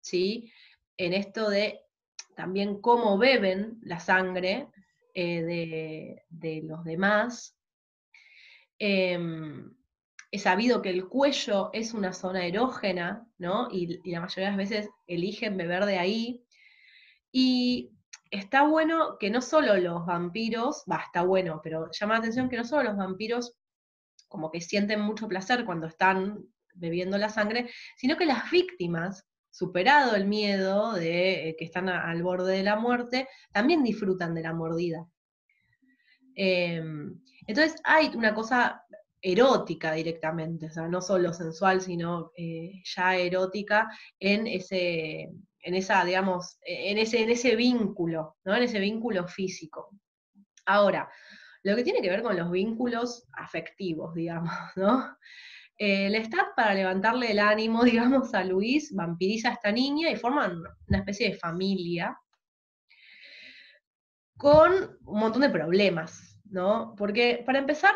¿sí? 0.00 0.52
En 0.96 1.12
esto 1.12 1.48
de 1.48 1.80
también 2.34 2.80
cómo 2.80 3.16
beben 3.18 3.78
la 3.82 3.98
sangre 3.98 4.68
eh, 5.14 5.42
de, 5.42 6.22
de 6.28 6.62
los 6.62 6.84
demás, 6.84 7.56
Em, 8.78 9.74
he 10.30 10.38
sabido 10.38 10.82
que 10.82 10.90
el 10.90 11.08
cuello 11.08 11.70
es 11.72 11.94
una 11.94 12.12
zona 12.12 12.46
erógena, 12.46 13.26
¿no? 13.38 13.68
Y, 13.70 14.00
la 14.10 14.20
mayoría 14.20 14.50
de 14.50 14.56
las 14.56 14.70
veces 14.70 14.90
eligen 15.06 15.56
beber 15.56 15.86
de 15.86 15.98
ahí. 15.98 16.44
Y 17.32 17.92
está 18.30 18.64
bueno 18.66 19.18
que 19.18 19.30
no 19.30 19.40
solo 19.40 19.76
los 19.76 20.04
vampiros, 20.06 20.84
va, 20.90 21.02
está 21.04 21.22
bueno, 21.22 21.60
pero 21.62 21.90
llama 21.92 22.14
la 22.14 22.20
atención 22.20 22.48
que 22.48 22.56
no 22.56 22.64
solo 22.64 22.84
los 22.84 22.96
vampiros 22.96 23.54
como 24.28 24.50
que 24.50 24.60
sienten 24.60 25.00
mucho 25.00 25.28
placer 25.28 25.64
cuando 25.64 25.86
están 25.86 26.44
bebiendo 26.74 27.18
la 27.18 27.28
sangre, 27.28 27.70
sino 27.96 28.16
que 28.16 28.26
las 28.26 28.50
víctimas, 28.50 29.26
superado 29.50 30.14
el 30.14 30.26
miedo 30.26 30.92
de 30.92 31.48
eh, 31.48 31.56
que 31.58 31.64
están 31.64 31.88
al 31.88 32.22
borde 32.22 32.56
de 32.56 32.62
la 32.62 32.76
muerte, 32.76 33.28
también 33.52 33.82
disfrutan 33.82 34.34
de 34.34 34.42
la 34.42 34.52
mordida. 34.52 35.06
Em, 36.34 37.18
entonces 37.46 37.80
hay 37.84 38.08
una 38.14 38.34
cosa 38.34 38.82
erótica 39.22 39.92
directamente, 39.92 40.66
o 40.66 40.70
sea, 40.70 40.86
no 40.86 41.00
solo 41.00 41.32
sensual, 41.32 41.80
sino 41.80 42.32
eh, 42.36 42.82
ya 42.84 43.16
erótica 43.16 43.88
en 44.20 44.46
ese, 44.46 45.30
en 45.60 45.74
esa, 45.74 46.04
digamos, 46.04 46.58
en 46.62 46.98
ese, 46.98 47.22
en 47.22 47.30
ese 47.30 47.56
vínculo, 47.56 48.36
¿no? 48.44 48.54
En 48.54 48.62
ese 48.62 48.78
vínculo 48.78 49.26
físico. 49.26 49.90
Ahora, 50.66 51.08
lo 51.66 51.74
que 51.74 51.82
tiene 51.82 52.00
que 52.00 52.10
ver 52.10 52.22
con 52.22 52.36
los 52.36 52.48
vínculos 52.48 53.26
afectivos, 53.32 54.14
digamos, 54.14 54.52
¿no? 54.76 55.16
Eh, 55.78 56.06
el 56.06 56.12
Lestat, 56.12 56.54
para 56.54 56.74
levantarle 56.74 57.32
el 57.32 57.40
ánimo, 57.40 57.82
digamos, 57.84 58.32
a 58.34 58.44
Luis, 58.44 58.94
vampiriza 58.94 59.50
a 59.50 59.54
esta 59.54 59.72
niña 59.72 60.08
y 60.10 60.16
forman 60.16 60.62
una 60.86 60.98
especie 60.98 61.30
de 61.30 61.38
familia 61.38 62.16
con 64.36 64.96
un 65.06 65.18
montón 65.18 65.42
de 65.42 65.50
problemas, 65.50 66.40
¿no? 66.44 66.94
Porque, 66.96 67.42
para 67.44 67.58
empezar, 67.58 67.94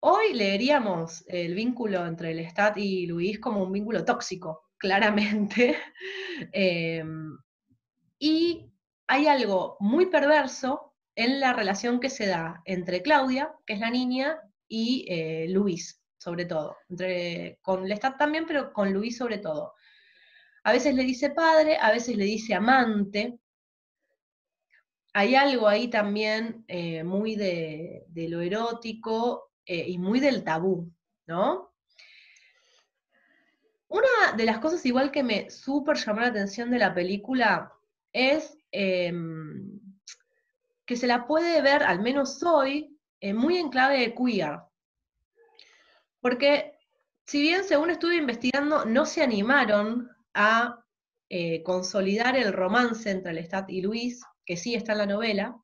hoy 0.00 0.34
leeríamos 0.34 1.24
el 1.28 1.54
vínculo 1.54 2.04
entre 2.04 2.32
el 2.32 2.38
Lestat 2.38 2.76
y 2.76 3.06
Luis 3.06 3.40
como 3.40 3.62
un 3.62 3.72
vínculo 3.72 4.04
tóxico, 4.04 4.68
claramente. 4.76 5.78
Em, 6.52 7.38
y 8.18 8.70
hay 9.06 9.26
algo 9.28 9.78
muy 9.80 10.06
perverso 10.06 10.91
en 11.14 11.40
la 11.40 11.52
relación 11.52 12.00
que 12.00 12.10
se 12.10 12.26
da 12.26 12.62
entre 12.64 13.02
Claudia, 13.02 13.52
que 13.66 13.74
es 13.74 13.80
la 13.80 13.90
niña, 13.90 14.40
y 14.68 15.04
eh, 15.08 15.46
Luis, 15.50 16.02
sobre 16.18 16.46
todo. 16.46 16.76
Entre, 16.88 17.58
con 17.60 17.86
Lestat 17.86 18.16
también, 18.16 18.46
pero 18.46 18.72
con 18.72 18.92
Luis 18.92 19.18
sobre 19.18 19.38
todo. 19.38 19.74
A 20.64 20.72
veces 20.72 20.94
le 20.94 21.02
dice 21.02 21.30
padre, 21.30 21.76
a 21.76 21.90
veces 21.90 22.16
le 22.16 22.24
dice 22.24 22.54
amante. 22.54 23.38
Hay 25.12 25.34
algo 25.34 25.68
ahí 25.68 25.88
también 25.88 26.64
eh, 26.68 27.04
muy 27.04 27.36
de, 27.36 28.06
lo 28.14 28.40
erótico 28.40 29.52
eh, 29.66 29.84
y 29.88 29.98
muy 29.98 30.20
del 30.20 30.42
tabú, 30.42 30.90
¿no? 31.26 31.74
Una 33.88 34.32
de 34.38 34.44
las 34.44 34.58
cosas 34.58 34.86
igual 34.86 35.10
que 35.10 35.22
me 35.22 35.50
súper 35.50 35.98
llamó 35.98 36.20
la 36.20 36.28
atención 36.28 36.70
de 36.70 36.78
la 36.78 36.94
película 36.94 37.70
es 38.10 38.56
em, 38.70 39.71
que 40.92 40.98
se 40.98 41.06
la 41.06 41.26
puede 41.26 41.62
ver, 41.62 41.82
al 41.84 42.00
menos 42.00 42.42
hoy, 42.42 42.98
eh, 43.18 43.32
muy 43.32 43.56
en 43.56 43.70
clave 43.70 43.98
de 43.98 44.14
queer. 44.14 44.60
Porque 46.20 46.76
si 47.24 47.40
bien 47.40 47.64
según 47.64 47.88
estuve 47.88 48.16
investigando, 48.16 48.84
no 48.84 49.06
se 49.06 49.22
animaron 49.22 50.10
a 50.34 50.84
eh, 51.30 51.62
consolidar 51.62 52.36
el 52.36 52.52
romance 52.52 53.10
entre 53.10 53.32
Lestat 53.32 53.70
y 53.70 53.80
Luis, 53.80 54.22
que 54.44 54.58
sí 54.58 54.74
está 54.74 54.92
en 54.92 54.98
la 54.98 55.06
novela, 55.06 55.56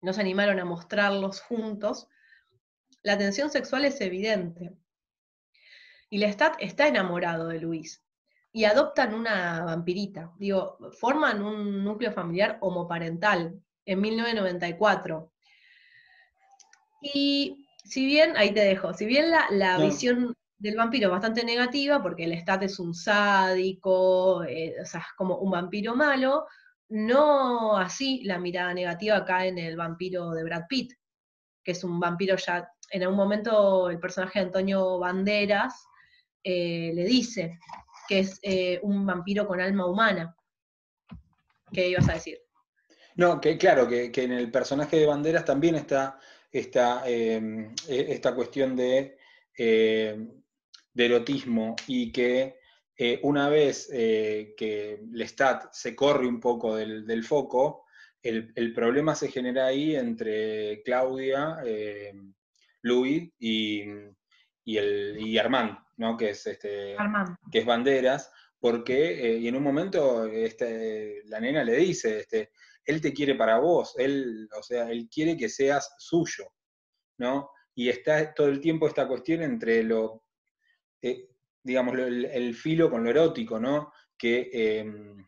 no 0.00 0.14
se 0.14 0.22
animaron 0.22 0.58
a 0.58 0.64
mostrarlos 0.64 1.42
juntos, 1.42 2.08
la 3.02 3.18
tensión 3.18 3.50
sexual 3.50 3.84
es 3.84 4.00
evidente. 4.00 4.72
Y 6.08 6.16
Lestat 6.16 6.54
está 6.60 6.88
enamorado 6.88 7.48
de 7.48 7.60
Luis. 7.60 8.02
Y 8.52 8.64
adoptan 8.64 9.12
una 9.12 9.66
vampirita. 9.66 10.32
Digo, 10.38 10.78
forman 10.98 11.42
un 11.42 11.84
núcleo 11.84 12.10
familiar 12.10 12.56
homoparental 12.62 13.62
en 13.90 14.00
1994. 14.00 15.32
Y 17.02 17.66
si 17.84 18.06
bien, 18.06 18.36
ahí 18.36 18.52
te 18.52 18.60
dejo, 18.60 18.94
si 18.94 19.04
bien 19.04 19.30
la, 19.30 19.78
visión 19.78 20.36
del 20.58 20.76
vampiro 20.76 21.08
es 21.08 21.12
bastante 21.12 21.44
negativa, 21.44 22.00
porque 22.00 22.24
el 22.24 22.38
Stat 22.38 22.62
es 22.62 22.78
un 22.78 22.94
sádico, 22.94 24.44
eh, 24.44 24.76
o 24.80 24.84
sea, 24.84 25.00
es 25.00 25.06
como 25.16 25.38
un 25.38 25.50
vampiro 25.50 25.96
malo, 25.96 26.46
no 26.88 27.76
así 27.76 28.22
la 28.22 28.38
mirada 28.38 28.72
negativa 28.74 29.16
acá 29.16 29.46
en 29.46 29.58
el 29.58 29.76
vampiro 29.76 30.30
de 30.30 30.44
Brad 30.44 30.66
Pitt, 30.68 30.92
que 31.64 31.72
es 31.72 31.82
un 31.82 31.98
vampiro 31.98 32.36
ya, 32.36 32.70
en 32.90 33.02
algún 33.02 33.16
momento 33.16 33.90
el 33.90 33.98
personaje 33.98 34.38
de 34.38 34.46
Antonio 34.46 34.98
Banderas 35.00 35.84
eh, 36.44 36.92
le 36.94 37.04
dice 37.04 37.58
que 38.08 38.20
es 38.20 38.38
eh, 38.42 38.78
un 38.82 39.04
vampiro 39.04 39.48
con 39.48 39.60
alma 39.60 39.86
humana. 39.86 40.36
¿Qué 41.72 41.88
ibas 41.88 42.08
a 42.08 42.14
decir? 42.14 42.38
No, 43.16 43.40
que 43.40 43.58
claro, 43.58 43.88
que, 43.88 44.10
que 44.12 44.24
en 44.24 44.32
el 44.32 44.50
personaje 44.50 44.96
de 44.98 45.06
Banderas 45.06 45.44
también 45.44 45.74
está 45.74 46.18
esta, 46.50 47.02
em, 47.06 47.74
e, 47.88 48.12
esta 48.12 48.34
cuestión 48.34 48.76
de, 48.76 49.16
em, 49.56 50.28
de, 50.92 51.04
erotismo 51.06 51.76
y 51.86 52.12
que 52.12 52.58
eh, 52.96 53.20
una 53.22 53.48
vez 53.48 53.88
eh, 53.92 54.54
que 54.56 55.00
Lestat 55.12 55.72
se 55.72 55.94
corre 55.94 56.26
un 56.26 56.40
poco 56.40 56.76
del, 56.76 57.24
foco, 57.24 57.86
el, 58.22 58.74
problema 58.74 59.14
se 59.14 59.28
genera 59.28 59.66
ahí 59.66 59.96
entre 59.96 60.82
Claudia, 60.82 61.58
em, 61.64 62.34
Louis 62.82 63.32
y, 63.38 63.82
el, 64.66 65.38
Armand, 65.38 65.78
¿no? 65.96 66.16
que, 66.16 66.30
es 66.30 66.46
este, 66.46 66.96
que 67.50 67.58
es 67.58 67.64
Banderas, 67.64 68.30
porque 68.58 69.34
eh, 69.36 69.38
y 69.38 69.48
en 69.48 69.56
un 69.56 69.62
momento 69.62 70.26
este, 70.26 71.22
la 71.26 71.40
nena 71.40 71.64
le 71.64 71.76
dice, 71.76 72.20
este, 72.20 72.50
él 72.84 73.00
te 73.00 73.12
quiere 73.12 73.34
para 73.34 73.58
vos, 73.58 73.94
él, 73.98 74.48
o 74.56 74.62
sea, 74.62 74.90
él 74.90 75.08
quiere 75.12 75.36
que 75.36 75.48
seas 75.48 75.94
suyo, 75.98 76.52
¿no? 77.18 77.50
Y 77.74 77.88
está 77.88 78.34
todo 78.34 78.48
el 78.48 78.60
tiempo 78.60 78.86
esta 78.86 79.06
cuestión 79.06 79.42
entre 79.42 79.82
lo, 79.82 80.24
eh, 81.02 81.28
digamos, 81.62 81.98
el, 81.98 82.54
filo 82.54 82.90
con 82.90 83.04
lo 83.04 83.10
erótico, 83.10 83.58
¿no? 83.58 83.92
Que, 84.16 84.50
em, 84.52 85.26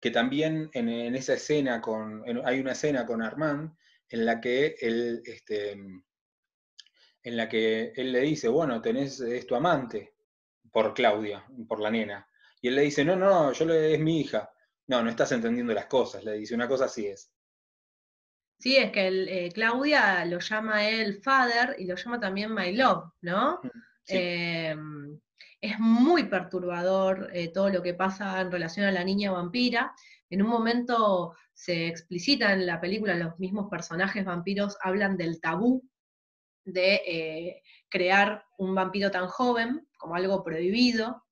que 0.00 0.10
también 0.10 0.70
en, 0.72 1.14
esa 1.14 1.34
escena 1.34 1.80
con, 1.80 2.24
hay 2.44 2.60
una 2.60 2.72
escena 2.72 3.06
con 3.06 3.22
Armand 3.22 3.72
en 4.08 4.24
la 4.24 4.40
que 4.40 4.76
él, 4.80 5.22
este, 5.24 5.72
en 5.72 7.36
la 7.36 7.48
que 7.48 7.92
él 7.96 8.12
le 8.12 8.20
dice, 8.20 8.48
bueno, 8.48 8.80
tenés, 8.80 9.20
es 9.20 9.46
tu 9.46 9.56
amante, 9.56 10.14
por 10.70 10.94
Claudia, 10.94 11.44
por 11.66 11.80
la 11.80 11.90
nena. 11.90 12.28
Y 12.60 12.68
él 12.68 12.76
le 12.76 12.82
dice, 12.82 13.04
no, 13.04 13.16
no, 13.16 13.52
yo 13.52 13.72
es 13.72 13.98
mi 13.98 14.20
hija. 14.20 14.50
No, 14.88 15.02
no 15.02 15.10
estás 15.10 15.32
entendiendo 15.32 15.74
las 15.74 15.86
cosas, 15.86 16.24
le 16.24 16.34
dice, 16.34 16.54
una 16.54 16.68
cosa 16.68 16.84
así 16.84 17.06
es. 17.06 17.32
Sí, 18.58 18.76
es 18.76 18.90
que 18.90 19.08
eh, 19.08 19.52
Claudia 19.52 20.24
lo 20.24 20.38
llama 20.38 20.88
él 20.88 21.20
father 21.22 21.76
y 21.78 21.86
lo 21.86 21.96
llama 21.96 22.18
también 22.18 22.54
my 22.54 22.74
love, 22.74 23.12
¿no? 23.20 23.60
Em, 24.06 25.20
es 25.60 25.78
muy 25.78 26.24
perturbador 26.24 27.28
eh, 27.32 27.48
todo 27.48 27.68
lo 27.68 27.82
que 27.82 27.94
pasa 27.94 28.40
en 28.40 28.50
relación 28.50 28.86
a 28.86 28.92
la 28.92 29.04
niña 29.04 29.32
vampira. 29.32 29.92
En 30.30 30.42
un 30.42 30.48
momento 30.48 31.34
se 31.52 31.88
explicita 31.88 32.52
en 32.52 32.66
la 32.66 32.80
película, 32.80 33.14
los 33.14 33.38
mismos 33.38 33.68
personajes 33.70 34.24
vampiros 34.24 34.78
hablan 34.80 35.16
del 35.16 35.40
tabú 35.40 35.82
de 36.64 37.00
eh, 37.06 37.62
crear 37.88 38.44
un 38.58 38.74
vampiro 38.74 39.10
tan 39.10 39.28
joven 39.28 39.86
como 39.98 40.14
algo 40.14 40.42
prohibido, 40.42 41.25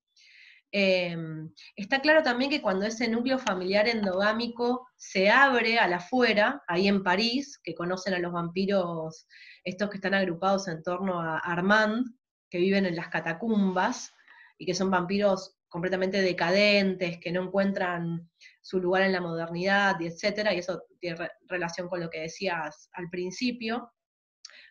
Em, 0.71 1.51
está 1.75 2.01
claro 2.01 2.21
también 2.21 2.51
que 2.51 2.61
cuando 2.61 2.85
ese 2.85 3.07
núcleo 3.07 3.39
familiar 3.39 3.87
endogámico 3.87 4.87
se 4.97 5.29
abre 5.29 5.79
a 5.79 5.87
la 5.87 5.97
afuera, 5.97 6.61
ahí 6.67 6.87
en 6.87 7.03
París, 7.03 7.59
que 7.63 7.75
conocen 7.75 8.13
a 8.13 8.19
los 8.19 8.33
vampiros, 8.33 9.27
estos 9.63 9.89
que 9.89 9.97
están 9.97 10.13
agrupados 10.13 10.67
en 10.67 10.83
torno 10.83 11.21
a 11.21 11.37
Armand, 11.39 12.05
que 12.49 12.57
viven 12.57 12.85
en 12.85 12.95
las 12.95 13.07
catacumbas, 13.07 14.11
y 14.57 14.65
que 14.65 14.75
son 14.75 14.89
vampiros 14.89 15.55
completamente 15.67 16.21
decadentes, 16.21 17.19
que 17.19 17.31
no 17.31 17.43
encuentran 17.43 18.29
su 18.61 18.79
lugar 18.79 19.03
en 19.03 19.11
la 19.11 19.21
modernidad, 19.21 19.99
y 19.99 20.07
etcétera, 20.07 20.53
y 20.53 20.59
eso 20.59 20.83
tiene 20.99 21.29
relación 21.47 21.87
con 21.87 21.99
lo 21.99 22.09
que 22.09 22.21
decías 22.21 22.89
al 22.93 23.09
principio. 23.09 23.91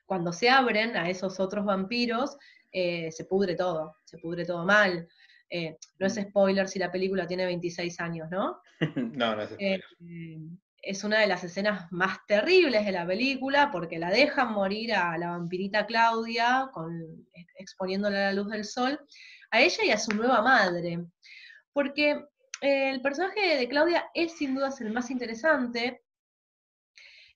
Cuando 0.07 0.33
se 0.33 0.51
abren 0.51 0.97
a 0.97 1.09
esos 1.09 1.41
otros 1.41 1.65
vampiros, 1.65 2.37
eh, 2.73 3.11
se 3.13 3.25
pudre 3.25 3.55
todo, 3.55 3.97
se 4.05 4.19
pudre 4.19 4.45
todo 4.45 4.65
mal. 4.65 5.09
Eh, 5.51 5.77
no 5.99 6.07
es 6.07 6.15
spoiler 6.15 6.69
si 6.69 6.79
la 6.79 6.91
película 6.91 7.27
tiene 7.27 7.45
26 7.47 8.01
años, 8.01 8.29
¿no? 8.31 8.61
no, 8.97 9.37
no 9.37 9.43
es 9.43 9.51
spoiler. 9.51 9.85
Eh, 10.01 10.39
es 10.87 11.05
una 11.05 11.21
de 11.21 11.27
las 11.27 11.43
escenas 11.45 11.91
más 11.91 12.19
terribles 12.27 12.85
de 12.85 12.93
la 12.93 13.07
película 13.07 13.71
porque 13.71 13.99
la 13.99 14.11
dejan 14.11 14.53
morir 14.53 14.95
a 14.95 15.17
la 15.17 15.31
vampirita 15.31 15.87
Claudia, 15.87 16.69
con, 16.73 17.27
exponiéndola 17.57 18.19
a 18.19 18.33
la 18.33 18.33
luz 18.35 18.51
del 18.51 18.65
sol, 18.65 19.01
a 19.51 19.61
ella 19.61 19.85
y 19.85 19.91
a 19.91 19.99
su 19.99 20.13
nueva 20.13 20.43
madre. 20.43 21.05
Porque 21.73 22.11
eh, 22.61 22.91
el 22.91 23.01
personaje 23.01 23.57
de 23.57 23.69
Claudia 23.69 24.11
es 24.15 24.33
sin 24.33 24.55
duda 24.55 24.75
el 24.79 24.93
más 24.93 25.11
interesante. 25.11 26.03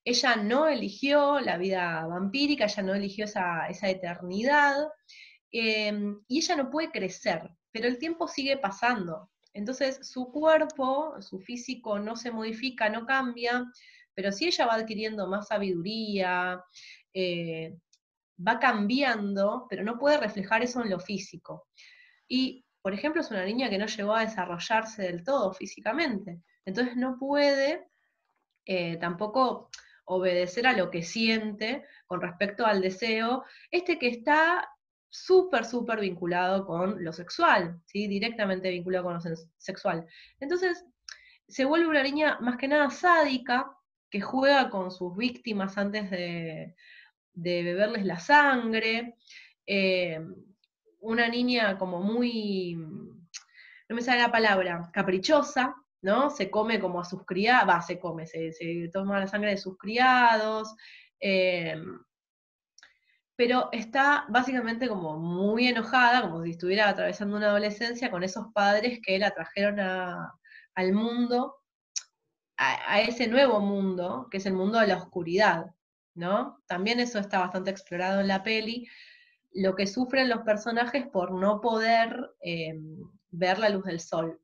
Ella 0.05 0.37
no 0.37 0.69
eligió 0.69 1.41
la 1.41 1.59
vida 1.59 2.07
vampírica, 2.07 2.65
ella 2.65 2.83
no 2.83 2.95
eligió 2.95 3.25
esa, 3.25 3.69
eternidad, 3.69 4.77
y 5.51 5.89
ella 6.29 6.57
no 6.57 6.71
puede 6.71 6.91
crecer 6.91 7.51
pero 7.79 7.87
el 7.87 7.99
tiempo 7.99 8.27
sigue 8.27 8.57
pasando. 8.57 9.31
Entonces 9.53 10.01
su 10.03 10.33
cuerpo, 10.33 11.15
su 11.23 11.39
físico 11.39 12.01
no 12.01 12.17
se 12.17 12.33
modifica, 12.33 12.89
no 12.89 13.07
cambia, 13.07 13.65
pero 14.15 14.33
si 14.33 14.49
ella 14.49 14.67
va 14.67 14.75
adquiriendo 14.75 15.29
más 15.29 15.47
sabiduría, 15.47 16.61
eh, 17.15 17.77
va 18.37 18.59
cambiando, 18.59 19.69
pero 19.71 19.85
no 19.85 19.97
puede 19.97 20.19
reflejar 20.19 20.65
eso 20.65 20.83
en 20.83 20.91
lo 20.91 20.99
físico. 20.99 21.69
Y, 22.27 22.67
por 22.83 22.95
ejemplo, 22.95 23.21
es 23.21 23.31
una 23.31 23.45
niña 23.45 23.71
que 23.71 23.79
no 23.79 23.87
llegó 23.87 24.13
a 24.13 24.23
desarrollarse 24.23 25.05
del 25.05 25.23
todo 25.23 25.53
físicamente, 25.53 26.41
entonces 26.65 26.97
no 26.97 27.17
puede 27.17 27.87
eh, 28.67 28.97
tampoco 28.97 29.71
obedecer 30.05 30.67
a 30.67 30.73
lo 30.73 30.91
que 30.91 31.03
siente 31.05 31.85
con 32.09 32.21
respecto 32.21 32.67
al 32.67 32.81
deseo, 32.81 33.45
este 33.71 34.01
que 34.01 34.09
está 34.09 34.69
súper, 35.11 35.65
súper 35.65 36.01
vinculado 36.01 36.67
con 36.67 37.03
lo 37.03 37.13
sexual, 37.13 37.81
¿sí? 37.87 38.07
directamente 38.07 38.71
vinculado 38.71 39.05
con 39.05 39.15
lo 39.15 39.21
sexual. 39.57 40.07
Entonces, 40.41 40.85
se 41.49 41.65
vuelve 41.65 41.89
una 41.89 42.03
niña 42.03 42.39
más 42.41 42.57
que 42.57 42.69
nada 42.69 42.91
sádica, 42.91 43.75
que 44.11 44.21
juega 44.21 44.71
con 44.71 44.91
sus 44.91 45.17
víctimas 45.17 45.77
antes 45.79 46.11
de, 46.11 46.75
beberles 47.35 48.05
la 48.05 48.19
sangre, 48.19 49.17
eh, 49.67 50.21
una 51.01 51.29
niña 51.29 51.79
como 51.79 52.01
muy, 52.01 52.75
no 52.75 53.97
me 53.97 54.03
sale 54.03 54.23
la 54.23 54.33
palabra, 54.33 54.91
caprichosa, 54.93 55.75
¿no? 56.03 56.31
Se 56.31 56.51
come 56.51 56.81
como 56.81 57.01
a 57.01 57.05
sus 57.05 57.25
criados, 57.25 57.69
va, 57.69 57.83
se 57.83 57.99
come, 57.99 58.27
se, 58.27 58.53
toma 58.93 59.21
la 59.21 59.27
sangre 59.27 59.51
de 59.51 59.57
sus 59.57 59.77
criados, 59.77 60.75
eh, 61.21 61.77
pero 63.39 63.69
está 63.71 64.25
básicamente 64.29 64.89
como 64.89 65.17
muy 65.17 65.69
enojada, 65.69 66.23
como 66.23 66.43
si 66.43 66.51
estuviera 66.51 66.89
atravesando 66.89 67.37
una 67.37 67.47
adolescencia 67.47 68.11
con 68.11 68.25
esos 68.25 68.53
padres 68.53 68.99
que 69.01 69.17
la 69.17 69.31
trajeron 69.31 69.79
al 69.79 70.93
mundo, 70.93 71.63
a, 72.57 73.01
ese 73.01 73.29
nuevo 73.29 73.61
mundo, 73.61 74.27
que 74.29 74.39
es 74.39 74.47
el 74.47 74.55
mundo 74.55 74.81
de 74.81 74.89
la 74.89 74.97
oscuridad, 74.97 75.67
¿no? 76.15 76.61
También 76.67 76.99
eso 76.99 77.21
está 77.21 77.39
bastante 77.39 77.71
explorado 77.71 78.21
en 78.21 78.27
la 78.27 78.43
peli, 78.43 78.89
lo 79.53 79.77
que 79.77 79.87
sufren 79.87 80.29
los 80.29 80.41
personajes 80.41 81.07
por 81.07 81.31
no 81.31 81.61
poder 81.61 82.33
eh, 82.41 82.75
ver 83.31 83.61
la 83.61 83.69
luz 83.69 83.85
del 83.85 84.01
sol 84.01 84.41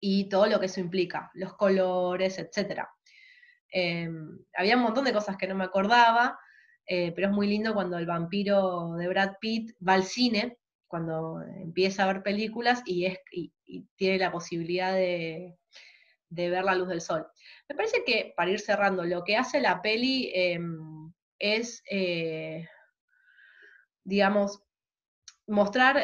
y 0.00 0.26
todo 0.30 0.46
lo 0.46 0.58
que 0.58 0.66
eso 0.66 0.80
implica, 0.80 1.30
los 1.34 1.52
colores, 1.52 2.38
etc. 2.38 2.80
Eh, 3.70 4.08
había 4.54 4.76
un 4.78 4.84
montón 4.84 5.04
de 5.04 5.12
cosas 5.12 5.36
que 5.36 5.46
no 5.46 5.54
me 5.54 5.64
acordaba, 5.64 6.38
eh, 6.92 7.12
pero 7.14 7.28
es 7.28 7.32
muy 7.32 7.46
lindo 7.46 7.72
cuando 7.72 7.98
el 7.98 8.06
vampiro 8.06 8.96
de 8.96 9.06
Brad 9.06 9.34
Pitt 9.40 9.76
va 9.86 9.92
al 9.92 10.02
cine, 10.02 10.58
cuando 10.88 11.40
empieza 11.62 12.02
a 12.02 12.12
ver 12.12 12.24
películas 12.24 12.82
y, 12.84 13.06
es, 13.06 13.20
tiene 13.94 14.18
la 14.18 14.32
posibilidad 14.32 14.92
de, 14.92 15.56
ver 16.28 16.64
la 16.64 16.74
luz 16.74 16.88
del 16.88 17.00
sol. 17.00 17.28
Me 17.68 17.76
parece 17.76 18.02
que, 18.04 18.34
para 18.36 18.50
ir 18.50 18.58
cerrando, 18.58 19.04
lo 19.04 19.22
que 19.22 19.36
hace 19.36 19.60
la 19.60 19.80
peli 19.80 20.32
em, 20.34 21.12
es, 21.38 21.80
eh, 21.88 22.66
digamos, 24.02 24.60
mostrar 25.46 25.96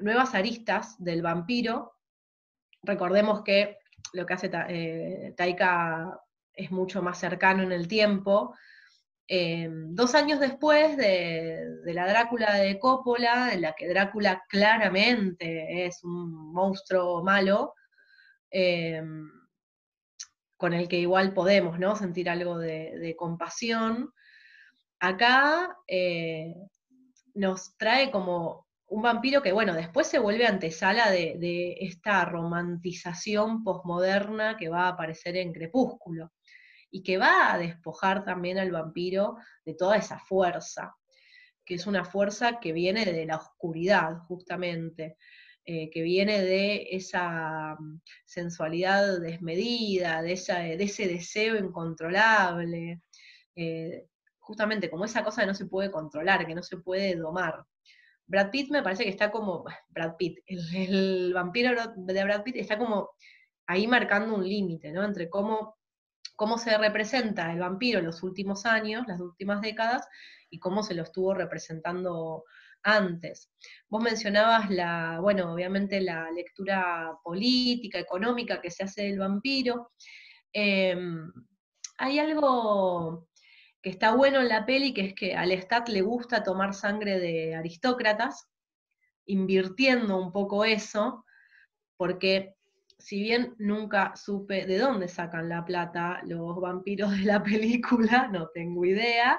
nuevas 0.00 0.36
aristas 0.36 0.94
del 1.02 1.20
vampiro. 1.20 1.96
Recordemos 2.84 3.42
que 3.42 3.78
lo 4.12 4.24
que 4.24 4.34
hace 4.34 4.50
eh, 4.68 5.34
Taika 5.36 6.20
es 6.52 6.70
mucho 6.70 7.02
más 7.02 7.18
cercano 7.18 7.64
en 7.64 7.72
el 7.72 7.88
tiempo, 7.88 8.54
eh, 9.26 9.68
dos 9.70 10.14
años 10.14 10.38
después 10.38 10.96
de, 10.96 11.64
la 11.86 12.06
Drácula 12.06 12.54
de 12.54 12.78
Coppola, 12.78 13.52
en 13.54 13.62
la 13.62 13.72
que 13.72 13.88
Drácula 13.88 14.44
claramente 14.48 15.86
es 15.86 16.04
un 16.04 16.52
monstruo 16.52 17.22
malo, 17.22 17.74
eh, 18.50 19.02
con 20.56 20.72
el 20.74 20.88
que 20.88 20.98
igual 20.98 21.32
podemos 21.32 21.78
¿no? 21.78 21.96
sentir 21.96 22.28
algo 22.28 22.58
de, 22.58 23.14
compasión, 23.18 24.12
acá 25.00 25.76
eh, 25.88 26.54
nos 27.34 27.76
trae 27.76 28.10
como 28.10 28.66
un 28.86 29.02
vampiro 29.02 29.42
que, 29.42 29.52
bueno, 29.52 29.74
después 29.74 30.06
se 30.06 30.18
vuelve 30.18 30.46
antesala 30.46 31.10
de 31.10 31.76
esta 31.80 32.24
romantización 32.26 33.64
posmoderna 33.64 34.56
que 34.56 34.68
va 34.68 34.84
a 34.84 34.88
aparecer 34.88 35.36
en 35.36 35.52
Crepúsculo 35.52 36.30
y 36.94 37.02
que 37.02 37.18
va 37.18 37.52
a 37.52 37.58
despojar 37.58 38.24
también 38.24 38.56
al 38.56 38.70
vampiro 38.70 39.36
de 39.64 39.74
toda 39.74 39.96
esa 39.96 40.20
fuerza, 40.20 40.94
que 41.64 41.74
es 41.74 41.88
una 41.88 42.04
fuerza 42.04 42.60
que 42.60 42.72
viene 42.72 43.04
de 43.04 43.26
la 43.26 43.36
oscuridad, 43.36 44.18
justamente, 44.28 45.16
eh, 45.64 45.90
que 45.90 46.02
viene 46.02 46.40
de 46.42 46.86
esa 46.92 47.74
mm, 47.74 48.00
sensualidad 48.24 49.20
desmedida, 49.20 50.22
de, 50.22 50.36
de 50.36 50.84
ese 50.84 51.08
deseo 51.08 51.56
incontrolable, 51.56 53.02
eh, 53.56 54.06
justamente 54.38 54.88
como 54.88 55.04
esa 55.04 55.24
cosa 55.24 55.40
que 55.40 55.48
no 55.48 55.54
se 55.54 55.66
puede 55.66 55.90
controlar, 55.90 56.46
que 56.46 56.54
no 56.54 56.62
se 56.62 56.76
puede 56.76 57.16
domar. 57.16 57.64
Brad 58.24 58.50
Pitt 58.52 58.70
me 58.70 58.84
parece 58.84 59.02
que 59.02 59.10
está 59.10 59.32
como, 59.32 59.64
Brad 59.88 60.14
Pitt, 60.16 60.38
el, 60.46 60.76
el 60.76 61.34
vampiro 61.34 61.72
de 61.96 62.24
Brad 62.24 62.44
Pitt 62.44 62.54
está 62.54 62.78
como 62.78 63.10
ahí 63.66 63.88
marcando 63.88 64.32
un 64.36 64.48
límite, 64.48 64.92
¿no? 64.92 65.02
Entre 65.02 65.28
cómo 65.28 65.74
cómo 66.36 66.58
se 66.58 66.76
representa 66.76 67.52
el 67.52 67.60
vampiro 67.60 67.98
en 67.98 68.06
los 68.06 68.22
últimos 68.22 68.66
años, 68.66 69.06
las 69.06 69.20
últimas 69.20 69.60
décadas, 69.60 70.06
y 70.50 70.58
cómo 70.58 70.82
se 70.82 70.94
lo 70.94 71.02
estuvo 71.02 71.34
representando 71.34 72.44
antes. 72.82 73.50
Vos 73.88 74.02
mencionabas 74.02 74.70
la, 74.70 75.18
bueno, 75.20 75.52
obviamente 75.52 76.00
la 76.00 76.30
lectura 76.30 77.12
política, 77.22 77.98
económica 77.98 78.60
que 78.60 78.70
se 78.70 78.84
hace 78.84 79.02
del 79.02 79.18
vampiro. 79.18 79.90
Em, 80.52 81.32
hay 81.98 82.18
algo 82.18 83.28
que 83.82 83.90
está 83.90 84.14
bueno 84.14 84.40
en 84.40 84.48
la 84.48 84.64
peli, 84.64 84.94
que 84.94 85.06
es 85.06 85.14
que 85.14 85.34
al 85.34 85.52
Stat 85.52 85.88
le 85.88 86.02
gusta 86.02 86.42
tomar 86.42 86.74
sangre 86.74 87.18
de 87.18 87.54
aristócratas, 87.54 88.48
invirtiendo 89.26 90.16
un 90.16 90.32
poco 90.32 90.64
eso, 90.64 91.24
porque 91.96 92.54
si 93.04 93.20
bien 93.20 93.54
nunca 93.58 94.16
supe 94.16 94.64
de 94.64 94.78
dónde 94.78 95.08
sacan 95.08 95.50
la 95.50 95.62
plata 95.62 96.22
los 96.24 96.58
vampiros 96.58 97.10
de 97.10 97.24
la 97.24 97.42
película, 97.44 98.28
no 98.32 98.48
tengo 98.48 98.84
idea, 98.84 99.38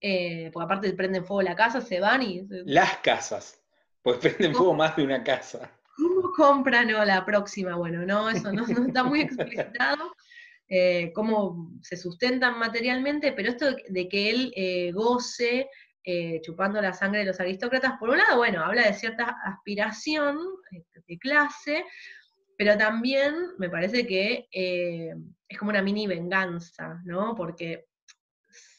eh, 0.00 0.50
porque 0.52 0.64
aparte 0.64 0.92
prenden 0.94 1.24
fuego 1.24 1.42
la 1.42 1.54
casa, 1.54 1.82
se 1.82 2.00
van 2.00 2.22
y... 2.22 2.46
Las 2.64 2.96
casas, 2.98 3.62
pues 4.00 4.16
prenden 4.16 4.54
fuego 4.54 4.72
más 4.72 4.96
de 4.96 5.04
una 5.04 5.22
casa. 5.22 5.70
¿Cómo 5.94 6.32
compran 6.32 6.92
o 6.94 7.04
la 7.04 7.22
próxima? 7.26 7.76
Bueno, 7.76 8.06
no, 8.06 8.30
eso 8.30 8.50
no, 8.50 8.64
está 8.66 9.04
muy 9.04 9.20
explicitado. 9.20 10.14
Eh, 10.66 11.12
cómo 11.14 11.70
se 11.82 11.98
sustentan 11.98 12.58
materialmente, 12.58 13.32
pero 13.32 13.50
esto 13.50 13.66
de 13.88 14.08
que 14.08 14.30
él 14.30 14.52
eh, 14.56 14.90
goce 14.92 15.68
chupando 16.42 16.80
la 16.80 16.92
sangre 16.92 17.20
de 17.20 17.26
los 17.26 17.38
aristócratas, 17.38 17.92
por 18.00 18.10
un 18.10 18.18
lado, 18.18 18.38
bueno, 18.38 18.64
habla 18.64 18.82
de 18.82 18.92
cierta 18.92 19.36
aspiración 19.44 20.36
de 21.06 21.18
clase, 21.18 21.84
pero 22.56 22.76
también 22.76 23.34
me 23.58 23.68
parece 23.68 24.06
que 24.06 24.48
eh, 24.52 25.14
es 25.48 25.58
como 25.58 25.70
una 25.70 25.82
mini 25.82 26.06
venganza, 26.06 27.00
¿no? 27.04 27.34
Porque 27.34 27.88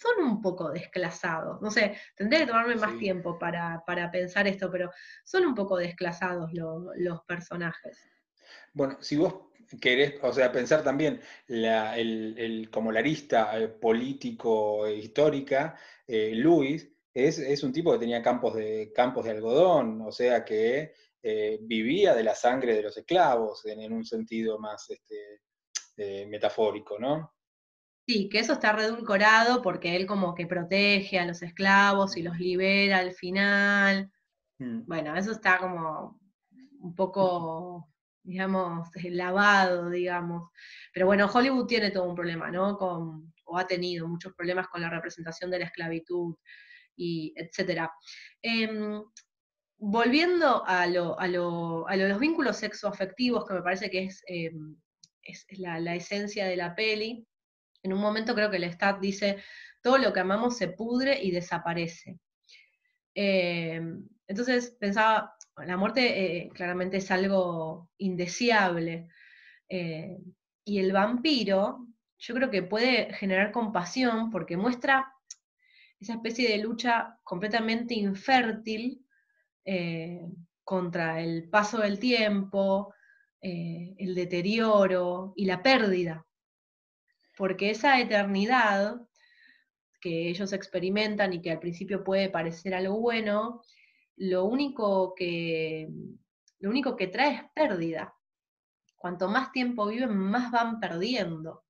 son 0.03 0.25
un 0.25 0.41
poco 0.41 0.71
desclasados. 0.71 1.61
No 1.61 1.71
sé, 1.71 1.95
tendré 2.15 2.39
que 2.39 2.47
tomarme 2.47 2.75
más 2.75 2.97
tiempo 2.97 3.39
para, 3.39 3.83
pensar 4.11 4.47
esto, 4.47 4.69
pero 4.71 4.91
son 5.23 5.45
un 5.45 5.55
poco 5.55 5.77
desclasados 5.77 6.51
los 6.53 7.21
personajes. 7.25 7.97
Bueno, 8.73 8.97
si 9.01 9.17
vos 9.17 9.35
querés, 9.79 10.15
o 10.21 10.33
sea, 10.33 10.51
pensar 10.51 10.83
también 10.83 11.21
el, 11.47 12.69
como 12.71 12.91
la 12.91 12.99
arista 12.99 13.57
eh, 13.57 13.67
político 13.67 14.85
e 14.85 14.95
histórica, 14.95 15.75
eh, 16.07 16.33
Luis 16.35 16.89
es, 17.13 17.39
es, 17.39 17.63
un 17.63 17.71
tipo 17.71 17.93
que 17.93 17.99
tenía 17.99 18.21
campos 18.21 18.55
de, 18.55 18.91
campos 18.93 19.25
de 19.25 19.31
algodón, 19.31 20.01
o 20.01 20.11
sea 20.11 20.43
que 20.43 20.93
eh, 21.25 21.57
vivía 21.61 22.13
de 22.13 22.23
la 22.23 22.35
sangre 22.35 22.75
de 22.75 22.83
los 22.83 22.97
esclavos, 22.97 23.65
en, 23.65 23.93
un 23.93 24.03
sentido 24.03 24.59
más 24.59 24.89
este, 24.89 25.39
eh, 25.95 26.25
metafórico, 26.25 26.99
¿no? 26.99 27.33
Sí, 28.05 28.27
que 28.27 28.39
eso 28.39 28.51
está 28.51 28.73
redulcorado 28.73 29.61
porque 29.61 29.95
él 29.95 30.05
como 30.05 30.35
que 30.35 30.45
protege 30.45 31.19
a 31.19 31.25
los 31.25 31.41
esclavos 31.41 32.17
y 32.17 32.23
los 32.23 32.37
libera 32.37 32.97
al 32.97 33.13
final. 33.13 34.11
Mm. 34.59 34.85
Bueno, 34.85 35.15
eso 35.15 35.31
está 35.31 35.59
como 35.59 36.19
un 36.81 36.93
poco, 36.93 37.89
digamos, 38.23 38.89
lavado, 39.05 39.89
digamos. 39.89 40.49
Pero 40.93 41.05
bueno, 41.05 41.31
Hollywood 41.33 41.67
tiene 41.67 41.91
todo 41.91 42.03
un 42.09 42.15
problema, 42.15 42.51
¿no? 42.51 42.77
Con, 42.77 43.33
o 43.45 43.57
ha 43.57 43.65
tenido 43.65 44.09
muchos 44.09 44.33
problemas 44.33 44.67
con 44.67 44.81
la 44.81 44.89
representación 44.89 45.49
de 45.49 45.59
la 45.59 45.65
esclavitud 45.65 46.35
y 46.97 47.33
etcétera. 47.37 47.89
Em, 48.41 49.01
volviendo 49.77 50.63
a, 50.65 50.87
los 50.87 52.19
vínculos 52.19 52.57
sexoafectivos, 52.57 53.45
que 53.45 53.53
me 53.53 53.61
parece 53.61 53.89
que 53.89 54.05
es, 54.05 54.23
eh, 54.27 54.51
la, 55.57 55.95
esencia 55.95 56.45
de 56.45 56.55
la 56.55 56.75
peli, 56.75 57.27
en 57.81 57.93
un 57.93 57.99
momento 57.99 58.33
creo 58.33 58.49
que 58.49 58.57
el 58.57 58.71
Stat 58.71 58.99
dice, 58.99 59.37
todo 59.81 59.97
lo 59.97 60.13
que 60.13 60.21
amamos 60.21 60.57
se 60.57 60.69
pudre 60.69 61.21
y 61.21 61.31
desaparece. 61.31 62.17
Eh, 63.15 63.81
entonces 64.27 64.75
pensaba, 64.79 65.35
la 65.57 65.77
muerte 65.77 66.45
eh, 66.45 66.49
claramente 66.53 66.97
es 66.97 67.11
algo 67.11 67.89
indeseable. 67.97 69.09
Y 70.65 70.79
el 70.79 70.93
vampiro, 70.93 71.87
yo 72.17 72.35
creo 72.35 72.49
que 72.49 72.63
puede 72.63 73.13
generar 73.13 73.51
compasión 73.51 74.29
porque 74.29 74.55
muestra 74.55 75.13
esa 75.99 76.13
especie 76.13 76.49
de 76.49 76.59
lucha 76.59 77.17
completamente 77.23 77.95
infértil 77.95 79.03
eh, 79.65 80.21
contra 80.63 81.21
el 81.21 81.49
paso 81.49 81.79
del 81.79 81.99
tiempo, 81.99 82.93
el 83.41 84.15
deterioro 84.15 85.33
y 85.35 85.43
la 85.43 85.61
pérdida. 85.61 86.25
Porque 87.35 87.71
esa 87.71 87.99
eternidad 87.99 89.01
que 90.03 90.29
ellos 90.29 90.51
experimentan 90.53 91.33
y 91.33 91.41
que 91.41 91.51
al 91.51 91.59
principio 91.59 92.03
puede 92.03 92.29
parecer 92.29 92.73
algo 92.73 92.99
bueno, 92.99 93.61
lo 94.17 94.43
único 94.45 95.13
que, 95.15 95.87
lo 96.59 96.69
único 96.69 96.95
que 96.95 97.07
trae 97.07 97.35
es 97.35 97.41
pérdida. 97.55 98.13
Cuanto 98.97 99.29
más 99.29 99.51
tiempo 99.51 99.87
viven, 99.87 100.15
más 100.15 100.51
van 100.51 100.79
perdiendo. 100.79 101.63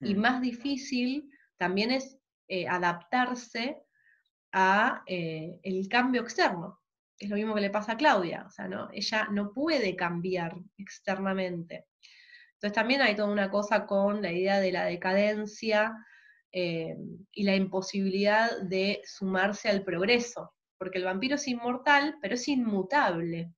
Y 0.00 0.14
mm. 0.14 0.18
más 0.18 0.40
difícil 0.40 1.30
también 1.56 1.90
es 1.90 2.18
eh, 2.48 2.68
adaptarse 2.68 3.82
a 4.52 5.02
eh, 5.06 5.58
el 5.62 5.88
cambio 5.88 6.22
externo. 6.22 6.80
Es 7.18 7.30
lo 7.30 7.36
mismo 7.36 7.54
que 7.54 7.60
le 7.60 7.70
pasa 7.70 7.92
a 7.92 7.96
Claudia. 7.96 8.44
O 8.46 8.50
sea, 8.50 8.68
¿no? 8.68 8.88
ella 8.92 9.28
no 9.30 9.52
puede 9.52 9.96
cambiar 9.96 10.56
externamente. 10.78 11.86
Entonces 12.54 12.72
también 12.74 13.02
hay 13.02 13.14
toda 13.14 13.28
una 13.28 13.50
cosa 13.50 13.86
con 13.86 14.22
la 14.22 14.32
idea 14.32 14.60
de 14.60 14.72
la 14.72 14.84
decadencia 14.84 15.94
eh, 16.52 16.96
y 17.32 17.44
la 17.44 17.56
imposibilidad 17.56 18.60
de 18.62 19.02
sumarse 19.04 19.68
al 19.68 19.84
progreso 19.84 20.54
porque 20.84 20.98
el 20.98 21.04
vampiro 21.04 21.36
es 21.36 21.48
inmortal, 21.48 22.18
pero 22.20 22.34
es 22.34 22.46
inmutable. 22.48 23.52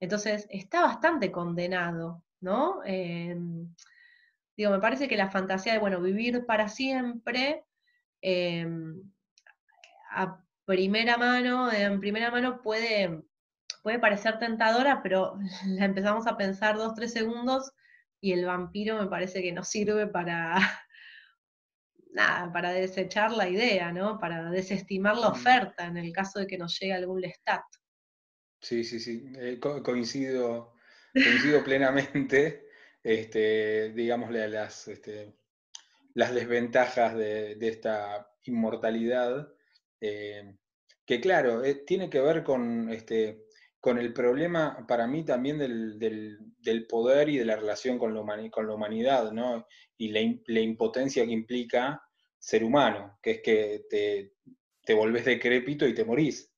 Entonces, 0.00 0.46
está 0.50 0.82
bastante 0.82 1.30
condenado, 1.30 2.24
¿no? 2.40 2.80
Eh, 2.84 3.36
digo, 4.56 4.70
me 4.70 4.80
parece 4.80 5.06
que 5.06 5.16
la 5.16 5.30
fantasía 5.30 5.74
de, 5.74 5.78
bueno, 5.78 6.00
vivir 6.00 6.44
para 6.46 6.68
siempre, 6.68 7.64
eh, 8.22 8.66
primera 10.64 11.16
mano, 11.16 11.72
en 11.72 12.00
primera 12.00 12.30
mano 12.30 12.62
puede, 12.62 13.22
puede 13.82 13.98
parecer 13.98 14.38
tentadora, 14.38 15.02
pero 15.02 15.38
la 15.66 15.84
empezamos 15.84 16.26
a 16.26 16.36
pensar 16.36 16.76
dos, 16.76 16.94
tres 16.94 17.12
segundos 17.12 17.72
y 18.20 18.32
el 18.32 18.44
vampiro 18.44 18.98
me 18.98 19.08
parece 19.08 19.42
que 19.42 19.52
no 19.52 19.64
sirve 19.64 20.06
para, 20.06 20.56
nada, 22.12 22.52
para 22.52 22.72
desechar 22.72 23.32
la 23.32 23.48
idea, 23.48 23.92
¿no? 23.92 24.18
Para 24.18 24.50
desestimar 24.50 25.16
la 25.16 25.28
oferta 25.28 25.86
en 25.86 25.96
el 25.96 26.12
caso 26.12 26.38
de 26.38 26.46
que 26.46 26.58
nos 26.58 26.78
llegue 26.78 26.94
algún 26.94 27.20
Lestat. 27.20 27.64
Sí, 28.60 28.84
sí, 28.84 29.00
sí, 29.00 29.32
eh, 29.36 29.58
coincido, 29.58 30.74
coincido 31.14 31.64
plenamente, 31.64 32.66
este, 33.02 33.90
digámosle, 33.94 34.42
a 34.42 34.48
las, 34.48 34.86
este, 34.88 35.34
las 36.14 36.34
desventajas 36.34 37.16
de, 37.16 37.56
esta 37.60 38.30
inmortalidad, 38.44 39.48
eh, 40.00 40.54
que 41.04 41.20
claro, 41.20 41.64
eh, 41.64 41.82
tiene 41.86 42.08
que 42.08 42.20
ver 42.20 42.44
con, 42.44 42.88
este, 42.90 43.46
con 43.80 43.98
el 43.98 44.12
problema 44.12 44.84
para 44.86 45.06
mí 45.06 45.24
también 45.24 45.58
del, 45.58 46.86
poder 46.88 47.28
y 47.28 47.38
de 47.38 47.44
la 47.44 47.56
relación 47.56 47.98
con 47.98 48.14
la, 48.14 48.50
con 48.50 48.66
la 48.66 48.74
humanidad, 48.74 49.32
¿no? 49.32 49.66
Y 49.96 50.08
la, 50.08 50.60
impotencia 50.60 51.24
que 51.24 51.32
implica 51.32 52.02
ser 52.38 52.62
humano, 52.64 53.18
que 53.22 53.30
es 53.32 53.40
que 53.42 53.86
te, 53.90 54.34
te 54.84 54.94
volvés 54.94 55.24
decrépito 55.24 55.86
y 55.86 55.94
te 55.94 56.04
morís. 56.04 56.52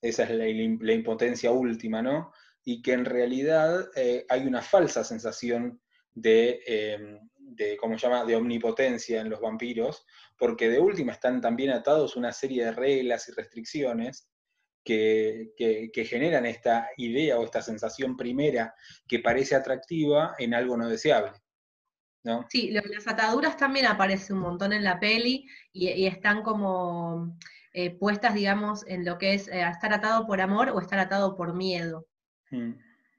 Esa 0.00 0.24
es 0.24 0.30
la, 0.30 0.92
impotencia 0.92 1.52
última, 1.52 2.02
¿no? 2.02 2.32
Y 2.64 2.82
que 2.82 2.92
en 2.92 3.04
realidad 3.04 3.88
eh, 3.96 4.24
hay 4.28 4.46
una 4.46 4.62
falsa 4.62 5.04
sensación 5.04 5.80
de, 6.14 6.60
eh, 6.66 7.20
de, 7.56 7.76
¿cómo 7.76 7.98
se 7.98 8.06
llama?, 8.06 8.24
de 8.24 8.36
omnipotencia 8.36 9.20
en 9.20 9.30
los 9.30 9.40
vampiros, 9.40 10.04
porque 10.36 10.68
de 10.68 10.78
última 10.78 11.12
están 11.12 11.40
también 11.40 11.70
atados 11.70 12.16
una 12.16 12.32
serie 12.32 12.64
de 12.64 12.72
reglas 12.72 13.28
y 13.28 13.32
restricciones 13.32 14.28
que, 14.84 15.90
generan 16.08 16.46
esta 16.46 16.88
idea 16.96 17.38
o 17.38 17.44
esta 17.44 17.62
sensación 17.62 18.16
primera 18.16 18.74
que 19.06 19.20
parece 19.20 19.54
atractiva 19.54 20.34
en 20.38 20.54
algo 20.54 20.76
no 20.76 20.88
deseable. 20.88 21.32
¿no? 22.24 22.46
Sí, 22.48 22.70
las 22.70 23.06
ataduras 23.06 23.56
también 23.56 23.86
aparecen 23.86 24.36
un 24.36 24.42
montón 24.42 24.72
en 24.72 24.84
la 24.84 25.00
peli 25.00 25.46
y, 25.72 26.06
están 26.06 26.42
como 26.42 27.36
eh, 27.72 27.90
puestas, 27.90 28.34
digamos, 28.34 28.86
en 28.86 29.04
lo 29.04 29.18
que 29.18 29.34
es 29.34 29.48
eh, 29.48 29.62
estar 29.68 29.92
atado 29.92 30.26
por 30.26 30.40
amor 30.40 30.70
o 30.70 30.80
estar 30.80 30.98
atado 30.98 31.36
por 31.36 31.54
miedo. 31.54 32.06
Mm, 32.50 32.72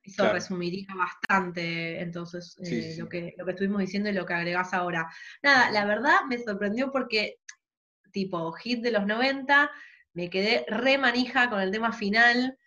Eso 0.03 0.31
resumiría 0.31 0.87
bastante 0.95 2.01
entonces 2.01 2.57
eh, 2.61 2.95
Lo, 2.97 3.07
que, 3.07 3.33
lo 3.37 3.45
que 3.45 3.51
estuvimos 3.51 3.79
diciendo 3.79 4.09
y 4.09 4.13
lo 4.13 4.25
que 4.25 4.33
agregás 4.33 4.73
ahora. 4.73 5.07
Nada, 5.41 5.71
la 5.71 5.85
verdad 5.85 6.25
me 6.27 6.37
sorprendió 6.37 6.91
porque, 6.91 7.39
tipo, 8.11 8.51
hit 8.51 8.81
de 8.81 8.91
los 8.91 9.05
90, 9.05 9.71
me 10.13 10.29
quedé 10.29 10.65
re 10.67 10.97
manija 10.97 11.49
con 11.49 11.61
el 11.61 11.71
tema 11.71 11.93
final. 11.93 12.57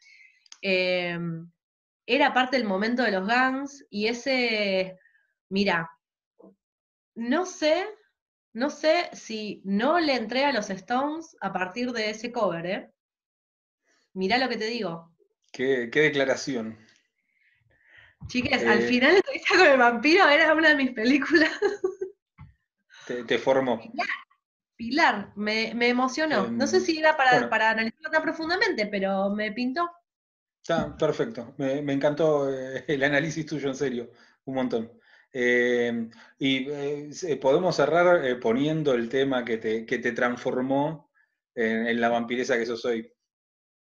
Em, 0.62 1.50
era 2.06 2.32
parte 2.32 2.56
del 2.56 2.66
momento 2.66 3.02
de 3.02 3.12
los 3.12 3.28
Guns 3.28 3.84
y 3.90 4.06
ese, 4.06 4.96
mira, 5.50 5.90
no 7.14 7.44
sé, 7.44 7.84
no 8.54 8.70
sé 8.70 9.10
si 9.12 9.60
no 9.64 9.98
le 9.98 10.14
entré 10.14 10.44
a 10.44 10.52
los 10.52 10.70
Stones 10.70 11.36
a 11.40 11.52
partir 11.52 11.92
de 11.92 12.10
ese 12.10 12.32
cover, 12.32 12.66
¿eh? 12.66 12.90
Mirá 14.14 14.38
lo 14.38 14.48
que 14.48 14.56
te 14.56 14.66
digo. 14.66 15.12
Qué, 15.52 15.88
declaración. 15.88 16.78
Chiques, 18.28 18.64
al 18.64 18.82
eh, 18.82 18.88
final 18.88 19.16
entrevista 19.16 19.56
con 19.56 19.66
el 19.66 19.78
vampiro 19.78 20.28
era 20.28 20.54
una 20.54 20.70
de 20.70 20.74
mis 20.74 20.90
películas. 20.92 21.50
Te, 23.06 23.38
formó. 23.38 23.80
Pilar, 24.76 25.32
me, 25.36 25.70
emocionó. 25.88 26.48
no 26.48 26.66
sé 26.66 26.78
em, 26.78 26.82
si 26.82 26.98
era 26.98 27.16
para, 27.16 27.48
para 27.48 27.70
analizarlo 27.70 28.10
tan 28.10 28.22
profundamente, 28.22 28.86
pero 28.86 29.30
me 29.30 29.52
pintó. 29.52 29.88
Está 30.60 30.96
perfecto. 30.96 31.54
Me, 31.58 31.92
encantó 31.92 32.52
eh, 32.52 32.84
el 32.88 33.04
análisis 33.04 33.46
tuyo, 33.46 33.68
en 33.68 33.76
serio. 33.76 34.10
Un 34.44 34.54
montón. 34.56 34.92
Em, 35.32 36.10
y 36.38 36.68
eh, 36.68 37.38
podemos 37.40 37.76
cerrar 37.76 38.40
poniendo 38.40 38.94
el 38.94 39.08
tema 39.08 39.44
que 39.44 39.58
te, 39.58 39.86
que 39.86 39.98
te 39.98 40.12
transformó 40.12 41.12
en, 41.54 42.00
la 42.00 42.08
vampiresa 42.08 42.58
que 42.58 42.66
sos 42.66 42.84
hoy. 42.84 43.12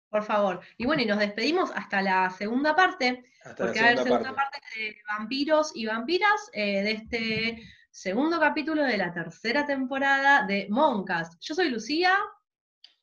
Por 0.09 0.23
favor. 0.23 0.61
Y 0.77 0.87
bueno, 0.87 1.03
y 1.03 1.07
nos 1.07 1.19
despedimos 1.19 1.71
hasta 1.75 2.01
la 2.01 2.31
segunda 2.31 2.75
parte, 2.75 3.25
porque 3.57 3.81
va 3.81 3.87
a 3.87 3.89
haber 3.91 4.03
segunda 4.03 4.35
parte. 4.35 4.59
de 4.77 4.97
vampiros 5.09 5.73
y 5.75 5.87
vampiras 5.87 6.51
de 6.53 6.91
este 6.91 7.63
segundo 7.97 8.39
capítulo 8.39 8.83
de 8.83 8.99
la 8.99 9.11
tercera 9.11 9.65
temporada 9.65 10.47
de 10.47 10.67
Moncast. 10.69 11.41
Yo 11.41 11.55
soy 11.55 11.71
Lucía. 11.71 12.15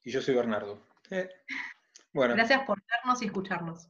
Y 0.04 0.12
yo 0.12 0.22
soy 0.22 0.36
Bernardo. 0.36 0.86
Eh, 1.10 1.30
bueno. 2.14 2.36
Gracias 2.36 2.62
por 2.64 2.80
vernos 2.88 3.22
y 3.24 3.26
escucharnos. 3.26 3.90